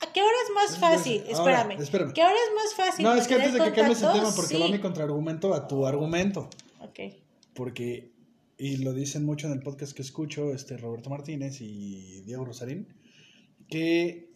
¿A 0.00 0.12
qué 0.12 0.20
hora 0.22 0.32
es 0.46 0.54
más 0.54 0.70
Es- 0.72 0.78
fácil? 0.78 1.20
ahora, 1.34 1.60
espérame. 1.62 1.82
espérame. 1.82 2.12
¿Qué 2.12 2.22
hora 2.22 2.34
es 2.34 2.54
más 2.54 2.74
fácil? 2.74 3.04
no, 3.04 3.14
es 3.14 3.26
que 3.26 3.34
antes 3.34 3.52
de 3.54 3.58
que 3.64 3.72
cambies 3.72 4.02
el 4.02 4.12
tema, 4.12 4.32
porque 4.34 4.54
Sí. 4.56 4.60
va 4.62 4.68
mi 4.68 4.80
contraargumento 4.80 5.54
a 5.54 5.66
tu 5.66 5.86
argumento. 5.86 6.48
Ok. 6.80 7.00
porque, 7.54 8.12
y 8.58 8.78
lo 8.78 8.92
dicen 8.92 9.24
mucho 9.24 9.46
en 9.46 9.52
el 9.52 9.60
podcast 9.60 9.92
que 9.92 10.02
escucho, 10.02 10.52
este 10.52 10.76
Roberto 10.76 11.10
Martínez 11.10 11.60
y 11.60 12.22
Diego 12.22 12.44
Rosarín, 12.44 12.88
que 13.68 14.32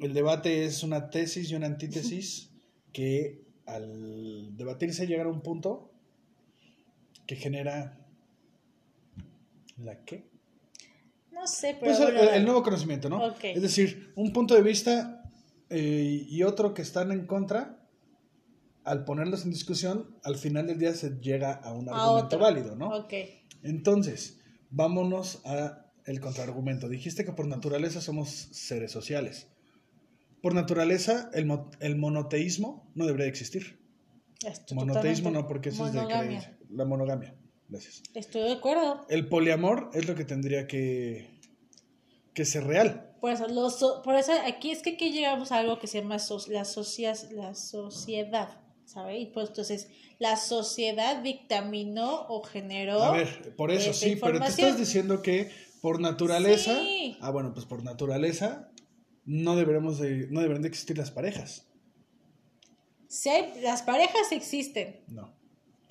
el 0.00 0.12
debate 0.12 0.64
es 0.64 0.82
una 0.82 1.08
tesis 1.08 1.50
y 1.50 1.54
una 1.54 1.66
antítesis 1.66 2.50
que 2.92 3.44
al 3.66 4.56
debatirse 4.56 5.06
llegar 5.06 5.26
a 5.26 5.30
un 5.30 5.42
punto 5.42 5.92
que 7.28 7.36
genera 7.36 8.04
la 9.78 10.04
qué? 10.04 10.28
No 11.30 11.46
sé, 11.46 11.76
pero. 11.80 11.96
Pues 11.96 12.34
el, 12.34 12.44
nuevo 12.44 12.64
conocimiento, 12.64 13.08
¿no? 13.08 13.24
Ok. 13.24 13.44
Es 13.44 13.62
decir, 13.62 14.12
un 14.16 14.32
punto 14.32 14.54
de 14.54 14.62
vista 14.62 15.30
eh, 15.70 16.26
y 16.28 16.42
otro 16.42 16.74
que 16.74 16.82
están 16.82 17.12
en 17.12 17.26
contra, 17.26 17.86
al 18.82 19.04
ponerlos 19.04 19.44
en 19.44 19.52
discusión, 19.52 20.16
al 20.24 20.36
final 20.36 20.66
del 20.66 20.78
día 20.78 20.92
se 20.92 21.20
llega 21.20 21.52
a 21.52 21.72
un 21.72 21.88
A 21.88 21.92
argumento 21.92 22.26
otro. 22.26 22.38
válido, 22.40 22.74
¿no? 22.74 22.88
Ok. 22.88 23.14
Entonces, 23.62 24.38
vámonos 24.70 25.42
a 25.44 25.86
el 26.06 26.20
contraargumento. 26.20 26.88
Dijiste 26.88 27.24
que 27.24 27.32
por 27.32 27.46
naturaleza 27.46 28.00
somos 28.00 28.28
seres 28.30 28.90
sociales. 28.90 29.48
Por 30.42 30.54
naturaleza, 30.54 31.30
el, 31.34 31.44
mo- 31.46 31.70
el 31.80 31.96
monoteísmo 31.96 32.90
no 32.94 33.06
debería 33.06 33.26
existir. 33.26 33.78
Estoy 34.44 34.74
Monoteísmo 34.76 35.30
no, 35.30 35.46
porque 35.46 35.68
eso 35.68 35.86
es 35.86 35.92
de 35.92 36.04
creencia. 36.06 36.58
La 36.70 36.84
monogamia. 36.86 37.34
Gracias. 37.68 38.02
Estoy 38.14 38.42
de 38.42 38.52
acuerdo. 38.52 39.06
El 39.10 39.28
poliamor 39.28 39.90
es 39.92 40.08
lo 40.08 40.14
que 40.14 40.24
tendría 40.24 40.66
que, 40.66 41.38
que 42.32 42.44
ser 42.46 42.64
real. 42.64 43.14
Por 43.20 43.32
eso, 43.32 44.00
por 44.02 44.14
aquí 44.14 44.70
es 44.70 44.80
que 44.82 44.94
aquí 44.94 45.12
llegamos 45.12 45.52
a 45.52 45.58
algo 45.58 45.78
que 45.78 45.86
se 45.86 46.00
llama 46.00 46.18
so- 46.18 46.42
la, 46.50 46.64
socias- 46.64 47.30
la 47.32 47.54
sociedad, 47.54 48.48
¿sabes? 48.92 49.20
Y 49.22 49.26
pues 49.26 49.48
entonces 49.48 49.88
la 50.18 50.36
sociedad 50.36 51.22
dictaminó 51.22 52.26
o 52.28 52.42
generó... 52.42 53.02
A 53.02 53.12
ver, 53.12 53.54
por 53.56 53.70
eso 53.70 53.92
sí, 53.92 54.16
pero 54.20 54.38
te 54.40 54.46
estás 54.48 54.78
diciendo 54.78 55.22
que 55.22 55.50
por 55.80 56.00
naturaleza, 56.00 56.78
Sí. 56.78 57.16
ah 57.20 57.30
bueno, 57.30 57.52
pues 57.54 57.66
por 57.66 57.82
naturaleza 57.84 58.70
no 59.24 59.56
deberemos 59.56 59.98
de, 59.98 60.26
no 60.30 60.40
deberían 60.40 60.62
de 60.62 60.68
existir 60.68 60.98
las 60.98 61.10
parejas. 61.10 61.66
Hay- 63.26 63.60
las 63.62 63.82
parejas 63.82 64.30
existen. 64.32 65.00
No. 65.08 65.34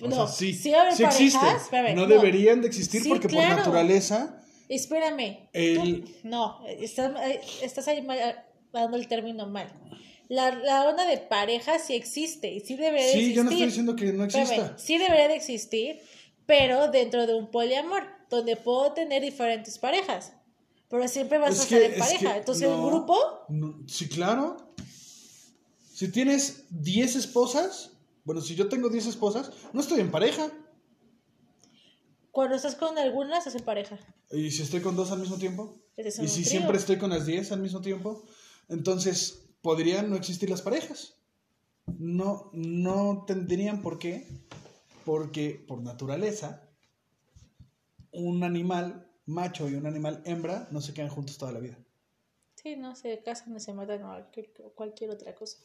O 0.00 0.08
No, 0.08 0.14
sea, 0.16 0.26
sí, 0.28 0.54
sí 0.54 0.72
sí 0.96 1.04
existen. 1.04 1.56
espérame, 1.56 1.94
no, 1.94 2.02
no. 2.02 2.08
deberían 2.08 2.62
de 2.62 2.68
existir 2.68 3.02
Sí, 3.02 3.08
porque 3.08 3.28
por 3.28 3.42
naturaleza 3.42 4.36
Espérame. 4.68 5.48
El- 5.52 5.76
tú- 6.04 6.10
no, 6.22 6.64
estás, 6.66 7.12
estás 7.62 7.88
ahí 7.88 8.06
dando 8.72 8.96
el 8.96 9.08
término 9.08 9.46
mal. 9.46 9.68
La, 10.30 10.54
la 10.54 10.88
onda 10.88 11.06
de 11.06 11.18
pareja 11.18 11.78
sí 11.80 11.94
existe 11.94 12.52
y 12.52 12.60
sí 12.60 12.76
debería 12.76 13.04
de 13.06 13.12
Sí, 13.12 13.18
existir. 13.18 13.34
yo 13.36 13.42
no 13.44 13.50
estoy 13.50 13.66
diciendo 13.66 13.96
que 13.96 14.12
no 14.12 14.24
exista. 14.24 14.78
sí 14.78 14.96
debería 14.96 15.26
de 15.26 15.34
existir, 15.34 16.00
pero 16.46 16.88
dentro 16.90 17.26
de 17.26 17.34
un 17.34 17.50
poliamor, 17.50 18.04
donde 18.30 18.54
puedo 18.56 18.92
tener 18.92 19.22
diferentes 19.22 19.76
parejas. 19.78 20.32
Pero 20.88 21.08
siempre 21.08 21.38
vas 21.38 21.50
a 21.50 21.52
Es 21.54 21.60
estar 21.62 21.82
en 21.82 21.98
pareja. 21.98 22.36
Entonces, 22.36 22.62
el 22.62 22.70
no, 22.70 22.86
grupo, 22.86 23.16
no, 23.48 23.82
sí, 23.88 24.08
claro. 24.08 24.72
Si 25.92 26.12
tienes 26.12 26.64
10 26.70 27.16
esposas, 27.16 27.90
bueno, 28.24 28.40
si 28.40 28.54
yo 28.54 28.68
tengo 28.68 28.88
10 28.88 29.06
esposas, 29.06 29.50
no 29.72 29.80
estoy 29.80 29.98
en 30.00 30.10
pareja. 30.12 30.48
cuando 32.30 32.54
estás 32.54 32.76
con 32.76 32.96
algunas, 32.98 33.38
estás 33.38 33.56
en 33.56 33.64
pareja. 33.64 33.98
Y 34.30 34.50
si 34.52 34.62
estoy 34.62 34.80
con 34.80 34.94
dos 34.94 35.10
al 35.10 35.18
mismo 35.18 35.36
tiempo, 35.38 35.74
y 35.96 36.10
si 36.28 36.42
trío. 36.42 36.44
siempre 36.44 36.78
estoy 36.78 36.98
con 36.98 37.10
las 37.10 37.26
10 37.26 37.50
al 37.52 37.60
mismo 37.60 37.80
tiempo, 37.80 38.22
entonces 38.68 39.42
podrían 39.62 40.10
no 40.10 40.16
existir 40.16 40.50
las 40.50 40.62
parejas. 40.62 41.16
No, 41.98 42.50
no 42.52 43.24
tendrían 43.26 43.82
por 43.82 43.98
qué, 43.98 44.26
porque 45.04 45.64
por 45.66 45.82
naturaleza, 45.82 46.68
un 48.12 48.42
animal 48.44 49.10
macho 49.26 49.68
y 49.68 49.74
un 49.74 49.86
animal 49.86 50.22
hembra 50.24 50.68
no 50.70 50.80
se 50.80 50.94
quedan 50.94 51.08
juntos 51.08 51.38
toda 51.38 51.52
la 51.52 51.60
vida. 51.60 51.78
Sí, 52.62 52.76
no 52.76 52.94
se 52.94 53.22
casan 53.22 53.56
y 53.56 53.60
se 53.60 53.72
matan 53.72 54.02
o 54.04 54.72
cualquier, 54.74 55.10
otra 55.10 55.34
cosa. 55.34 55.58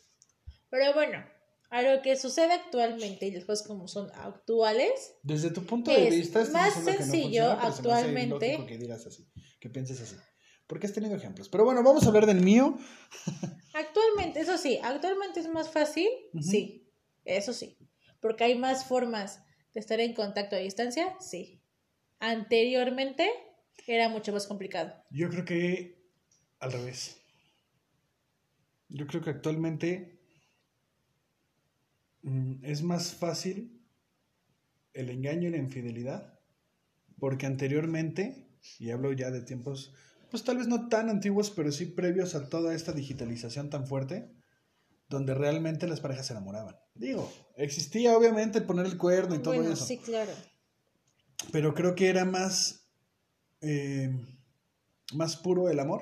Pero 0.69 0.93
bueno, 0.93 1.23
a 1.69 1.81
lo 1.81 2.01
que 2.01 2.15
sucede 2.15 2.53
actualmente 2.53 3.27
y 3.27 3.31
las 3.31 3.43
cosas 3.43 3.67
como 3.67 3.87
son 3.87 4.09
actuales, 4.15 5.13
Desde 5.23 5.51
tu 5.51 5.65
punto 5.65 5.91
de 5.91 6.07
Es 6.07 6.15
vista, 6.15 6.41
estás 6.41 6.53
más 6.53 6.67
diciendo 6.67 6.91
que 6.91 6.97
no 6.97 7.11
sencillo 7.11 7.41
funciona, 7.43 7.61
pero 7.61 7.73
se 7.75 7.81
me 7.81 7.91
hace 7.91 8.03
actualmente. 8.05 8.65
que 8.65 8.77
digas 8.77 9.05
así, 9.05 9.27
que 9.59 9.69
pienses 9.69 10.01
así. 10.01 10.15
Porque 10.67 10.87
has 10.87 10.93
tenido 10.93 11.15
ejemplos. 11.15 11.49
Pero 11.49 11.63
bueno, 11.63 11.83
vamos 11.83 12.03
a 12.03 12.07
hablar 12.07 12.25
del 12.25 12.41
mío. 12.41 12.77
actualmente, 13.73 14.39
eso 14.39 14.57
sí, 14.57 14.79
actualmente 14.83 15.39
es 15.39 15.47
más 15.47 15.69
fácil, 15.69 16.07
sí, 16.41 16.89
eso 17.23 17.53
sí. 17.53 17.77
Porque 18.19 18.43
hay 18.43 18.57
más 18.57 18.85
formas 18.85 19.43
de 19.73 19.79
estar 19.79 19.99
en 19.99 20.13
contacto 20.13 20.55
a 20.55 20.59
distancia, 20.59 21.15
sí. 21.19 21.61
Anteriormente 22.19 23.29
era 23.85 24.09
mucho 24.09 24.33
más 24.33 24.47
complicado. 24.47 24.93
Yo 25.11 25.29
creo 25.29 25.45
que 25.45 25.95
al 26.59 26.71
revés. 26.71 27.21
Yo 28.89 29.05
creo 29.07 29.21
que 29.21 29.29
actualmente 29.29 30.19
mm, 32.23 32.63
es 32.63 32.81
más 32.81 33.13
fácil 33.13 33.81
el 34.93 35.09
engaño 35.09 35.49
y 35.49 35.51
la 35.51 35.57
infidelidad. 35.57 36.39
Porque 37.19 37.45
anteriormente, 37.45 38.47
y 38.79 38.91
hablo 38.91 39.13
ya 39.13 39.31
de 39.31 39.41
tiempos, 39.41 39.93
pues 40.31 40.43
tal 40.43 40.57
vez 40.57 40.67
no 40.67 40.87
tan 40.89 41.09
antiguos, 41.09 41.49
pero 41.51 41.71
sí 41.71 41.85
previos 41.85 42.35
a 42.35 42.49
toda 42.49 42.73
esta 42.73 42.91
digitalización 42.91 43.69
tan 43.69 43.87
fuerte, 43.87 44.29
donde 45.09 45.33
realmente 45.33 45.87
las 45.87 45.99
parejas 46.01 46.27
se 46.27 46.33
enamoraban. 46.33 46.75
Digo, 46.95 47.31
existía 47.57 48.17
obviamente 48.17 48.59
el 48.59 48.65
poner 48.65 48.85
el 48.85 48.97
cuerno 48.97 49.35
y 49.35 49.39
todo 49.39 49.53
bueno, 49.55 49.71
eso. 49.73 49.85
sí, 49.85 49.97
claro. 49.97 50.31
pero 51.51 51.73
creo 51.73 51.95
que 51.95 52.09
era 52.09 52.25
más 52.25 52.87
eh, 53.61 54.09
más 55.13 55.37
puro 55.37 55.69
el 55.69 55.79
amor 55.79 56.01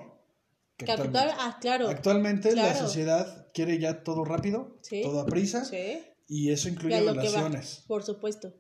que 0.78 0.86
actualmente. 0.86 1.19
actual- 1.19 1.38
ah, 1.39 1.57
claro. 1.59 1.88
Actualmente 1.89 2.55
la 2.55 2.76
sociedad 2.76 3.47
quiere 3.53 3.78
ya 3.80 4.03
todo 4.03 4.24
rápido, 4.26 4.78
Sí. 4.82 5.01
todo 5.01 5.19
a 5.19 5.26
prisa 5.26 5.65
Sí. 5.65 5.99
y 6.28 6.49
eso 6.51 6.69
incluye 6.69 7.01
va, 7.03 7.13
relaciones. 7.13 7.84
por 7.88 8.03
supuesto. 8.03 8.53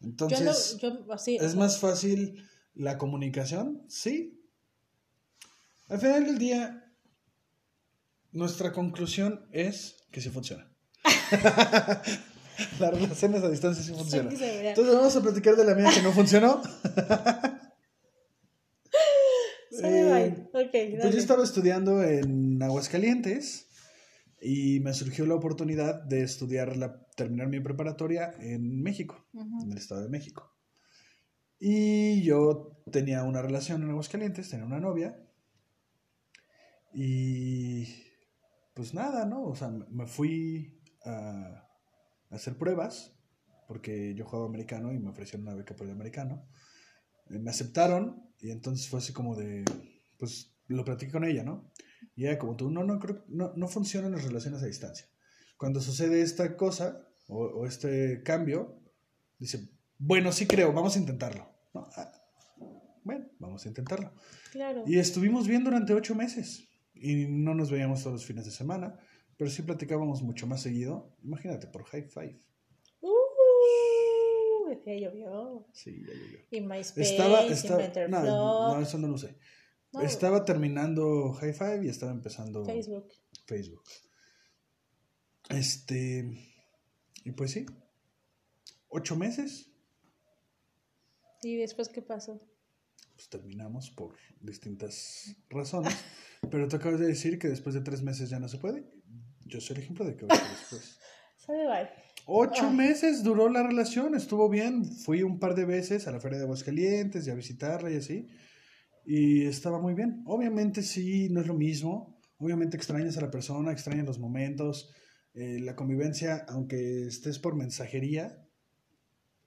Entonces, 0.00 0.76
yo 0.80 0.90
lo, 0.90 1.06
yo, 1.06 1.12
así, 1.12 1.38
o 1.38 1.42
¿es 1.42 1.52
sea, 1.52 1.60
más 1.60 1.78
fácil 1.78 2.44
la 2.74 2.98
comunicación? 2.98 3.82
Sí. 3.88 4.37
Al 5.88 5.98
final 5.98 6.24
del 6.26 6.38
día, 6.38 6.92
nuestra 8.32 8.72
conclusión 8.72 9.46
es 9.52 10.04
que 10.10 10.20
sí 10.20 10.28
funciona. 10.30 10.70
Las 12.80 12.90
relaciones 12.92 13.42
a 13.42 13.48
distancia 13.50 13.84
sí 13.84 13.92
funcionan. 13.92 14.32
Entonces 14.32 14.94
vamos 14.94 15.16
a 15.16 15.22
platicar 15.22 15.56
de 15.56 15.64
la 15.64 15.74
mía 15.74 15.90
que 15.94 16.02
no 16.02 16.12
funcionó. 16.12 16.62
Eh, 19.80 20.48
bye. 20.52 20.64
Ok, 20.64 20.70
Pues 21.00 21.12
yo 21.14 21.20
estaba 21.20 21.44
estudiando 21.44 22.02
en 22.02 22.60
Aguascalientes 22.60 23.68
y 24.40 24.80
me 24.80 24.92
surgió 24.92 25.24
la 25.24 25.34
oportunidad 25.36 26.02
de 26.02 26.22
estudiar, 26.22 26.76
la, 26.76 27.06
terminar 27.16 27.46
mi 27.48 27.60
preparatoria 27.60 28.34
en 28.40 28.82
México, 28.82 29.24
Ujú. 29.32 29.62
en 29.62 29.70
el 29.70 29.78
Estado 29.78 30.02
de 30.02 30.08
México. 30.08 30.52
Y 31.60 32.22
yo 32.22 32.82
tenía 32.90 33.22
una 33.22 33.40
relación 33.40 33.82
en 33.84 33.90
Aguascalientes, 33.90 34.48
tenía 34.50 34.66
una 34.66 34.80
novia. 34.80 35.16
Y 36.92 37.86
pues 38.74 38.94
nada, 38.94 39.24
¿no? 39.24 39.44
O 39.44 39.54
sea, 39.54 39.68
me 39.68 40.06
fui 40.06 40.80
a, 41.04 41.66
a 42.30 42.34
hacer 42.34 42.56
pruebas, 42.56 43.14
porque 43.66 44.14
yo 44.14 44.24
jugaba 44.24 44.48
americano 44.48 44.92
y 44.92 44.98
me 44.98 45.10
ofrecieron 45.10 45.46
una 45.46 45.56
beca 45.56 45.76
por 45.76 45.86
el 45.86 45.92
americano. 45.92 46.48
Eh, 47.30 47.38
Me 47.38 47.50
aceptaron 47.50 48.32
y 48.40 48.50
entonces 48.50 48.88
fue 48.88 49.00
así 49.00 49.12
como 49.12 49.36
de, 49.36 49.64
pues 50.18 50.54
lo 50.68 50.84
platiqué 50.84 51.12
con 51.12 51.24
ella, 51.24 51.44
¿no? 51.44 51.70
Y 52.14 52.26
ella 52.26 52.38
como 52.38 52.56
tú, 52.56 52.70
no, 52.70 52.84
no, 52.84 52.98
creo, 52.98 53.24
no, 53.28 53.52
no 53.56 53.68
funcionan 53.68 54.12
las 54.12 54.24
relaciones 54.24 54.62
a 54.62 54.66
distancia. 54.66 55.06
Cuando 55.56 55.80
sucede 55.80 56.22
esta 56.22 56.56
cosa 56.56 57.06
o, 57.26 57.44
o 57.44 57.66
este 57.66 58.22
cambio, 58.22 58.80
dice, 59.38 59.68
bueno, 59.98 60.32
sí 60.32 60.46
creo, 60.46 60.72
vamos 60.72 60.96
a 60.96 61.00
intentarlo. 61.00 61.48
¿no? 61.74 61.88
Ah, 61.96 62.12
bueno, 63.04 63.26
vamos 63.38 63.64
a 63.64 63.68
intentarlo. 63.68 64.12
Claro. 64.52 64.84
Y 64.86 64.98
estuvimos 64.98 65.46
bien 65.48 65.64
durante 65.64 65.92
ocho 65.94 66.14
meses. 66.14 66.67
Y 67.00 67.26
no 67.28 67.54
nos 67.54 67.70
veíamos 67.70 68.02
todos 68.02 68.14
los 68.14 68.24
fines 68.24 68.44
de 68.44 68.50
semana, 68.50 68.98
pero 69.36 69.50
sí 69.50 69.62
platicábamos 69.62 70.22
mucho 70.22 70.46
más 70.46 70.62
seguido. 70.62 71.16
Imagínate, 71.22 71.66
por 71.66 71.84
High 71.84 72.08
Five. 72.08 72.40
Uh, 73.00 74.74
ya 74.84 74.94
llovió. 74.94 75.66
Sí, 75.72 76.02
ya 76.06 76.14
llovió. 76.14 76.38
Y 76.50 76.60
MySpace, 76.60 77.02
Estaba, 77.02 77.46
y 77.46 77.52
estaba, 77.52 77.78
no, 77.78 77.84
Mentorflow, 77.84 78.74
no, 78.74 78.80
eso 78.80 78.98
no 78.98 79.08
lo 79.08 79.14
usé. 79.14 79.36
No. 79.92 80.02
Estaba 80.02 80.44
terminando 80.44 81.32
High 81.34 81.54
Five 81.54 81.86
y 81.86 81.88
estaba 81.88 82.12
empezando 82.12 82.64
Facebook. 82.64 83.12
Facebook. 83.46 83.84
Este, 85.50 86.30
y 87.24 87.32
pues 87.32 87.52
sí, 87.52 87.64
ocho 88.88 89.16
meses, 89.16 89.70
¿Y 91.42 91.56
después 91.56 91.88
qué 91.88 92.02
pasó? 92.02 92.40
pues 93.18 93.28
terminamos 93.30 93.90
por 93.90 94.14
distintas 94.40 95.34
razones, 95.50 95.92
pero 96.50 96.68
tú 96.68 96.76
acabas 96.76 97.00
de 97.00 97.06
decir 97.06 97.38
que 97.38 97.48
después 97.48 97.74
de 97.74 97.80
tres 97.80 98.02
meses 98.02 98.30
ya 98.30 98.38
no 98.38 98.48
se 98.48 98.58
puede. 98.58 98.84
Yo 99.46 99.60
soy 99.60 99.76
el 99.76 99.82
ejemplo 99.82 100.04
de 100.04 100.16
que 100.16 100.26
después. 100.26 100.98
Sale 101.38 101.66
bye. 101.66 101.88
Ocho 102.26 102.66
Ah. 102.66 102.70
meses 102.70 103.22
duró 103.22 103.48
la 103.48 103.62
relación, 103.62 104.14
estuvo 104.14 104.48
bien. 104.48 104.84
Fui 104.84 105.22
un 105.22 105.38
par 105.38 105.54
de 105.54 105.64
veces 105.64 106.06
a 106.06 106.12
la 106.12 106.20
Feria 106.20 106.38
de 106.38 106.44
Aguascalientes 106.44 107.26
y 107.26 107.30
a 107.30 107.34
visitarla 107.34 107.90
y 107.90 107.96
así. 107.96 108.28
Y 109.06 109.46
estaba 109.46 109.80
muy 109.80 109.94
bien. 109.94 110.22
Obviamente 110.26 110.82
sí, 110.82 111.28
no 111.30 111.40
es 111.40 111.46
lo 111.46 111.54
mismo. 111.54 112.20
Obviamente 112.36 112.76
extrañas 112.76 113.16
a 113.16 113.22
la 113.22 113.30
persona, 113.30 113.72
extrañas 113.72 114.06
los 114.06 114.18
momentos. 114.18 114.92
eh, 115.34 115.60
la 115.60 115.76
convivencia, 115.76 116.44
aunque 116.48 117.06
estés 117.06 117.38
por 117.38 117.54
mensajería, 117.54 118.44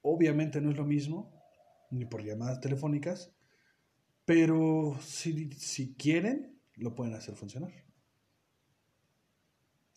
obviamente 0.02 0.62
no 0.62 0.72
es 0.72 0.78
lo 0.78 0.86
mismo, 0.86 1.34
ni 1.89 2.06
por 2.06 2.24
llamadas 2.24 2.62
telefónicas. 2.62 3.34
Pero 4.26 4.98
si, 5.04 5.52
si 5.54 5.94
quieren, 5.96 6.51
lo 6.76 6.95
pueden 6.95 7.13
hacer 7.15 7.36
funcionar. 7.36 7.72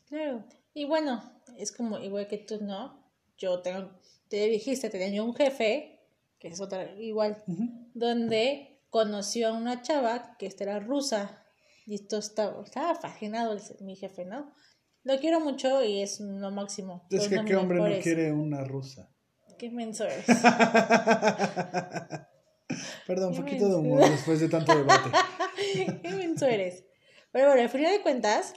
Claro. 0.08 0.44
Y 0.74 0.84
bueno, 0.84 1.22
es 1.56 1.72
como 1.72 1.98
igual 1.98 2.26
que 2.28 2.38
tú, 2.38 2.58
¿no? 2.62 3.02
Yo 3.38 3.60
tengo, 3.62 3.90
te 4.28 4.46
dijiste, 4.48 4.90
tenía 4.90 5.08
yo 5.08 5.24
un 5.24 5.34
jefe, 5.34 6.00
que 6.38 6.48
es 6.48 6.60
otra, 6.60 6.92
igual, 7.00 7.42
donde 7.94 8.80
conoció 8.90 9.48
a 9.48 9.52
una 9.52 9.82
chava 9.82 10.36
que 10.38 10.46
esta 10.46 10.64
era 10.64 10.80
rusa. 10.80 11.40
Y 11.86 11.96
esto 11.96 12.18
estaba, 12.18 12.62
estaba 12.64 12.94
fascinado 12.94 13.52
el- 13.52 13.60
mi 13.84 13.96
jefe, 13.96 14.24
¿no? 14.24 14.54
Lo 15.02 15.18
quiero 15.18 15.40
mucho 15.40 15.84
y 15.84 16.00
es 16.00 16.18
lo 16.20 16.50
máximo. 16.50 17.06
Es 17.10 17.28
que 17.28 17.44
qué 17.44 17.56
hombre 17.56 17.78
no 17.78 18.00
quiere 18.02 18.32
una 18.32 18.64
rusa. 18.64 19.10
Qué 19.58 19.70
menso 19.70 20.04
eres. 20.04 20.24
Perdón, 23.06 23.34
poquito 23.34 23.68
de 23.68 23.74
humor 23.74 24.00
después 24.08 24.40
de 24.40 24.48
tanto 24.48 24.74
debate. 24.76 25.10
Qué 26.02 26.10
menso 26.10 26.46
eres. 26.46 26.84
Pero 27.32 27.46
bueno, 27.48 27.62
al 27.62 27.68
final 27.68 27.92
de 27.92 28.02
cuentas, 28.02 28.54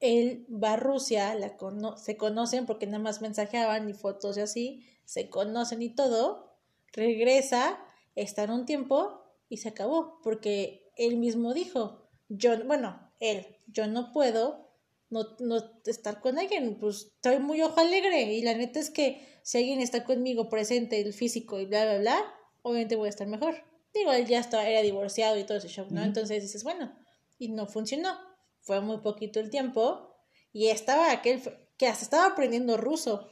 él 0.00 0.46
va 0.52 0.74
a 0.74 0.76
Rusia, 0.76 1.34
la 1.34 1.56
cono- 1.56 1.96
se 1.96 2.16
conocen 2.16 2.66
porque 2.66 2.86
nada 2.86 2.98
más 2.98 3.22
mensajeaban 3.22 3.88
y 3.88 3.94
fotos 3.94 4.36
y 4.36 4.40
así, 4.40 4.86
se 5.04 5.30
conocen 5.30 5.82
y 5.82 5.94
todo, 5.94 6.54
regresa, 6.92 7.78
están 8.14 8.50
un 8.50 8.66
tiempo 8.66 9.22
y 9.48 9.58
se 9.58 9.68
acabó, 9.70 10.20
porque 10.22 10.90
él 10.96 11.16
mismo 11.16 11.54
dijo, 11.54 12.08
yo, 12.28 12.62
bueno, 12.64 13.10
él, 13.20 13.46
yo 13.68 13.86
no 13.86 14.12
puedo 14.12 14.66
no, 15.08 15.36
no 15.38 15.58
estar 15.86 16.20
con 16.20 16.38
alguien, 16.38 16.78
pues 16.78 17.04
estoy 17.14 17.38
muy 17.38 17.62
ojo 17.62 17.80
alegre 17.80 18.24
y 18.34 18.42
la 18.42 18.54
neta 18.54 18.80
es 18.80 18.90
que 18.90 19.24
si 19.42 19.58
alguien 19.58 19.80
está 19.80 20.04
conmigo 20.04 20.48
presente, 20.48 21.00
el 21.00 21.12
físico 21.14 21.60
y 21.60 21.66
bla, 21.66 21.84
bla, 21.84 21.98
bla, 21.98 22.34
obviamente 22.62 22.96
voy 22.96 23.06
a 23.06 23.10
estar 23.10 23.28
mejor. 23.28 23.54
Digo, 23.96 24.12
él 24.12 24.26
ya 24.26 24.40
estaba, 24.40 24.68
era 24.68 24.82
divorciado 24.82 25.38
y 25.38 25.44
todo 25.44 25.58
ese 25.58 25.68
show, 25.68 25.86
¿no? 25.90 26.02
Entonces 26.02 26.42
dices, 26.42 26.64
bueno, 26.64 26.92
y 27.38 27.48
no 27.48 27.66
funcionó. 27.66 28.18
Fue 28.60 28.80
muy 28.80 28.98
poquito 28.98 29.38
el 29.38 29.48
tiempo 29.50 30.12
Y 30.52 30.68
estaba 30.68 31.12
aquel 31.12 31.40
que 31.76 31.86
hasta 31.86 32.04
estaba 32.04 32.26
aprendiendo 32.26 32.76
ruso. 32.76 33.28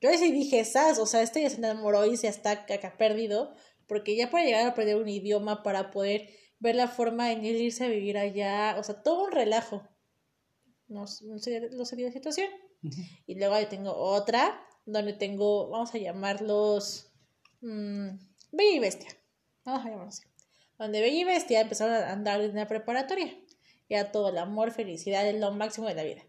Yo 0.00 0.10
sí 0.16 0.32
dije, 0.32 0.64
Sas, 0.64 0.98
o 0.98 1.06
sea, 1.06 1.22
este 1.22 1.42
ya 1.42 1.50
se 1.50 1.56
enamoró 1.56 2.06
y 2.06 2.16
se 2.16 2.28
está 2.28 2.52
acá 2.52 2.96
perdido, 2.96 3.54
porque 3.86 4.16
ya 4.16 4.30
para 4.30 4.44
llegar 4.44 4.64
a 4.64 4.70
aprender 4.70 4.96
un 4.96 5.08
idioma, 5.08 5.62
para 5.62 5.90
poder 5.90 6.30
ver 6.58 6.76
la 6.76 6.88
forma 6.88 7.32
en 7.32 7.44
irse 7.44 7.84
a 7.84 7.88
vivir 7.88 8.16
allá, 8.16 8.76
o 8.78 8.82
sea, 8.82 9.02
todo 9.02 9.24
un 9.24 9.32
relajo. 9.32 9.82
No, 10.88 11.00
no 11.00 11.38
sé, 11.38 11.70
no 11.72 11.84
sé 11.84 11.96
la 11.96 12.12
situación. 12.12 12.48
Y 13.26 13.34
luego 13.34 13.54
ahí 13.54 13.66
tengo 13.66 13.94
otra, 13.94 14.66
donde 14.86 15.12
tengo, 15.12 15.68
vamos 15.68 15.94
a 15.94 15.98
llamarlos, 15.98 17.12
mmm, 17.60 18.08
Bella 18.52 18.76
y 18.76 18.78
Bestia. 18.78 19.19
Vamos 19.64 19.84
a 19.84 19.88
llamarlos 19.88 20.18
así. 20.18 20.28
Donde 20.78 21.00
Bella 21.00 21.20
y 21.20 21.24
Bestia 21.24 21.60
empezaron 21.60 21.94
a 21.94 22.12
andar 22.12 22.40
en 22.40 22.54
la 22.54 22.66
preparatoria. 22.66 23.34
Era 23.88 24.12
todo 24.12 24.30
el 24.30 24.38
amor, 24.38 24.70
felicidad, 24.70 25.26
es 25.26 25.38
lo 25.38 25.52
máximo 25.52 25.88
de 25.88 25.94
la 25.94 26.04
vida. 26.04 26.22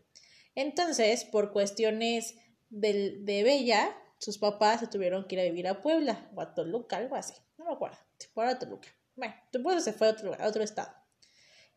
Entonces, 0.56 1.24
por 1.26 1.54
cuestiones 1.54 2.36
de, 2.70 3.20
de 3.22 3.44
Bella, 3.44 3.96
sus 4.18 4.38
papás 4.38 4.82
se 4.82 4.88
tuvieron 4.88 5.28
que 5.28 5.36
ir 5.36 5.42
a 5.42 5.46
vivir 5.46 5.68
a 5.68 5.82
Puebla 5.82 6.30
o 6.36 6.42
a 6.42 6.54
Toluca, 6.54 6.98
algo 6.98 7.16
así. 7.16 7.34
No 7.58 7.66
me 7.66 7.74
acuerdo. 7.74 7.98
Se 8.18 8.28
Toluca. 8.60 8.90
Bueno, 9.16 9.36
después 9.52 9.84
se 9.84 9.94
fue 9.94 10.08
a 10.08 10.12
otro, 10.12 10.34
a 10.40 10.48
otro 10.48 10.64
estado. 10.64 10.94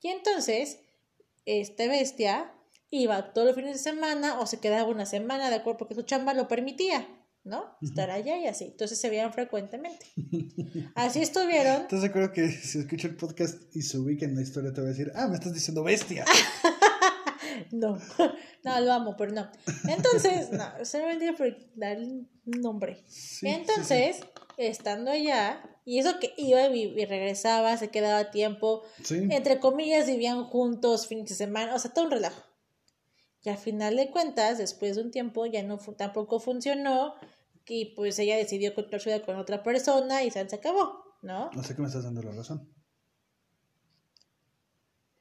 Y 0.00 0.08
entonces, 0.08 0.80
esta 1.46 1.86
bestia 1.86 2.52
iba 2.90 3.32
todos 3.32 3.46
los 3.46 3.56
fines 3.56 3.72
de 3.72 3.78
semana 3.78 4.40
o 4.40 4.46
se 4.46 4.60
quedaba 4.60 4.88
una 4.88 5.06
semana 5.06 5.50
de 5.50 5.56
acuerdo 5.56 5.78
porque 5.78 5.94
su 5.94 6.02
chamba 6.02 6.34
lo 6.34 6.48
permitía, 6.48 7.06
¿no? 7.44 7.76
Estar 7.82 8.10
allá 8.10 8.38
y 8.38 8.46
así. 8.46 8.64
Entonces 8.64 8.98
se 8.98 9.10
veían 9.10 9.32
frecuentemente. 9.32 10.06
Así 10.94 11.20
estuvieron. 11.20 11.82
Entonces 11.82 12.10
creo 12.10 12.32
que 12.32 12.50
si 12.50 12.78
escucho 12.78 13.06
el 13.06 13.16
podcast 13.16 13.60
y 13.76 13.82
se 13.82 13.98
ubica 13.98 14.24
en 14.24 14.34
la 14.34 14.42
historia 14.42 14.72
te 14.72 14.80
voy 14.80 14.88
a 14.88 14.92
decir, 14.92 15.12
ah, 15.14 15.28
me 15.28 15.34
estás 15.34 15.52
diciendo 15.52 15.84
bestia. 15.84 16.24
no, 17.70 17.98
no, 18.64 18.80
lo 18.80 18.92
amo, 18.92 19.14
pero 19.16 19.32
no. 19.32 19.50
Entonces, 19.88 20.50
no, 20.52 20.84
solamente 20.84 21.32
por 21.34 21.54
dar 21.76 21.98
un 21.98 22.28
nombre. 22.46 23.04
Entonces, 23.42 24.20
estando 24.56 25.10
allá, 25.10 25.62
y 25.84 25.98
eso 25.98 26.18
que 26.18 26.32
iba 26.38 26.66
y, 26.68 27.04
regresaba, 27.04 27.76
se 27.76 27.88
quedaba 27.88 28.30
tiempo, 28.30 28.82
entre 29.10 29.60
comillas, 29.60 30.06
vivían 30.06 30.44
juntos, 30.44 31.06
fin 31.06 31.24
de 31.24 31.34
semana, 31.34 31.74
o 31.74 31.78
sea, 31.78 31.92
todo 31.92 32.06
un 32.06 32.10
relajo. 32.10 32.42
Y 33.42 33.50
al 33.50 33.58
final 33.58 33.96
de 33.96 34.10
cuentas, 34.10 34.56
después 34.56 34.96
de 34.96 35.02
un 35.02 35.10
tiempo, 35.10 35.44
ya 35.44 35.62
no 35.62 35.76
tampoco 35.98 36.40
funcionó, 36.40 37.14
y 37.66 37.94
pues 37.94 38.18
ella 38.18 38.36
decidió 38.36 38.74
contar 38.74 39.00
su 39.00 39.08
vida 39.08 39.24
con 39.24 39.36
otra 39.36 39.62
persona 39.62 40.22
y 40.22 40.30
se 40.30 40.40
acabó, 40.40 41.16
¿no? 41.22 41.50
No 41.52 41.62
sé 41.62 41.74
qué 41.74 41.82
me 41.82 41.88
estás 41.88 42.04
dando 42.04 42.22
la 42.22 42.32
razón. 42.32 42.72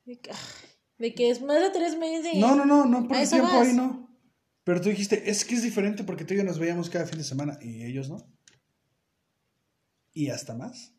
De 0.05 1.13
que 1.15 1.29
es 1.29 1.41
más 1.41 1.61
de 1.61 1.69
tres 1.69 1.97
meses. 1.97 2.35
No, 2.35 2.55
no, 2.55 2.65
no, 2.65 2.85
no, 2.85 3.07
por 3.07 3.17
el 3.17 3.29
tiempo 3.29 3.47
ahí 3.47 3.73
no. 3.73 4.09
Pero 4.63 4.81
tú 4.81 4.89
dijiste, 4.89 5.29
es 5.29 5.43
que 5.45 5.55
es 5.55 5.63
diferente 5.63 6.03
porque 6.03 6.25
tú 6.25 6.33
y 6.33 6.37
yo 6.37 6.43
nos 6.43 6.59
veíamos 6.59 6.89
cada 6.89 7.05
fin 7.05 7.17
de 7.17 7.23
semana 7.23 7.57
y 7.61 7.83
ellos 7.83 8.09
no. 8.09 8.17
Y 10.13 10.29
hasta 10.29 10.55
más. 10.55 10.93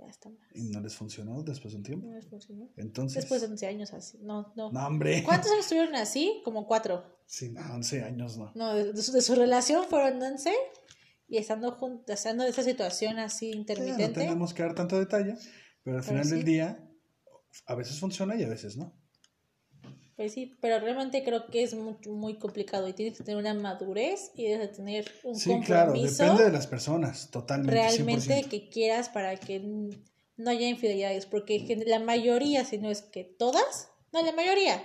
Y 0.00 0.08
hasta 0.08 0.30
más. 0.30 0.48
¿Y 0.54 0.62
no 0.70 0.80
les 0.80 0.94
funcionó 0.94 1.42
después 1.42 1.72
de 1.72 1.78
un 1.78 1.84
tiempo? 1.84 2.06
No 2.06 2.14
les 2.14 2.26
funcionó. 2.26 2.68
Entonces. 2.76 3.22
Después 3.22 3.40
de 3.40 3.48
11 3.48 3.66
años 3.66 3.92
así. 3.92 4.18
No, 4.22 4.52
no. 4.56 4.70
No, 4.72 4.86
hombre. 4.86 5.22
¿Cuántos 5.24 5.50
años 5.50 5.64
estuvieron 5.64 5.94
así? 5.94 6.40
Como 6.44 6.66
cuatro. 6.66 7.04
Sí, 7.26 7.50
no, 7.50 7.60
11 7.74 8.02
años 8.04 8.36
no. 8.38 8.52
No, 8.54 8.74
de, 8.74 9.02
su, 9.02 9.34
relación 9.34 9.84
fueron 9.84 10.22
11 10.22 10.52
y 11.28 11.36
estando 11.36 11.72
juntos, 11.72 12.14
estando 12.14 12.44
en 12.44 12.50
esa 12.50 12.62
situación 12.62 13.18
así 13.18 13.50
intermitente. 13.50 14.08
no 14.08 14.12
tenemos 14.12 14.54
que 14.54 14.62
dar 14.62 14.74
tanto 14.74 14.98
detalle, 14.98 15.36
pero 15.84 15.98
al 15.98 16.02
final 16.02 16.28
del 16.28 16.44
día 16.44 16.90
a 17.66 17.74
veces 17.74 18.00
funciona 18.00 18.34
y 18.36 18.42
a 18.42 18.48
veces 18.48 18.76
no. 18.76 18.99
Pues 20.20 20.34
sí, 20.34 20.54
pero 20.60 20.78
realmente 20.80 21.24
creo 21.24 21.46
que 21.46 21.62
es 21.62 21.72
muy, 21.72 21.96
muy 22.06 22.38
complicado 22.38 22.86
y 22.86 22.92
tienes 22.92 23.16
que 23.16 23.24
tener 23.24 23.40
una 23.40 23.54
madurez 23.54 24.32
y 24.34 24.48
debes 24.48 24.72
tener 24.72 25.10
un 25.24 25.34
sí, 25.34 25.58
claro, 25.64 25.94
depende 25.94 26.44
de 26.44 26.52
las 26.52 26.66
personas, 26.66 27.30
totalmente. 27.30 27.72
Realmente 27.72 28.44
que 28.50 28.68
quieras 28.68 29.08
para 29.08 29.34
que 29.36 29.60
no 30.36 30.50
haya 30.50 30.68
infidelidades, 30.68 31.24
porque 31.24 31.82
la 31.86 32.00
mayoría, 32.00 32.66
si 32.66 32.76
no 32.76 32.90
es 32.90 33.00
que 33.00 33.24
todas, 33.24 33.88
no, 34.12 34.22
la 34.22 34.32
mayoría, 34.32 34.82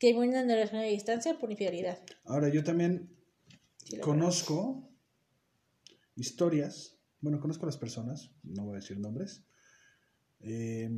que 0.00 0.12
una 0.14 0.42
relación 0.42 0.80
a 0.80 0.84
distancia 0.84 1.38
por 1.38 1.52
infidelidad. 1.52 2.00
Ahora, 2.24 2.48
yo 2.48 2.64
también 2.64 3.16
conozco 4.00 4.90
historias, 6.16 6.98
bueno, 7.20 7.38
conozco 7.38 7.66
a 7.66 7.68
las 7.68 7.78
personas, 7.78 8.32
no 8.42 8.64
voy 8.64 8.72
a 8.72 8.80
decir 8.80 8.98
nombres, 8.98 9.44
eh, 10.40 10.90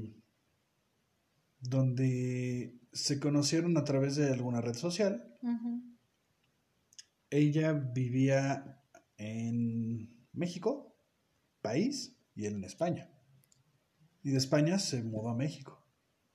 donde 1.61 2.81
se 2.97 3.21
conocieron 3.21 3.77
a 3.77 3.85
través 3.85 4.17
de 4.17 4.33
alguna 4.33 4.61
red 4.61 4.75
social. 4.75 5.37
Ella 7.29 7.73
vivía 7.73 8.83
en 9.19 10.27
México, 10.33 10.97
país, 11.61 12.17
y 12.35 12.47
él 12.47 12.55
en 12.55 12.65
España. 12.65 13.11
Y 14.23 14.31
de 14.31 14.39
España 14.39 14.79
se 14.79 15.03
mudó 15.03 15.29
a 15.29 15.35
México. 15.35 15.87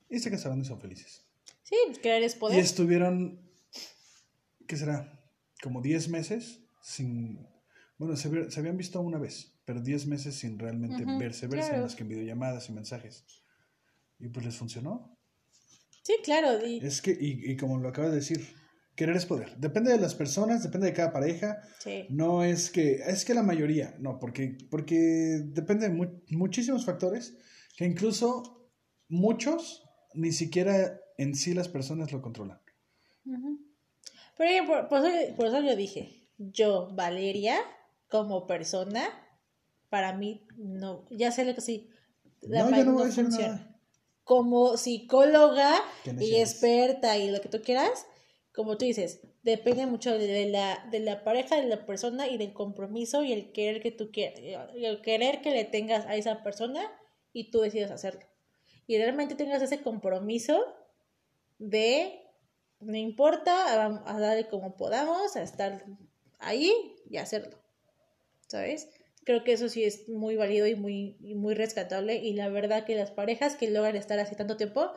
Y 0.08 0.20
se 0.20 0.30
casaron 0.30 0.60
y 0.60 0.64
son 0.64 0.80
felices. 0.80 1.26
Sí, 1.62 1.76
querer 2.00 2.22
es 2.22 2.36
poder. 2.36 2.58
Y 2.58 2.60
estuvieron, 2.60 3.40
¿qué 4.66 4.76
será? 4.76 5.20
Como 5.62 5.82
10 5.82 6.08
meses 6.10 6.60
sin... 6.80 7.46
Bueno, 7.98 8.16
se, 8.16 8.28
habían 8.58 8.76
visto 8.76 9.00
una 9.00 9.18
vez, 9.18 9.60
pero 9.64 9.80
10 9.80 10.06
meses 10.06 10.36
sin 10.36 10.58
realmente 10.58 11.04
verse, 11.04 11.46
verse, 11.46 11.76
más 11.78 11.94
que 11.94 12.02
en 12.02 12.08
videollamadas 12.08 12.68
y 12.68 12.72
mensajes. 12.72 13.24
Y 14.18 14.28
pues 14.28 14.46
les 14.46 14.56
funcionó. 14.56 15.16
Sí, 16.02 16.14
claro. 16.24 16.58
Es 16.58 17.00
que, 17.00 17.16
y, 17.18 17.56
como 17.56 17.78
lo 17.78 17.88
acabas 17.88 18.10
de 18.10 18.16
decir, 18.16 18.44
querer 18.96 19.16
es 19.16 19.26
poder. 19.26 19.56
Depende 19.56 19.92
de 19.92 19.98
las 19.98 20.14
personas, 20.14 20.62
depende 20.62 20.88
de 20.88 20.92
cada 20.92 21.12
pareja. 21.12 21.62
Sí. 21.78 22.06
No 22.10 22.42
es 22.42 22.70
que, 22.70 23.02
es 23.06 23.24
que 23.24 23.34
la 23.34 23.42
mayoría, 23.42 23.94
no, 24.00 24.18
porque, 24.18 24.58
porque 24.70 24.96
depende 25.44 25.88
de 25.88 26.20
muchísimos 26.30 26.84
factores 26.84 27.36
que 27.76 27.84
incluso 27.84 28.68
muchos 29.08 29.84
ni 30.14 30.32
siquiera 30.32 31.00
en 31.18 31.34
sí 31.36 31.54
las 31.54 31.68
personas 31.68 32.12
lo 32.12 32.20
controlan. 32.20 32.60
Pero 34.36 34.66
por, 34.66 34.88
por, 34.88 35.06
eso, 35.06 35.36
por, 35.36 35.46
eso, 35.46 35.62
yo 35.62 35.76
dije, 35.76 36.28
yo, 36.36 36.88
Valeria, 36.94 37.56
como 38.08 38.48
persona, 38.48 39.04
para 39.88 40.16
mí, 40.16 40.44
no, 40.56 41.06
ya 41.10 41.30
sé 41.30 41.44
lo 41.44 41.54
que 41.54 41.60
sí. 41.60 41.90
La 42.40 42.64
no, 42.64 42.76
yo 42.76 42.84
no 42.84 42.92
voy 42.94 43.02
a 43.02 43.06
decir 43.06 43.28
nada 43.28 43.71
como 44.24 44.76
psicóloga 44.76 45.82
y 46.18 46.36
experta 46.36 47.18
y 47.18 47.30
lo 47.30 47.40
que 47.40 47.48
tú 47.48 47.60
quieras, 47.62 48.06
como 48.54 48.76
tú 48.76 48.84
dices, 48.84 49.20
depende 49.42 49.86
mucho 49.86 50.16
de 50.16 50.46
la, 50.46 50.86
de 50.90 51.00
la 51.00 51.24
pareja, 51.24 51.56
de 51.56 51.66
la 51.66 51.86
persona 51.86 52.28
y 52.28 52.38
del 52.38 52.52
compromiso 52.52 53.24
y 53.24 53.32
el 53.32 53.52
querer 53.52 53.82
que 53.82 53.90
tú 53.90 54.10
quieras, 54.12 54.40
el 54.74 55.00
querer 55.02 55.40
que 55.40 55.50
le 55.50 55.64
tengas 55.64 56.06
a 56.06 56.16
esa 56.16 56.42
persona 56.42 56.82
y 57.32 57.50
tú 57.50 57.60
decidas 57.60 57.90
hacerlo. 57.90 58.22
Y 58.86 58.98
realmente 58.98 59.34
tengas 59.34 59.62
ese 59.62 59.80
compromiso 59.80 60.64
de, 61.58 62.20
no 62.80 62.96
importa, 62.96 63.86
a, 63.86 64.02
a 64.06 64.20
darle 64.20 64.48
como 64.48 64.76
podamos, 64.76 65.34
a 65.36 65.42
estar 65.42 65.84
ahí 66.38 66.96
y 67.08 67.16
hacerlo. 67.16 67.58
¿Sabes? 68.48 68.90
Creo 69.24 69.44
que 69.44 69.52
eso 69.52 69.68
sí 69.68 69.84
es 69.84 70.08
muy 70.08 70.36
válido 70.36 70.66
y 70.66 70.74
muy, 70.74 71.16
muy 71.20 71.54
rescatable. 71.54 72.16
Y 72.16 72.32
la 72.32 72.48
verdad 72.48 72.84
que 72.84 72.96
las 72.96 73.10
parejas 73.10 73.56
que 73.56 73.70
logran 73.70 73.96
estar 73.96 74.18
así 74.18 74.34
tanto 74.34 74.56
tiempo, 74.56 74.90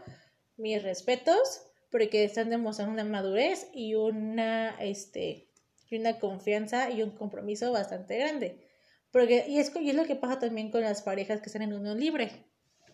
mis 0.57 0.82
respetos, 0.82 1.61
porque 1.91 2.23
están 2.23 2.49
demostrando 2.49 2.93
una 2.93 3.03
madurez 3.03 3.67
y 3.73 3.95
una, 3.95 4.76
este, 4.82 5.49
y 5.89 5.97
una 5.97 6.19
confianza 6.19 6.89
y 6.89 7.03
un 7.03 7.11
compromiso 7.11 7.71
bastante 7.71 8.17
grande. 8.17 8.67
Porque, 9.11 9.45
y, 9.47 9.59
es, 9.59 9.71
y 9.80 9.89
es 9.89 9.95
lo 9.95 10.05
que 10.05 10.15
pasa 10.15 10.39
también 10.39 10.71
con 10.71 10.82
las 10.82 11.03
parejas 11.03 11.39
que 11.39 11.47
están 11.47 11.61
en 11.61 11.73
unión 11.73 11.99
libre. 11.99 12.32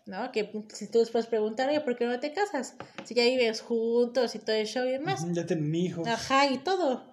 ¿no? 0.05 0.31
Que 0.31 0.51
si 0.73 0.87
tú 0.87 0.99
después 0.99 1.27
preguntar, 1.27 1.69
oye, 1.69 1.79
¿por 1.81 1.95
qué 1.95 2.05
no 2.05 2.19
te 2.19 2.33
casas? 2.33 2.75
Si 3.05 3.13
ya 3.13 3.23
vives 3.23 3.61
juntos 3.61 4.35
y 4.35 4.39
todo 4.39 4.55
eso 4.55 4.85
y 4.85 4.91
demás. 4.91 5.25
Ya 5.31 5.45
tienen 5.45 5.73
hijos. 5.73 6.07
Ajá, 6.07 6.47
y 6.47 6.57
todo. 6.57 7.05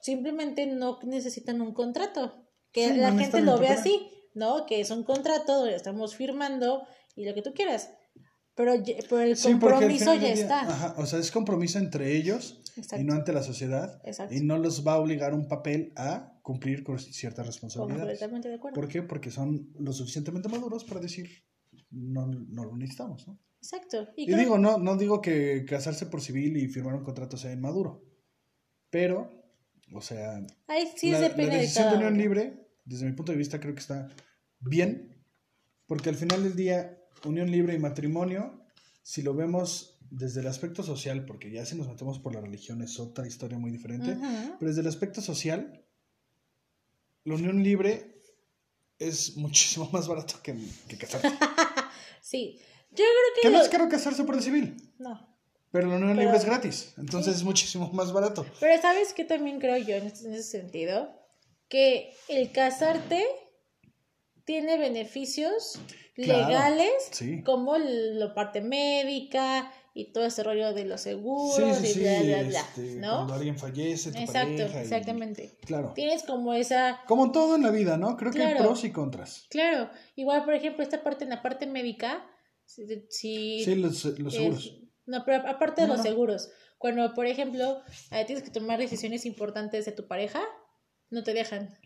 Simplemente 0.00 0.66
no 0.66 0.98
necesitan 1.02 1.60
un 1.60 1.74
contrato 1.74 2.47
que 2.72 2.94
la 2.94 3.12
gente 3.12 3.40
lo 3.40 3.58
ve 3.58 3.68
así, 3.68 4.08
¿no? 4.34 4.66
Que 4.66 4.80
es 4.80 4.90
un 4.90 5.04
contrato 5.04 5.60
donde 5.60 5.76
estamos 5.76 6.14
firmando 6.14 6.82
y 7.16 7.24
lo 7.24 7.34
que 7.34 7.42
tú 7.42 7.52
quieras. 7.54 7.90
Pero, 8.54 8.72
pero 9.08 9.22
el 9.22 9.38
compromiso 9.40 10.14
ya 10.14 10.32
está. 10.32 10.62
Ajá, 10.62 10.94
o 10.98 11.06
sea, 11.06 11.20
es 11.20 11.30
compromiso 11.30 11.78
entre 11.78 12.16
ellos 12.16 12.60
y 12.98 13.04
no 13.04 13.14
ante 13.14 13.32
la 13.32 13.42
sociedad. 13.42 14.02
Y 14.30 14.40
no 14.40 14.58
los 14.58 14.86
va 14.86 14.94
a 14.94 14.98
obligar 14.98 15.32
un 15.32 15.46
papel 15.46 15.92
a 15.96 16.40
cumplir 16.42 16.82
con 16.82 16.98
ciertas 16.98 17.46
responsabilidades. 17.46 18.18
Completamente 18.18 18.48
de 18.48 18.54
acuerdo. 18.56 18.74
¿Por 18.74 18.88
qué? 18.88 19.02
Porque 19.02 19.30
son 19.30 19.72
lo 19.78 19.92
suficientemente 19.92 20.48
maduros 20.48 20.84
para 20.84 21.00
decir, 21.00 21.28
no, 21.90 22.26
no 22.26 22.64
lo 22.64 22.76
necesitamos, 22.76 23.28
¿no? 23.28 23.38
Exacto. 23.60 24.08
Y, 24.16 24.32
digo, 24.34 24.58
no, 24.58 24.78
no 24.78 24.96
digo 24.96 25.20
que 25.20 25.64
casarse 25.64 26.06
por 26.06 26.20
civil 26.20 26.56
y 26.56 26.68
firmar 26.68 26.94
un 26.94 27.04
contrato 27.04 27.36
sea 27.36 27.52
inmaduro. 27.52 28.04
Pero 28.90 29.37
o 29.92 30.00
sea, 30.00 30.40
la, 30.66 30.74
decisión 30.74 31.20
de, 31.20 31.96
unión 31.96 32.18
libre, 32.18 32.68
desde 32.84 33.06
mi 33.06 33.12
punto 33.12 33.32
de 33.32 33.38
vista, 33.38 33.60
creo 33.60 33.74
que 33.74 33.80
está 33.80 34.08
bien, 34.60 35.24
porque 35.86 36.08
al 36.08 36.16
final 36.16 36.42
del 36.42 36.56
día, 36.56 36.98
unión 37.24 37.50
libre 37.50 37.74
y 37.74 37.78
matrimonio, 37.78 38.64
si 39.02 39.22
lo 39.22 39.34
vemos 39.34 39.98
desde 40.10 40.40
el 40.40 40.46
aspecto 40.46 40.82
social, 40.82 41.24
porque 41.24 41.50
ya 41.50 41.64
si 41.64 41.76
nos 41.76 41.88
metemos 41.88 42.18
por 42.18 42.34
la 42.34 42.40
religión 42.40 42.82
es 42.82 42.98
otra 42.98 43.26
historia 43.26 43.58
muy 43.58 43.70
diferente, 43.70 44.16
pero 44.58 44.68
desde 44.68 44.80
el 44.80 44.86
aspecto 44.86 45.20
social, 45.20 45.84
la 47.24 47.34
unión 47.34 47.62
libre 47.62 48.22
es 48.98 49.36
muchísimo 49.36 49.88
más 49.92 50.08
barato 50.08 50.34
que, 50.42 50.56
que 50.88 50.96
casarse. 50.96 51.28
Sí, 52.20 52.58
yo 52.90 52.96
creo 52.96 53.34
que... 53.36 53.40
que 53.42 53.50
no 53.50 53.62
es 53.62 53.68
caro 53.70 53.88
casarse 53.88 54.22
por 54.24 54.34
el 54.34 54.42
civil, 54.42 54.76
No. 54.98 55.27
Pero 55.70 55.88
la 55.88 55.96
unión 55.96 56.16
libre 56.16 56.36
es 56.36 56.44
gratis, 56.44 56.94
entonces 56.98 57.36
es 57.36 57.44
muchísimo 57.44 57.88
más 57.92 58.12
barato. 58.12 58.46
Pero 58.60 58.80
¿sabes 58.80 59.12
qué 59.14 59.24
también 59.24 59.58
creo 59.60 59.76
yo 59.78 59.96
en 59.96 60.06
ese, 60.06 60.26
en 60.26 60.34
ese 60.34 60.42
sentido? 60.60 61.10
Que 61.68 62.14
el 62.28 62.50
casarte 62.52 63.24
tiene 64.44 64.78
beneficios 64.78 65.78
Claro, 66.14 66.48
legales, 66.48 66.90
sí. 67.12 67.42
como 67.44 67.78
la 67.78 68.34
parte 68.34 68.60
médica 68.60 69.72
y 69.94 70.12
todo 70.12 70.24
ese 70.26 70.42
rollo 70.42 70.72
de 70.72 70.84
los 70.84 71.00
seguros 71.02 71.76
sí, 71.76 71.86
y 71.86 71.92
sí, 71.92 72.00
bla, 72.00 72.22
bla, 72.22 72.42
bla, 72.48 72.60
este, 72.60 72.80
¿no? 72.96 73.14
cuando 73.18 73.34
alguien 73.34 73.56
fallece, 73.56 74.10
tu 74.10 74.18
Exacto, 74.18 74.56
pareja 74.56 74.78
y- 74.78 74.82
exactamente. 74.82 75.58
Claro. 75.64 75.92
Tienes 75.94 76.24
como 76.24 76.54
esa... 76.54 77.02
Como 77.06 77.30
todo 77.30 77.54
en 77.54 77.62
la 77.62 77.70
vida, 77.70 77.96
¿no? 77.98 78.16
Creo 78.16 78.32
que 78.32 78.42
hay 78.42 78.56
pros 78.56 78.82
y 78.82 78.90
contras. 78.90 79.46
Claro, 79.48 79.90
igual 80.16 80.44
por 80.44 80.54
ejemplo 80.54 80.82
esta 80.82 81.04
parte 81.04 81.22
en 81.22 81.30
la 81.30 81.40
parte 81.40 81.66
médica, 81.68 82.26
si... 82.66 83.62
Sí, 83.64 83.74
los, 83.76 84.04
los 84.18 84.34
es- 84.34 84.40
seguros. 84.40 84.74
No, 85.08 85.24
pero 85.24 85.48
aparte 85.48 85.82
de 85.82 85.88
No, 85.88 85.94
los 85.94 86.02
seguros, 86.02 86.50
cuando 86.78 87.12
por 87.14 87.26
ejemplo 87.26 87.82
eh, 88.12 88.24
tienes 88.24 88.44
que 88.44 88.50
tomar 88.50 88.78
decisiones 88.78 89.26
importantes 89.26 89.84
de 89.84 89.92
tu 89.92 90.06
pareja, 90.06 90.40
no 91.10 91.24
te 91.24 91.32
dejan, 91.34 91.76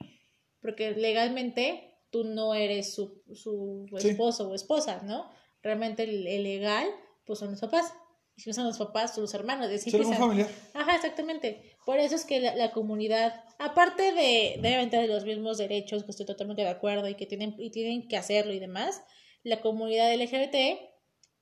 porque 0.61 0.91
legalmente 0.93 1.89
tú 2.11 2.25
no 2.25 2.55
eres 2.55 2.95
su, 2.95 3.23
su 3.35 3.87
Sí. 3.99 4.11
esposo 4.11 4.51
o 4.51 4.55
esposa, 4.55 5.03
¿no? 5.05 5.31
Realmente 5.63 6.03
el, 6.03 6.27
el 6.27 6.43
legal, 6.43 6.87
pues 7.25 7.39
son 7.39 7.53
los 7.53 7.61
papás. 7.61 7.95
Y 8.37 8.43
si 8.43 8.51
no 8.51 8.55
son 8.55 8.65
los 8.65 8.79
papás, 8.79 9.15
son 9.15 9.23
los 9.23 9.35
hermanos. 9.35 9.69
así 9.69 9.91
Ser 9.91 10.01
un 10.05 10.15
familiar. 10.15 10.49
Ajá, 10.75 10.97
exactamente. 10.97 11.77
Por 11.85 11.99
eso 11.99 12.15
es 12.15 12.25
que 12.25 12.41
la, 12.41 12.55
la 12.57 12.73
comunidad, 12.73 13.45
aparte 13.59 14.13
de, 14.13 14.57
obviamente, 14.59 14.97
de 14.97 15.07
los 15.07 15.25
mismos 15.25 15.59
derechos, 15.59 16.03
que 16.05 16.11
estoy 16.11 16.25
totalmente 16.27 16.63
de 16.63 16.69
acuerdo 16.69 17.09
y 17.09 17.15
que 17.15 17.27
tienen, 17.27 17.55
y 17.59 17.71
tienen 17.71 18.09
que 18.09 18.17
hacerlo 18.17 18.53
y 18.53 18.59
demás, 18.59 19.03
la 19.43 19.61
comunidad 19.61 20.13
LGBT 20.15 20.57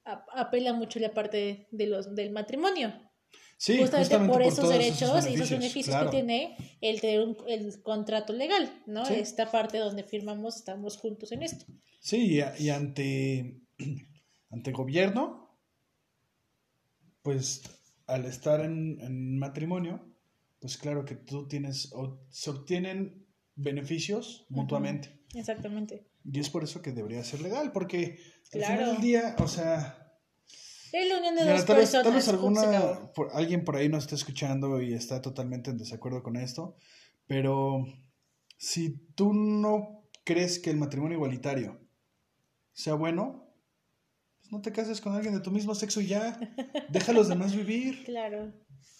apela 0.04 0.72
mucho 0.72 0.98
la 0.98 1.12
parte 1.12 1.68
de 1.70 1.86
los, 1.86 2.14
del 2.14 2.30
matrimonio. 2.30 2.92
Sí, 3.56 3.76
justamente, 3.78 3.98
justamente 4.16 4.32
por 4.32 4.42
esos 4.42 4.68
derechos 4.70 5.26
y 5.28 5.34
esos 5.34 5.50
beneficios 5.50 5.94
claro. 5.94 6.10
que 6.10 6.16
tiene 6.16 6.56
el 6.80 7.00
tener 7.00 7.20
un- 7.20 7.36
el 7.46 7.82
contrato 7.82 8.32
legal, 8.32 8.72
¿no? 8.86 9.04
Sí. 9.04 9.14
Esta 9.14 9.50
parte 9.50 9.76
donde 9.78 10.02
firmamos, 10.02 10.56
estamos 10.56 10.96
juntos 10.96 11.30
en 11.32 11.42
esto. 11.42 11.66
Sí, 12.00 12.40
y, 12.58 12.70
ante, 12.70 13.60
ante 14.50 14.72
gobierno, 14.72 15.58
pues 17.22 17.62
al 18.06 18.24
estar 18.24 18.60
en, 18.64 18.98
en 19.02 19.38
matrimonio, 19.38 20.10
pues 20.58 20.78
claro 20.78 21.04
que 21.04 21.16
tú 21.16 21.46
tienes, 21.46 21.92
o 21.92 22.24
se 22.30 22.50
obtienen 22.50 23.26
beneficios 23.54 24.46
mutuamente. 24.48 25.20
Exactamente. 25.34 26.09
Y 26.24 26.38
es 26.40 26.50
por 26.50 26.64
eso 26.64 26.82
que 26.82 26.92
debería 26.92 27.22
ser 27.24 27.40
legal, 27.40 27.72
porque 27.72 28.18
al 28.52 28.60
Claro. 28.60 28.74
final 28.74 28.92
del 28.94 29.02
día, 29.02 29.36
o 29.38 29.48
sea, 29.48 29.96
Es 30.92 31.08
la 31.08 31.18
unión 31.18 31.34
de 31.36 31.42
Mira, 31.42 31.54
dos 31.54 31.66
tal, 31.66 31.76
personas. 31.76 32.04
tal 32.04 32.14
vez 32.14 32.28
alguna, 32.28 33.12
por, 33.14 33.30
alguien 33.32 33.64
por 33.64 33.76
ahí 33.76 33.88
nos 33.88 34.04
está 34.04 34.16
escuchando 34.16 34.80
y 34.82 34.92
está 34.92 35.22
totalmente 35.22 35.70
en 35.70 35.78
desacuerdo 35.78 36.22
con 36.22 36.36
esto, 36.36 36.74
pero 37.26 37.84
si 38.58 38.98
tú 39.14 39.32
no 39.32 40.04
crees 40.24 40.58
que 40.58 40.70
el 40.70 40.76
matrimonio 40.76 41.16
igualitario 41.16 41.80
sea 42.72 42.94
bueno, 42.94 43.46
pues 44.40 44.50
no 44.52 44.60
te 44.62 44.72
cases 44.72 45.00
con 45.00 45.14
alguien 45.14 45.32
de 45.34 45.40
tu 45.40 45.50
mismo 45.52 45.74
sexo 45.74 46.00
y 46.00 46.08
ya, 46.08 46.38
deja 46.90 47.12
a 47.12 47.14
los 47.14 47.28
demás 47.28 47.54
vivir, 47.54 48.04
Claro. 48.04 48.52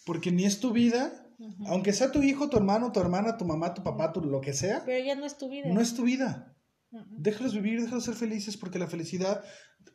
porque 0.06 0.30
ni 0.30 0.44
es 0.44 0.60
tu 0.60 0.72
vida, 0.72 1.26
aunque 1.66 1.92
sea 1.92 2.12
tu 2.12 2.22
hijo, 2.22 2.48
tu 2.48 2.56
hermano, 2.56 2.92
tu 2.92 3.00
hermana, 3.00 3.36
tu 3.36 3.44
mamá, 3.44 3.74
tu 3.74 3.82
papá, 3.82 4.12
tu 4.12 4.20
lo 4.20 4.40
que 4.40 4.52
sea, 4.52 4.84
Pero 4.86 5.04
ya 5.04 5.16
no 5.16 5.26
es 5.26 5.36
tu 5.38 5.48
vida. 5.48 5.68
no 5.68 5.80
es 5.80 5.94
tu 5.94 6.04
vida. 6.04 6.54
Déjalos 6.91 7.55
vivir, 7.55 7.80
déjalos 7.80 8.05
ser 8.05 8.14
felices, 8.14 8.57
porque 8.57 8.78
la 8.78 8.88
felicidad, 8.88 9.45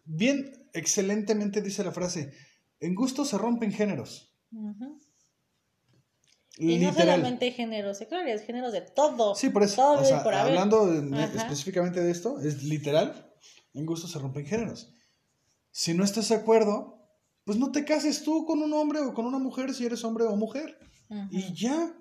bien, 0.06 0.70
excelentemente 0.74 1.62
dice 1.62 1.84
la 1.84 1.92
frase, 1.92 2.34
en 2.80 2.96
gusto 2.96 3.26
se 3.26 3.38
rompen 3.38 3.72
géneros. 3.72 4.34
Y 6.58 6.78
no 6.78 6.94
solamente 6.94 7.52
géneros 7.52 7.98
sexuales, 7.98 8.44
géneros 8.44 8.72
de 8.72 8.82
todo. 8.82 9.36
Sí, 9.36 9.50
por 9.50 9.64
eso, 9.64 9.76
Todo 9.76 10.02
o 10.02 10.06
sea, 10.06 10.22
y 10.22 10.24
por 10.24 10.34
haber. 10.34 10.58
hablando 10.58 10.94
específicamente 11.36 12.02
de 12.02 12.12
esto, 12.12 12.40
es 12.40 12.64
literal, 12.64 13.34
en 13.74 13.86
gusto 13.86 14.08
se 14.08 14.20
rompen 14.20 14.46
géneros. 14.46 14.94
Si 15.72 15.94
no 15.94 16.06
estás 16.06 16.30
de 16.30 16.36
acuerdo, 16.36 16.96
pues 17.44 17.60
no 17.60 17.72
te 17.72 17.84
cases 17.84 18.24
tú 18.24 18.46
con 18.46 18.62
un 18.62 18.72
hombre 18.72 19.02
o 19.02 19.14
con 19.14 19.26
una 19.26 19.40
mujer 19.40 19.74
si 19.74 19.86
eres 19.86 20.06
hombre 20.06 20.24
o 20.26 20.36
mujer. 20.38 20.80
Y 21.30 21.54
ya. 21.54 21.94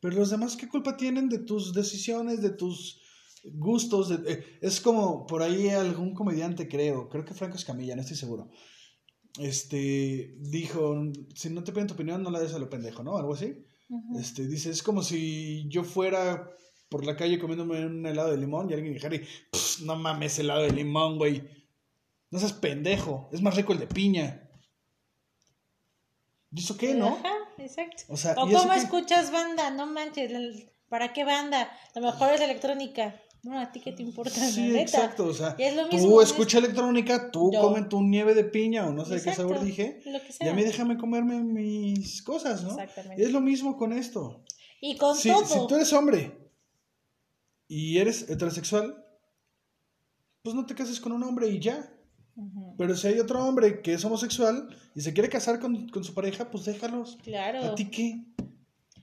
Pero 0.00 0.16
los 0.16 0.30
demás, 0.30 0.56
¿qué 0.56 0.66
culpa 0.68 0.96
tienen 0.96 1.28
de 1.28 1.38
tus 1.38 1.72
decisiones, 1.72 2.40
de 2.42 2.50
tus 2.50 2.99
gustos? 3.54 4.08
de- 4.08 4.32
eh, 4.32 4.58
es 4.60 4.80
como 4.80 5.26
por 5.26 5.42
ahí 5.42 5.68
algún 5.68 6.14
comediante, 6.14 6.68
creo, 6.68 7.08
creo 7.08 7.24
que 7.24 7.34
Franco 7.34 7.56
Escamilla, 7.56 7.94
no 7.96 8.02
estoy 8.02 8.16
seguro. 8.16 8.50
Este 9.38 10.34
dijo: 10.38 10.96
Si 11.34 11.50
no 11.50 11.62
te 11.62 11.72
piden 11.72 11.86
tu 11.86 11.94
opinión, 11.94 12.22
no 12.22 12.30
la 12.30 12.40
des 12.40 12.52
a 12.54 12.58
lo 12.58 12.68
pendejo, 12.68 13.02
¿no? 13.02 13.16
Algo 13.16 13.34
así. 13.34 13.64
Este, 14.18 14.46
dice, 14.46 14.70
es 14.70 14.82
como 14.82 15.02
si 15.02 15.68
yo 15.68 15.82
fuera 15.84 16.48
por 16.88 17.04
la 17.04 17.16
calle 17.16 17.38
comiéndome 17.38 17.86
un 17.86 18.04
helado 18.06 18.30
de 18.30 18.36
limón 18.36 18.68
y 18.68 18.74
alguien 18.74 18.92
dijera, 18.94 19.16
"Pff, 19.50 19.80
no 19.82 19.96
mames, 19.96 20.38
helado 20.38 20.62
de 20.62 20.70
limón, 20.72 21.18
güey. 21.18 21.42
No 22.30 22.38
seas 22.38 22.52
pendejo, 22.52 23.28
es 23.32 23.40
más 23.42 23.56
rico 23.56 23.72
el 23.72 23.78
de 23.80 23.86
piña. 23.88 24.48
¿Y 26.52 26.60
eso 26.60 26.76
qué, 26.76 26.94
no? 26.94 27.08
Ajá, 27.16 27.32
exacto. 27.58 28.02
O 28.08 28.16
sea, 28.16 28.34
o 28.36 28.46
¿y 28.48 28.50
eso 28.52 28.62
cómo 28.62 28.74
qué? 28.74 28.80
escuchas 28.80 29.30
banda, 29.30 29.70
no 29.70 29.86
manches, 29.86 30.66
¿para 30.88 31.12
qué 31.12 31.24
banda? 31.24 31.70
Lo 31.94 32.00
mejor 32.02 32.32
es 32.34 32.40
electrónica. 32.40 33.20
No, 33.42 33.58
a 33.58 33.72
ti 33.72 33.80
qué 33.80 33.92
te 33.92 34.02
importa, 34.02 34.30
Sí, 34.30 34.66
la 34.68 34.72
neta. 34.74 34.82
exacto, 34.82 35.24
o 35.26 35.32
sea, 35.32 35.54
Y 35.58 35.62
es 35.62 35.74
lo 35.74 35.88
tú 35.88 35.96
mismo, 35.96 36.20
escucha 36.20 36.58
electrónica, 36.58 37.30
tú 37.30 37.50
Yo. 37.52 37.60
come 37.62 37.82
tu 37.82 38.02
nieve 38.02 38.34
de 38.34 38.44
piña 38.44 38.86
o 38.86 38.92
no 38.92 39.04
sé 39.06 39.14
de 39.14 39.22
qué 39.22 39.30
Exacto, 39.30 39.52
sabor 39.54 39.64
dije, 39.64 40.02
Lo 40.04 40.20
que 40.20 40.26
y 40.44 40.48
a 40.48 40.52
mí 40.52 40.62
déjame 40.62 40.98
comerme 40.98 41.42
mis 41.42 42.22
cosas, 42.22 42.62
¿no? 42.62 42.70
Exactamente. 42.70 43.22
Es 43.22 43.32
lo 43.32 43.40
mismo 43.40 43.76
con 43.78 43.92
esto. 43.94 44.42
Y 44.82 44.96
con 44.96 45.16
si, 45.16 45.30
todo. 45.30 45.46
si 45.46 45.58
tú 45.68 45.74
eres 45.76 45.92
hombre 45.94 46.50
y 47.68 47.98
eres 47.98 48.28
heterosexual, 48.28 49.04
pues 50.42 50.54
no 50.54 50.66
te 50.66 50.74
cases 50.74 51.00
con 51.00 51.12
un 51.12 51.22
hombre 51.22 51.48
y 51.48 51.60
ya. 51.60 51.90
Pero 52.78 52.96
si 52.96 53.06
hay 53.08 53.18
otro 53.18 53.44
hombre 53.46 53.82
que 53.82 53.92
es 53.94 54.04
homosexual 54.04 54.68
y 54.94 55.00
se 55.02 55.12
quiere 55.12 55.28
casar 55.28 55.60
con, 55.60 55.88
con 55.90 56.04
su 56.04 56.14
pareja, 56.14 56.50
pues 56.50 56.64
déjalos. 56.64 57.18
Claro. 57.22 57.62
¿A 57.64 57.74
ti 57.74 57.90
qué? 57.90 58.24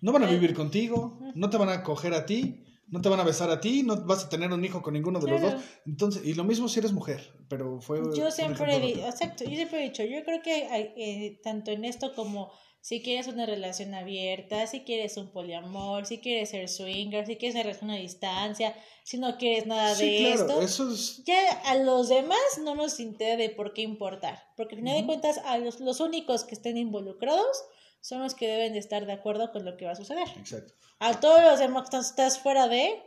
No 0.02 0.12
van 0.12 0.24
a 0.24 0.30
Eh, 0.30 0.34
vivir 0.34 0.54
contigo, 0.56 1.20
no 1.36 1.50
te 1.50 1.58
van 1.58 1.70
a 1.70 1.84
coger 1.84 2.14
a 2.14 2.26
ti, 2.26 2.64
no 2.90 3.02
te 3.02 3.10
van 3.10 3.20
a 3.20 3.24
besar 3.24 3.50
a 3.50 3.60
ti, 3.60 3.84
no 3.84 3.98
vas 4.06 4.26
a 4.26 4.30
tener 4.30 4.52
un 4.52 4.64
hijo 4.64 4.82
con 4.82 4.94
ninguno 4.94 5.20
de 5.20 5.32
los 5.32 5.42
dos. 5.42 5.56
Entonces, 5.86 6.24
y 6.26 6.34
lo 6.34 6.44
mismo 6.44 6.68
si 6.68 6.80
eres 6.80 6.94
mujer, 6.94 7.34
pero 7.50 7.82
fue... 7.82 8.00
Yo 8.16 8.32
siempre 8.32 8.76
he 8.76 9.06
exacto, 9.06 9.44
yo 9.44 9.56
siempre 9.56 9.82
he 9.82 9.90
dicho, 9.90 10.04
yo 10.04 10.24
creo 10.24 10.42
que 10.42 10.68
hay, 10.68 10.94
eh, 10.96 11.40
tanto 11.44 11.72
en 11.72 11.84
esto 11.86 12.14
como 12.16 12.52
si 12.80 13.02
quieres 13.02 13.28
una 13.28 13.46
relación 13.46 13.94
abierta, 13.94 14.66
si 14.68 14.82
quieres 14.82 15.18
un 15.18 15.32
poliamor, 15.32 16.06
si 16.06 16.20
quieres 16.20 16.52
ser 16.52 16.70
swinger, 16.70 17.26
si 17.26 17.36
quieres 17.36 17.56
una 17.56 17.64
relación 17.64 17.92
a 17.92 17.96
distancia, 17.96 18.76
si 19.04 19.18
no 19.18 19.38
quieres 19.38 19.66
nada 19.66 19.94
Sí, 19.94 20.06
de 20.06 20.18
claro, 20.20 20.62
esto, 20.62 20.62
eso 20.62 20.92
es... 20.92 21.24
ya 21.26 21.52
a 21.66 21.76
los 21.76 22.08
demás 22.08 22.40
no 22.64 22.76
nos 22.76 23.02
interesa 23.02 23.36
de 23.36 23.50
por 23.50 23.74
qué 23.74 23.82
importar, 23.82 24.42
porque 24.56 24.76
al 24.76 24.82
final 24.82 25.02
de 25.02 25.06
cuentas 25.06 25.40
a 25.40 25.58
los, 25.58 25.82
los 25.82 26.00
únicos 26.00 26.46
que 26.46 26.56
estén 26.56 26.78
involucrados 26.78 27.58
son 28.02 28.22
los 28.22 28.36
que 28.36 28.48
deben 28.48 28.74
de 28.74 28.80
estar 28.80 29.06
de 29.06 29.14
acuerdo 29.14 29.52
con 29.52 29.66
lo 29.66 29.78
que 29.78 29.86
va 29.86 29.92
a 29.92 29.96
suceder. 29.96 30.28
Exacto. 30.38 30.74
A 31.00 31.20
todos 31.20 31.42
los 31.44 31.60
demás 31.60 31.90
que 31.90 31.98
estás 31.98 32.40
fuera 32.40 32.68
de, 32.68 33.02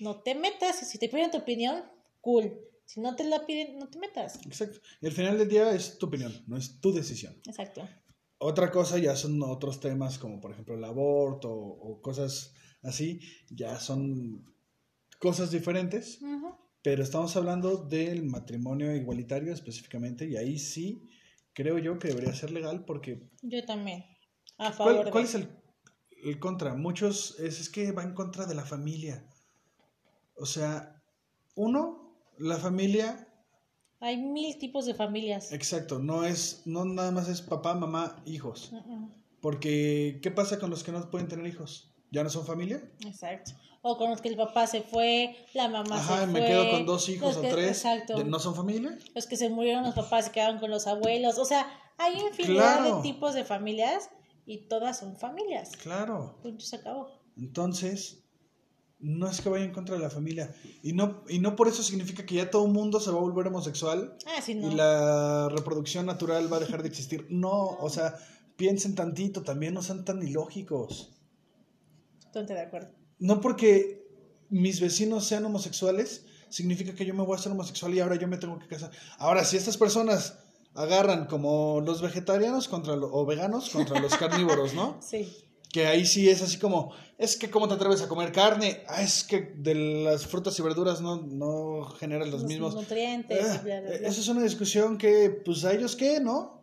no 0.00 0.20
te 0.22 0.34
metas, 0.34 0.76
si 0.76 0.98
te 0.98 1.08
piden 1.08 1.30
tu 1.30 1.38
opinión, 1.38 1.82
cool, 2.20 2.58
si 2.84 3.00
no 3.00 3.16
te 3.16 3.24
la 3.24 3.44
piden, 3.44 3.78
no 3.78 3.88
te 3.88 3.98
metas. 3.98 4.40
Exacto. 4.46 4.80
Y 5.00 5.06
al 5.06 5.12
final 5.12 5.38
del 5.38 5.48
día 5.48 5.70
es 5.72 5.98
tu 5.98 6.06
opinión, 6.06 6.32
no 6.46 6.56
es 6.56 6.80
tu 6.80 6.92
decisión. 6.92 7.34
Exacto. 7.46 7.88
Otra 8.38 8.70
cosa 8.70 8.98
ya 8.98 9.16
son 9.16 9.42
otros 9.42 9.80
temas 9.80 10.18
como 10.18 10.40
por 10.40 10.52
ejemplo 10.52 10.76
el 10.76 10.84
aborto 10.84 11.50
o, 11.50 11.92
o 11.92 12.00
cosas 12.00 12.54
así, 12.82 13.20
ya 13.50 13.80
son 13.80 14.44
cosas 15.18 15.50
diferentes, 15.50 16.20
pero 16.82 17.02
estamos 17.02 17.36
hablando 17.36 17.76
del 17.76 18.24
matrimonio 18.24 18.94
igualitario 18.94 19.52
específicamente 19.52 20.26
y 20.26 20.36
ahí 20.36 20.58
sí 20.58 21.08
creo 21.58 21.76
yo 21.78 21.98
que 21.98 22.06
debería 22.08 22.32
ser 22.34 22.52
legal 22.52 22.84
porque 22.84 23.28
Yo 23.42 23.64
también. 23.64 24.04
A 24.58 24.70
favor 24.70 24.92
¿cuál, 24.94 25.04
de- 25.06 25.10
cuál 25.10 25.24
es 25.24 25.34
el, 25.34 25.48
el 26.22 26.38
contra? 26.38 26.74
Muchos 26.76 27.34
es, 27.40 27.58
es 27.60 27.68
que 27.68 27.90
va 27.90 28.04
en 28.04 28.14
contra 28.14 28.46
de 28.46 28.54
la 28.54 28.64
familia. 28.64 29.28
O 30.36 30.46
sea, 30.46 31.02
uno, 31.56 32.14
la 32.38 32.58
familia 32.58 33.26
Hay 33.98 34.16
mil 34.18 34.56
tipos 34.58 34.86
de 34.86 34.94
familias. 34.94 35.50
Exacto, 35.52 35.98
no 35.98 36.24
es, 36.24 36.62
no 36.64 36.84
nada 36.84 37.10
más 37.10 37.28
es 37.28 37.42
papá, 37.42 37.74
mamá, 37.74 38.22
hijos. 38.24 38.70
Ujú. 38.72 39.10
Porque, 39.40 40.20
¿qué 40.22 40.30
pasa 40.30 40.60
con 40.60 40.70
los 40.70 40.84
que 40.84 40.92
no 40.92 41.10
pueden 41.10 41.26
tener 41.26 41.44
hijos? 41.48 41.92
¿Ya 42.12 42.22
no 42.22 42.30
son 42.30 42.46
familia? 42.46 42.88
Exacto. 43.04 43.50
O 43.90 43.96
con 43.96 44.10
los 44.10 44.20
que 44.20 44.28
el 44.28 44.36
papá 44.36 44.66
se 44.66 44.82
fue, 44.82 45.34
la 45.54 45.66
mamá 45.68 45.96
Ajá, 45.96 46.20
se 46.20 46.26
me 46.26 46.40
fue. 46.40 46.48
quedo 46.48 46.70
con 46.70 46.84
dos 46.84 47.08
hijos 47.08 47.36
o 47.38 47.40
que- 47.40 47.48
tres. 47.48 47.68
Exacto. 47.68 48.22
¿No 48.22 48.38
son 48.38 48.54
familia? 48.54 48.98
Los 49.14 49.26
que 49.26 49.36
se 49.38 49.48
murieron 49.48 49.82
los 49.82 49.94
papás 49.94 50.26
se 50.26 50.30
quedaron 50.32 50.58
con 50.58 50.70
los 50.70 50.86
abuelos. 50.86 51.38
O 51.38 51.44
sea, 51.46 51.66
hay 51.96 52.18
infinidad 52.20 52.80
Claro. 52.80 52.96
de 52.96 53.02
tipos 53.02 53.32
de 53.34 53.44
familias 53.44 54.10
y 54.44 54.68
todas 54.68 54.98
son 54.98 55.16
familias. 55.16 55.74
Claro. 55.82 56.38
Punto, 56.42 56.64
se 56.64 56.76
acabó. 56.76 57.08
Entonces, 57.38 58.24
no 58.98 59.26
es 59.26 59.40
que 59.40 59.48
vaya 59.48 59.64
en 59.64 59.72
contra 59.72 59.94
de 59.96 60.02
la 60.02 60.10
familia. 60.10 60.54
Y 60.82 60.92
no, 60.92 61.22
y 61.28 61.38
no 61.38 61.56
por 61.56 61.68
eso 61.68 61.82
significa 61.82 62.26
que 62.26 62.34
ya 62.34 62.50
todo 62.50 62.66
el 62.66 62.72
mundo 62.72 63.00
se 63.00 63.10
va 63.10 63.16
a 63.16 63.20
volver 63.22 63.46
homosexual 63.46 64.16
Ah, 64.26 64.42
sí, 64.42 64.54
no. 64.54 64.70
y 64.70 64.74
la 64.74 65.48
reproducción 65.48 66.04
natural 66.04 66.52
va 66.52 66.58
a 66.58 66.60
dejar 66.60 66.82
de 66.82 66.88
existir. 66.88 67.26
No, 67.30 67.52
o 67.80 67.88
sea, 67.88 68.16
piensen 68.56 68.94
tantito, 68.94 69.42
también 69.42 69.72
no 69.72 69.80
sean 69.82 70.04
tan 70.04 70.22
ilógicos. 70.22 71.14
Totalmente 72.20 72.54
de 72.54 72.60
acuerdo. 72.60 72.97
No 73.18 73.40
porque 73.40 74.06
mis 74.50 74.80
vecinos 74.80 75.26
sean 75.26 75.44
homosexuales, 75.44 76.24
significa 76.48 76.94
que 76.94 77.04
yo 77.04 77.14
me 77.14 77.22
voy 77.22 77.36
a 77.36 77.38
hacer 77.40 77.52
homosexual 77.52 77.94
y 77.94 78.00
ahora 78.00 78.16
yo 78.16 78.26
me 78.28 78.38
tengo 78.38 78.58
que 78.58 78.66
casar. 78.68 78.90
Ahora, 79.18 79.44
si 79.44 79.56
estas 79.56 79.76
personas 79.76 80.38
agarran 80.74 81.26
como 81.26 81.80
los 81.80 82.00
vegetarianos 82.00 82.68
contra 82.68 82.94
lo- 82.96 83.12
o 83.12 83.26
veganos 83.26 83.70
contra 83.70 84.00
los 84.00 84.14
carnívoros, 84.16 84.74
¿no? 84.74 84.98
Sí. 85.02 85.28
Que 85.70 85.86
ahí 85.86 86.06
sí 86.06 86.30
es 86.30 86.40
así 86.40 86.58
como, 86.58 86.92
es 87.18 87.36
que 87.36 87.50
cómo 87.50 87.68
te 87.68 87.74
atreves 87.74 88.00
a 88.00 88.08
comer 88.08 88.32
carne, 88.32 88.84
ah, 88.88 89.02
es 89.02 89.22
que 89.24 89.52
de 89.56 89.74
las 89.74 90.26
frutas 90.26 90.58
y 90.58 90.62
verduras 90.62 91.02
no, 91.02 91.16
no 91.20 91.82
generan 91.98 92.30
los, 92.30 92.44
mismos. 92.44 92.74
nutrientes. 92.74 93.44
Ah, 93.44 93.58
y 93.60 93.64
bla, 93.64 93.80
bla, 93.80 93.90
bla. 93.98 94.08
Esa 94.08 94.20
es 94.20 94.28
una 94.28 94.42
discusión 94.42 94.96
que, 94.96 95.28
pues 95.44 95.64
a 95.66 95.74
ellos 95.74 95.94
qué, 95.94 96.20
¿no? 96.20 96.62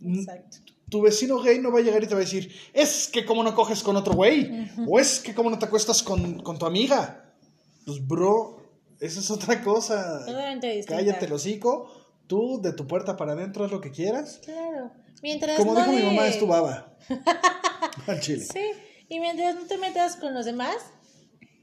Exacto. 0.00 0.58
Tu 0.88 1.00
vecino 1.00 1.40
gay 1.40 1.58
no 1.58 1.72
va 1.72 1.80
a 1.80 1.82
llegar 1.82 2.02
y 2.02 2.06
te 2.06 2.14
va 2.14 2.20
a 2.20 2.24
decir, 2.24 2.54
es 2.72 3.08
que 3.08 3.24
cómo 3.24 3.42
no 3.42 3.54
coges 3.54 3.82
con 3.82 3.96
otro 3.96 4.14
güey, 4.14 4.70
o 4.86 5.00
es 5.00 5.18
que 5.18 5.34
cómo 5.34 5.50
no 5.50 5.58
te 5.58 5.66
acuestas 5.66 6.02
con, 6.02 6.42
con 6.42 6.58
tu 6.58 6.66
amiga. 6.66 7.34
Pues, 7.84 8.06
bro, 8.06 8.62
esa 9.00 9.20
es 9.20 9.30
otra 9.30 9.62
cosa. 9.62 10.24
Totalmente. 10.24 10.84
Cállate 10.86 11.26
el 11.26 11.32
hocico, 11.32 11.90
tú 12.26 12.60
de 12.62 12.72
tu 12.72 12.86
puerta 12.86 13.16
para 13.16 13.32
adentro 13.32 13.64
haz 13.64 13.72
lo 13.72 13.80
que 13.80 13.90
quieras. 13.90 14.40
Claro. 14.44 14.92
Mientras 15.22 15.56
Como 15.56 15.74
no 15.74 15.80
dijo 15.80 15.92
mi 15.92 16.02
mamá, 16.02 16.28
es 16.28 16.38
tu 16.38 16.46
baba. 16.46 16.96
Al 18.06 18.20
chile. 18.20 18.44
Sí. 18.44 18.60
Y 19.08 19.20
mientras 19.20 19.54
no 19.54 19.62
te 19.62 19.78
metas 19.78 20.16
con 20.16 20.34
los 20.34 20.44
demás, 20.44 20.76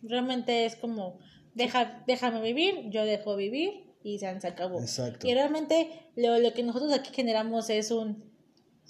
realmente 0.01 0.65
es 0.65 0.75
como, 0.75 1.19
deja, 1.53 2.03
déjame 2.07 2.41
vivir, 2.41 2.89
yo 2.89 3.05
dejo 3.05 3.35
vivir 3.35 3.93
y 4.03 4.19
se 4.19 4.39
se 4.39 4.47
acabó. 4.47 4.79
Exacto. 4.79 5.27
Y 5.27 5.33
realmente 5.33 5.89
lo, 6.15 6.39
lo 6.39 6.53
que 6.53 6.63
nosotros 6.63 6.91
aquí 6.93 7.11
generamos 7.13 7.69
es 7.69 7.91
un, 7.91 8.32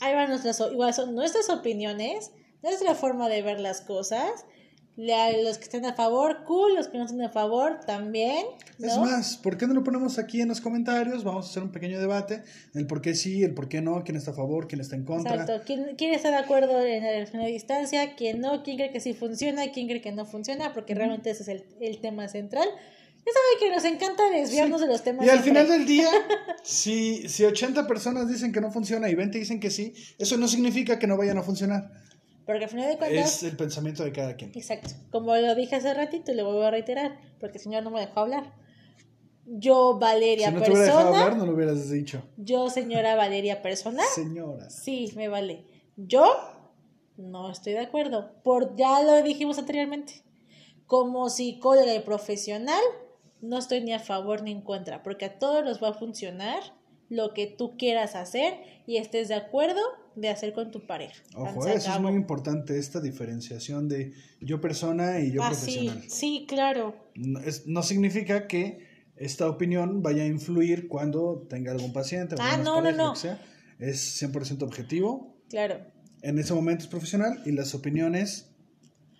ahí 0.03 0.13
van 0.15 0.29
nuestras, 0.29 0.59
igual 0.71 0.93
son 0.93 1.15
nuestras 1.15 1.49
opiniones, 1.49 2.31
nuestra 2.61 2.95
forma 2.95 3.29
de 3.29 3.41
ver 3.41 3.59
las 3.59 3.81
cosas. 3.81 4.45
La- 4.95 5.31
los 5.35 5.57
que 5.57 5.63
estén 5.63 5.85
a 5.87 5.95
favor, 5.95 6.43
cool, 6.45 6.75
los 6.75 6.87
que 6.87 6.99
no 6.99 7.05
estén 7.05 7.23
a 7.23 7.29
favor, 7.29 7.79
también. 7.83 8.45
¿no? 8.77 8.87
Es 8.87 8.97
más, 8.99 9.37
¿por 9.37 9.57
qué 9.57 9.65
no 9.65 9.73
lo 9.73 9.83
ponemos 9.83 10.19
aquí 10.19 10.39
en 10.39 10.49
los 10.49 10.61
comentarios? 10.61 11.23
Vamos 11.23 11.47
a 11.47 11.49
hacer 11.49 11.63
un 11.63 11.71
pequeño 11.71 11.99
debate, 11.99 12.43
el 12.75 12.85
por 12.85 13.01
qué 13.01 13.15
sí, 13.15 13.41
el 13.41 13.55
por 13.55 13.67
qué 13.69 13.81
no, 13.81 14.03
quién 14.03 14.17
está 14.17 14.29
a 14.29 14.33
favor, 14.35 14.67
quién 14.67 14.81
está 14.81 14.95
en 14.95 15.03
contra. 15.03 15.33
Exacto. 15.33 15.63
¿Quién, 15.65 15.95
quién 15.97 16.13
está 16.13 16.29
de 16.29 16.35
acuerdo 16.37 16.79
en 16.79 17.03
la 17.03 17.09
relación 17.09 17.41
a 17.41 17.45
distancia? 17.47 18.13
¿Quién 18.15 18.39
no? 18.39 18.61
¿Quién 18.61 18.77
cree 18.77 18.91
que 18.91 18.99
sí 18.99 19.15
funciona? 19.15 19.63
¿Quién 19.71 19.87
cree 19.87 19.99
que 20.01 20.11
no 20.11 20.25
funciona? 20.27 20.73
Porque 20.73 20.93
realmente 20.93 21.31
ese 21.31 21.41
es 21.41 21.49
el, 21.49 21.65
el 21.81 21.99
tema 21.99 22.27
central. 22.27 22.67
Ya 23.25 23.31
saben 23.31 23.59
que 23.59 23.75
nos 23.75 23.85
encanta 23.85 24.29
desviarnos 24.29 24.81
de 24.81 24.87
los 24.87 25.01
temas. 25.03 25.25
Y 25.25 25.29
al 25.29 25.41
siempre. 25.41 25.63
final 25.63 25.77
del 25.79 25.87
día, 25.87 26.09
si, 26.63 27.29
si 27.29 27.45
80 27.45 27.87
personas 27.87 28.27
dicen 28.27 28.51
que 28.51 28.59
no 28.59 28.69
funciona 28.71 29.09
y 29.09 29.15
20 29.15 29.37
dicen 29.37 29.59
que 29.59 29.69
sí, 29.69 29.93
eso 30.17 30.37
no 30.37 30.47
significa 30.47 30.99
que 30.99 31.07
no 31.07 31.15
vayan 31.15 31.37
a 31.37 31.43
funcionar. 31.43 31.89
Porque 32.45 32.65
al 32.65 32.69
final 32.69 32.89
de 32.89 32.97
cuentas. 32.97 33.37
Es 33.37 33.43
el 33.43 33.55
pensamiento 33.55 34.03
de 34.03 34.11
cada 34.11 34.35
quien. 34.35 34.51
Exacto. 34.53 34.89
Como 35.11 35.35
lo 35.35 35.55
dije 35.55 35.77
hace 35.77 35.93
ratito 35.93 36.31
y 36.33 36.35
lo 36.35 36.45
vuelvo 36.45 36.63
a 36.63 36.71
reiterar, 36.71 37.17
porque 37.39 37.57
el 37.57 37.63
señor 37.63 37.83
no 37.83 37.91
me 37.91 38.01
dejó 38.01 38.19
hablar. 38.19 38.53
Yo, 39.45 39.97
Valeria 39.99 40.47
Si 40.49 40.53
no 40.53 40.61
te 40.61 40.71
hubiera 40.71 40.85
dejado 40.85 40.99
Persona. 41.03 41.23
hablar, 41.23 41.37
no 41.37 41.45
lo 41.45 41.53
hubieras 41.53 41.89
dicho. 41.89 42.23
Yo, 42.37 42.69
señora 42.69 43.15
Valeria 43.15 43.61
Persona. 43.61 44.03
Señora. 44.13 44.69
Sí, 44.69 45.11
me 45.15 45.27
vale. 45.27 45.65
Yo 45.95 46.25
no 47.17 47.51
estoy 47.51 47.73
de 47.73 47.79
acuerdo. 47.79 48.33
Por 48.43 48.75
ya 48.75 49.01
lo 49.01 49.21
dijimos 49.23 49.57
anteriormente. 49.59 50.23
Como 50.85 51.29
psicóloga 51.29 51.93
y 51.93 51.99
profesional, 51.99 52.81
no 53.43 53.57
estoy 53.59 53.81
ni 53.81 53.93
a 53.93 53.99
favor 53.99 54.41
ni 54.41 54.51
en 54.51 54.61
contra, 54.61 55.03
porque 55.03 55.25
a 55.25 55.37
todos 55.37 55.63
nos 55.63 55.81
va 55.83 55.89
a 55.89 55.93
funcionar 55.93 56.59
lo 57.09 57.33
que 57.33 57.45
tú 57.47 57.77
quieras 57.77 58.15
hacer 58.15 58.53
y 58.87 58.97
estés 58.97 59.27
de 59.27 59.35
acuerdo 59.35 59.79
de 60.15 60.29
hacer 60.29 60.53
con 60.53 60.71
tu 60.71 60.85
pareja. 60.87 61.21
Ojo, 61.35 61.67
eso 61.67 61.91
es 61.93 61.99
muy 61.99 62.13
importante, 62.13 62.77
esta 62.79 63.01
diferenciación 63.01 63.87
de 63.89 64.13
yo 64.39 64.61
persona 64.61 65.19
y 65.19 65.31
yo 65.31 65.43
Ah, 65.43 65.49
profesional. 65.49 66.03
sí, 66.09 66.45
claro. 66.47 66.95
No, 67.15 67.39
es- 67.39 67.67
no 67.67 67.83
significa 67.83 68.47
que 68.47 68.87
esta 69.15 69.47
opinión 69.49 70.01
vaya 70.01 70.23
a 70.23 70.27
influir 70.27 70.87
cuando 70.87 71.45
tenga 71.49 71.71
algún 71.71 71.93
paciente 71.93 72.35
Ah, 72.39 72.57
no, 72.57 72.63
no, 72.77 72.83
parejas, 72.83 72.97
no. 72.97 73.13
que 73.13 73.19
sea. 73.19 73.41
Es 73.79 74.17
100% 74.21 74.63
objetivo. 74.65 75.35
Claro. 75.49 75.79
En 76.21 76.39
ese 76.39 76.53
momento 76.53 76.83
es 76.83 76.89
profesional 76.89 77.41
y 77.45 77.51
las 77.51 77.75
opiniones 77.75 78.52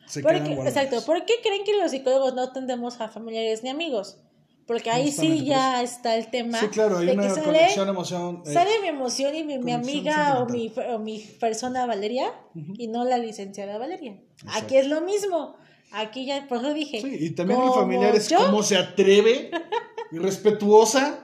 se 0.07 0.21
¿Por 0.21 0.31
quedan 0.31 0.43
qué- 0.47 0.55
guardadas. 0.55 0.83
exacto. 0.83 1.05
¿Por 1.05 1.25
qué 1.25 1.33
creen 1.43 1.63
que 1.63 1.75
los 1.77 1.91
psicólogos 1.91 2.33
no 2.33 2.51
tendemos 2.51 2.99
a 3.01 3.09
familiares 3.09 3.63
ni 3.63 3.69
amigos? 3.69 4.17
Porque 4.65 4.89
ahí 4.89 5.11
sí 5.11 5.43
ya 5.43 5.83
está 5.83 6.15
el 6.15 6.29
tema. 6.31 6.57
Sí, 6.57 6.67
claro, 6.69 6.99
hay 6.99 7.07
de 7.07 7.11
una 7.13 7.23
que 7.23 7.29
sale- 7.31 7.43
conexión, 7.45 7.89
emoción. 7.89 8.43
eh, 8.45 8.53
Sale 8.53 8.71
mi 8.81 8.87
emoción 8.87 9.35
y 9.35 9.43
mi, 9.43 9.57
mi 9.59 9.73
amiga 9.73 10.39
o 10.41 10.45
mi, 10.49 10.71
o 10.93 10.99
mi 10.99 11.19
persona 11.19 11.85
Valeria 11.85 12.33
y 12.77 12.87
no 12.87 13.03
la 13.03 13.17
licenciada 13.17 13.77
Valeria. 13.77 14.13
Exacto. 14.41 14.51
Aquí 14.65 14.77
es 14.77 14.87
lo 14.87 15.01
mismo. 15.01 15.57
Aquí 15.91 16.25
ya, 16.25 16.47
por 16.47 16.59
eso 16.59 16.73
dije. 16.73 17.01
sí, 17.01 17.17
y 17.19 17.29
también 17.31 17.59
mi 17.59 17.69
familiar 17.73 18.15
es 18.15 18.31
cómo 18.33 18.63
se 18.63 18.77
atreve, 18.77 19.51
irrespetuosa, 20.13 21.19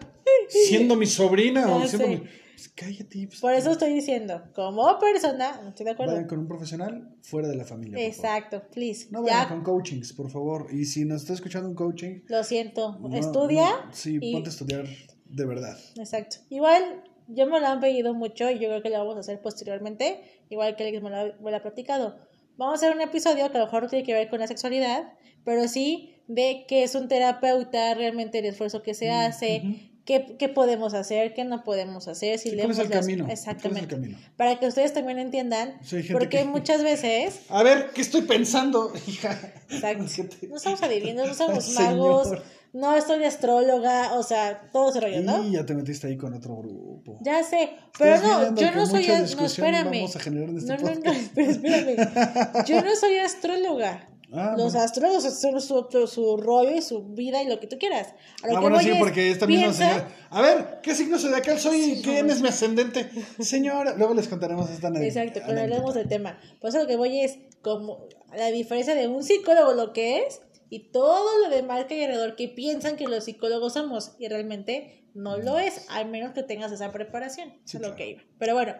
siendo 0.49 0.95
mi 0.95 1.05
sobrina 1.05 1.67
o 1.73 1.87
siendo 1.87 2.07
sé. 2.07 2.07
mi... 2.07 2.23
Pues 2.59 2.69
cállate. 2.75 3.27
pues, 3.27 3.39
Por 3.39 3.53
eso 3.53 3.71
estoy 3.71 3.93
diciendo, 3.93 4.43
como 4.53 4.99
persona, 4.99 5.61
no 5.63 5.69
estoy 5.69 5.85
de 5.85 5.91
acuerdo. 5.91 6.13
Vayan 6.13 6.27
con 6.27 6.39
un 6.39 6.47
profesional 6.47 7.15
fuera 7.21 7.47
de 7.47 7.55
la 7.55 7.63
familia. 7.63 7.93
por 7.97 8.13
favor. 8.13 8.25
Exacto, 8.37 8.63
please. 8.73 9.07
No 9.11 9.21
vayan 9.23 9.43
ya, 9.43 9.47
con 9.49 9.63
coachings, 9.63 10.11
por 10.13 10.29
favor. 10.29 10.67
Y 10.73 10.85
si 10.85 11.05
nos 11.05 11.21
está 11.21 11.33
escuchando 11.33 11.69
un 11.69 11.75
coaching, 11.75 12.21
lo 12.27 12.43
siento. 12.43 12.97
no- 12.99 13.15
Estudia. 13.15 13.69
no- 13.85 13.93
sí, 13.93 14.17
y- 14.21 14.33
ponte 14.33 14.49
a 14.49 14.51
estudiar 14.51 14.85
de 15.25 15.45
verdad. 15.45 15.77
Exacto. 15.97 16.37
Igual, 16.49 17.03
yo 17.27 17.47
me 17.47 17.59
lo 17.61 17.67
han 17.67 17.79
pedido 17.79 18.13
mucho 18.13 18.49
y 18.49 18.55
yo 18.59 18.67
creo 18.67 18.81
que 18.81 18.89
lo 18.89 18.97
vamos 18.99 19.15
a 19.15 19.19
hacer 19.21 19.41
posteriormente, 19.41 20.21
igual 20.49 20.75
que 20.75 20.83
Alex 20.83 21.01
me 21.01 21.09
lo, 21.09 21.39
me 21.41 21.51
lo 21.51 21.57
ha 21.57 21.61
platicado. 21.61 22.19
Vamos 22.57 22.73
a 22.73 22.75
hacer 22.87 22.95
un 22.95 23.01
episodio 23.01 23.49
que 23.51 23.57
a 23.57 23.61
lo 23.61 23.65
mejor 23.67 23.83
no 23.83 23.89
tiene 23.89 24.03
que 24.05 24.13
ver 24.13 24.29
con 24.29 24.39
la 24.39 24.47
sexualidad, 24.47 25.13
pero 25.45 25.65
sí 25.69 26.15
de 26.27 26.65
qué 26.67 26.83
es 26.83 26.93
un 26.95 27.07
terapeuta, 27.07 27.93
realmente 27.93 28.39
el 28.39 28.45
esfuerzo 28.45 28.81
que 28.83 28.93
se 28.93 29.09
hace, 29.11 29.88
qué, 30.05 30.35
qué 30.39 30.49
podemos 30.49 30.93
hacer, 30.93 31.33
qué 31.33 31.43
no 31.43 31.63
podemos 31.63 32.07
hacer, 32.07 32.39
si 32.39 32.49
Sí, 32.49 32.55
¿Cuál 32.55 32.71
es 32.71 32.77
leemos 32.77 32.79
el 32.79 32.89
las- 32.89 32.99
camino? 33.05 33.27
Exactamente. 33.29 33.87
¿Cuál 33.87 34.01
es 34.03 34.09
el 34.09 34.13
camino? 34.15 34.33
Para 34.37 34.59
que 34.59 34.67
ustedes 34.67 34.93
también 34.93 35.19
entiendan, 35.19 35.79
porque 36.11 36.39
que- 36.39 36.45
muchas 36.45 36.83
veces 36.83 37.39
A 37.49 37.63
ver, 37.63 37.91
¿qué 37.93 38.01
estoy 38.01 38.21
pensando, 38.23 38.91
hija? 39.07 39.39
Exacto. 39.69 40.05
¿Qué 40.15 40.23
te- 40.23 40.47
No 40.47 40.57
estamos 40.57 40.81
adivinando, 40.83 41.25
no 41.27 41.33
somos 41.33 41.63
Señor. 41.65 41.83
magos, 41.83 42.27
no 42.71 42.95
estoy 42.95 43.17
de 43.17 43.25
astróloga, 43.25 44.13
o 44.13 44.21
sea, 44.21 44.69
todo 44.71 44.91
ese 44.91 44.99
rollo, 44.99 45.21
¿no? 45.21 45.43
Y 45.43 45.53
ya 45.53 45.65
te 45.65 45.73
metiste 45.73 46.05
ahí 46.05 46.17
con 46.17 46.35
otro 46.35 46.55
grupo. 46.57 47.17
Ya 47.21 47.43
sé, 47.43 47.71
pero 47.97 48.21
no, 48.21 48.55
yo 48.55 48.71
no 48.75 48.85
soy, 48.85 49.07
no, 49.07 49.45
espérame. 49.45 49.85
vamos 49.91 50.15
a 50.15 50.19
generar 50.19 50.49
en 50.49 50.57
este 50.57 50.77
no, 50.77 50.83
no, 50.83 50.95
no, 50.95 51.11
pero 51.33 51.49
espérame. 51.51 52.65
Yo 52.67 52.83
no 52.83 52.95
soy 52.95 53.17
astróloga. 53.17 54.07
Ah, 54.31 54.53
Los 54.57 54.73
bueno. 54.73 54.85
astrólogos 54.85 55.23
son 55.23 55.59
su, 55.61 55.87
su, 55.89 56.07
su 56.07 56.37
rollo 56.37 56.75
y 56.75 56.81
su 56.81 57.03
vida 57.03 57.41
y 57.41 57.47
lo 57.47 57.59
que 57.59 57.65
tú 57.67 57.77
quieras. 57.79 58.13
A 58.43 58.47
lo 58.47 58.53
Ah, 58.53 58.55
que 58.55 58.61
bueno, 58.61 58.75
voy 58.75 58.85
sí, 58.85 58.91
es, 58.91 58.97
porque 58.99 59.31
esta 59.31 59.47
misma 59.47 59.63
piensa- 59.67 59.89
señora. 59.89 60.15
A 60.29 60.41
ver, 60.41 60.79
¿qué 60.83 60.93
signo 60.95 61.17
zodiacal 61.17 61.59
soy 61.59 61.81
y 61.81 62.01
quién 62.03 62.29
es 62.29 62.41
mi 62.41 62.49
ascendente? 62.49 63.09
Señora, 63.39 63.95
luego 63.97 64.13
les 64.13 64.27
contaremos 64.27 64.69
esta 64.69 64.89
ane- 64.89 65.03
Exacto, 65.05 65.39
cuando 65.39 65.53
anécdota. 65.61 65.75
hablemos 65.75 65.95
del 65.95 66.07
tema. 66.07 66.39
Por 66.61 66.69
eso 66.69 66.79
lo 66.79 66.87
que 66.87 66.95
voy 66.95 67.21
es 67.21 67.39
como 67.61 68.07
la 68.35 68.47
diferencia 68.51 68.93
de 68.93 69.07
un 69.07 69.23
psicólogo, 69.23 69.73
lo 69.73 69.93
que 69.93 70.19
es, 70.19 70.41
y 70.69 70.91
todo 70.91 71.25
lo 71.43 71.49
demás 71.49 71.85
que 71.85 71.95
hay 71.95 72.03
alrededor 72.03 72.35
que 72.35 72.47
piensan 72.49 72.95
que 72.97 73.07
los 73.07 73.23
psicólogos 73.23 73.73
somos, 73.73 74.11
y 74.19 74.27
realmente 74.27 75.05
no 75.15 75.37
lo 75.37 75.57
es, 75.57 75.87
al 75.89 76.07
menos 76.07 76.33
que 76.33 76.43
tengas 76.43 76.71
esa 76.71 76.91
preparación. 76.91 77.55
Sí, 77.65 77.77
es 77.77 77.81
lo 77.83 77.95
que 77.95 78.09
iba. 78.11 78.21
Pero 78.37 78.53
bueno, 78.53 78.75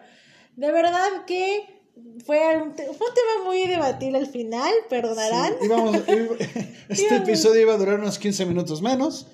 de 0.54 0.70
verdad 0.70 1.08
que 1.26 1.79
fue 2.24 2.56
un, 2.62 2.74
te- 2.74 2.84
fue 2.86 3.06
un 3.08 3.14
tema 3.14 3.44
muy 3.46 3.66
debatible 3.66 4.18
al 4.18 4.26
final, 4.26 4.72
perdonarán. 4.88 5.52
Sí, 5.60 5.66
íbamos- 5.66 5.96
este 6.88 7.16
episodio 7.16 7.60
iba 7.62 7.74
a 7.74 7.76
durar 7.78 7.98
unos 8.00 8.18
15 8.18 8.46
minutos 8.46 8.82
menos, 8.82 9.26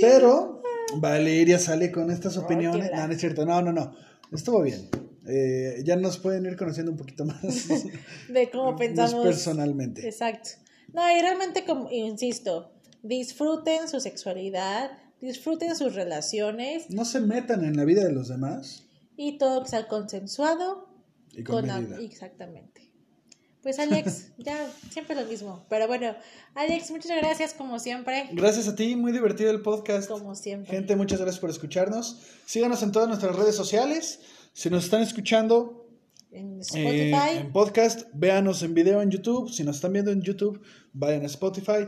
pero 0.00 0.62
Valeria 0.96 1.58
sale 1.58 1.90
con 1.92 2.10
estas 2.10 2.36
opiniones. 2.36 2.90
No, 2.94 3.06
no 3.06 3.12
es 3.12 3.20
cierto, 3.20 3.46
no, 3.46 3.62
no, 3.62 3.72
no. 3.72 3.94
Estuvo 4.32 4.62
bien. 4.62 4.88
Eh, 5.26 5.82
ya 5.84 5.94
nos 5.96 6.18
pueden 6.18 6.46
ir 6.46 6.56
conociendo 6.56 6.90
un 6.90 6.98
poquito 6.98 7.24
más, 7.24 7.40
de 8.28 8.50
cómo 8.50 8.74
pensamos. 8.76 9.24
personalmente. 9.24 10.06
Exacto. 10.06 10.50
No, 10.92 11.02
y 11.16 11.20
realmente, 11.20 11.64
como 11.64 11.90
insisto, 11.90 12.72
disfruten 13.02 13.88
su 13.88 14.00
sexualidad, 14.00 14.90
disfruten 15.20 15.76
sus 15.76 15.94
relaciones 15.94 16.90
No 16.90 17.04
se 17.04 17.20
metan 17.20 17.64
en 17.64 17.76
la 17.76 17.84
vida 17.84 18.04
de 18.04 18.12
los 18.12 18.28
demás 18.28 18.84
y 19.16 19.38
todo 19.38 19.62
que 19.62 19.68
sea 19.70 19.86
consensuado 19.86 20.88
y 21.32 21.42
con 21.44 21.66
medida. 21.66 22.00
Exactamente. 22.00 22.92
Pues 23.62 23.78
Alex, 23.78 24.32
ya 24.38 24.68
siempre 24.90 25.14
lo 25.14 25.24
mismo. 25.24 25.64
Pero 25.68 25.86
bueno, 25.86 26.16
Alex, 26.54 26.90
muchas 26.90 27.16
gracias 27.16 27.54
como 27.54 27.78
siempre. 27.78 28.28
Gracias 28.32 28.66
a 28.68 28.74
ti, 28.74 28.96
muy 28.96 29.12
divertido 29.12 29.50
el 29.50 29.62
podcast. 29.62 30.08
Como 30.08 30.34
siempre. 30.34 30.70
Gente, 30.76 30.96
muchas 30.96 31.20
gracias 31.20 31.40
por 31.40 31.50
escucharnos. 31.50 32.20
Síganos 32.44 32.82
en 32.82 32.90
todas 32.92 33.08
nuestras 33.08 33.36
redes 33.36 33.54
sociales. 33.54 34.20
Si 34.52 34.68
nos 34.68 34.84
están 34.84 35.00
escuchando 35.02 35.88
En 36.32 36.58
eh, 36.58 36.60
Spotify. 36.60 37.38
en 37.38 37.52
podcast, 37.52 38.08
véanos 38.14 38.62
en 38.62 38.74
video 38.74 39.00
en 39.00 39.10
YouTube. 39.10 39.48
Si 39.50 39.62
nos 39.62 39.76
están 39.76 39.92
viendo 39.92 40.10
en 40.10 40.22
YouTube, 40.22 40.60
vayan 40.92 41.22
a 41.22 41.26
Spotify, 41.26 41.86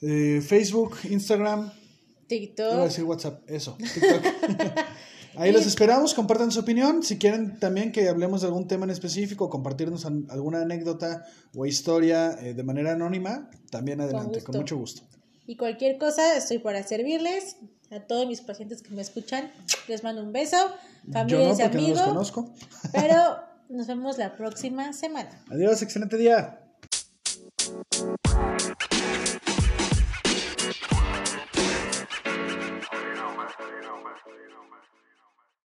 eh, 0.00 0.40
Facebook, 0.40 0.96
Instagram. 1.10 1.60
Iba 1.60 1.70
a 1.70 2.26
TikTok. 2.26 2.84
decir 2.84 3.04
WhatsApp, 3.04 3.42
eso, 3.48 3.76
TikTok. 3.76 4.22
Ahí 5.36 5.52
los 5.52 5.66
esperamos, 5.66 6.14
compartan 6.14 6.50
su 6.50 6.60
opinión. 6.60 7.02
Si 7.02 7.18
quieren 7.18 7.58
también 7.58 7.92
que 7.92 8.08
hablemos 8.08 8.40
de 8.42 8.46
algún 8.48 8.66
tema 8.68 8.84
en 8.84 8.90
específico, 8.90 9.48
compartirnos 9.50 10.06
an- 10.06 10.26
alguna 10.30 10.62
anécdota 10.62 11.24
o 11.54 11.66
historia 11.66 12.32
eh, 12.40 12.54
de 12.54 12.62
manera 12.62 12.92
anónima, 12.92 13.50
también 13.70 14.00
adelante, 14.00 14.42
con, 14.42 14.56
mucho 14.56 14.76
gusto. 14.76 15.02
Y 15.46 15.56
cualquier 15.56 15.98
cosa, 15.98 16.36
estoy 16.36 16.58
para 16.58 16.82
servirles. 16.82 17.56
A 17.90 18.00
todos 18.00 18.26
mis 18.26 18.40
pacientes 18.40 18.82
que 18.82 18.90
me 18.90 19.02
escuchan, 19.02 19.52
les 19.88 20.02
mando 20.02 20.22
un 20.22 20.32
beso. 20.32 20.56
Yo 21.04 21.12
no, 21.12 21.20
porque 21.20 21.34
no 21.36 21.48
los 21.48 21.60
amigos. 21.60 22.00
conozco. 22.00 22.50
Pero 22.92 23.36
nos 23.68 23.86
vemos 23.86 24.18
la 24.18 24.36
próxima 24.36 24.92
semana. 24.92 25.44
Adiós, 25.50 25.82
excelente 25.82 26.16
día. 26.16 26.60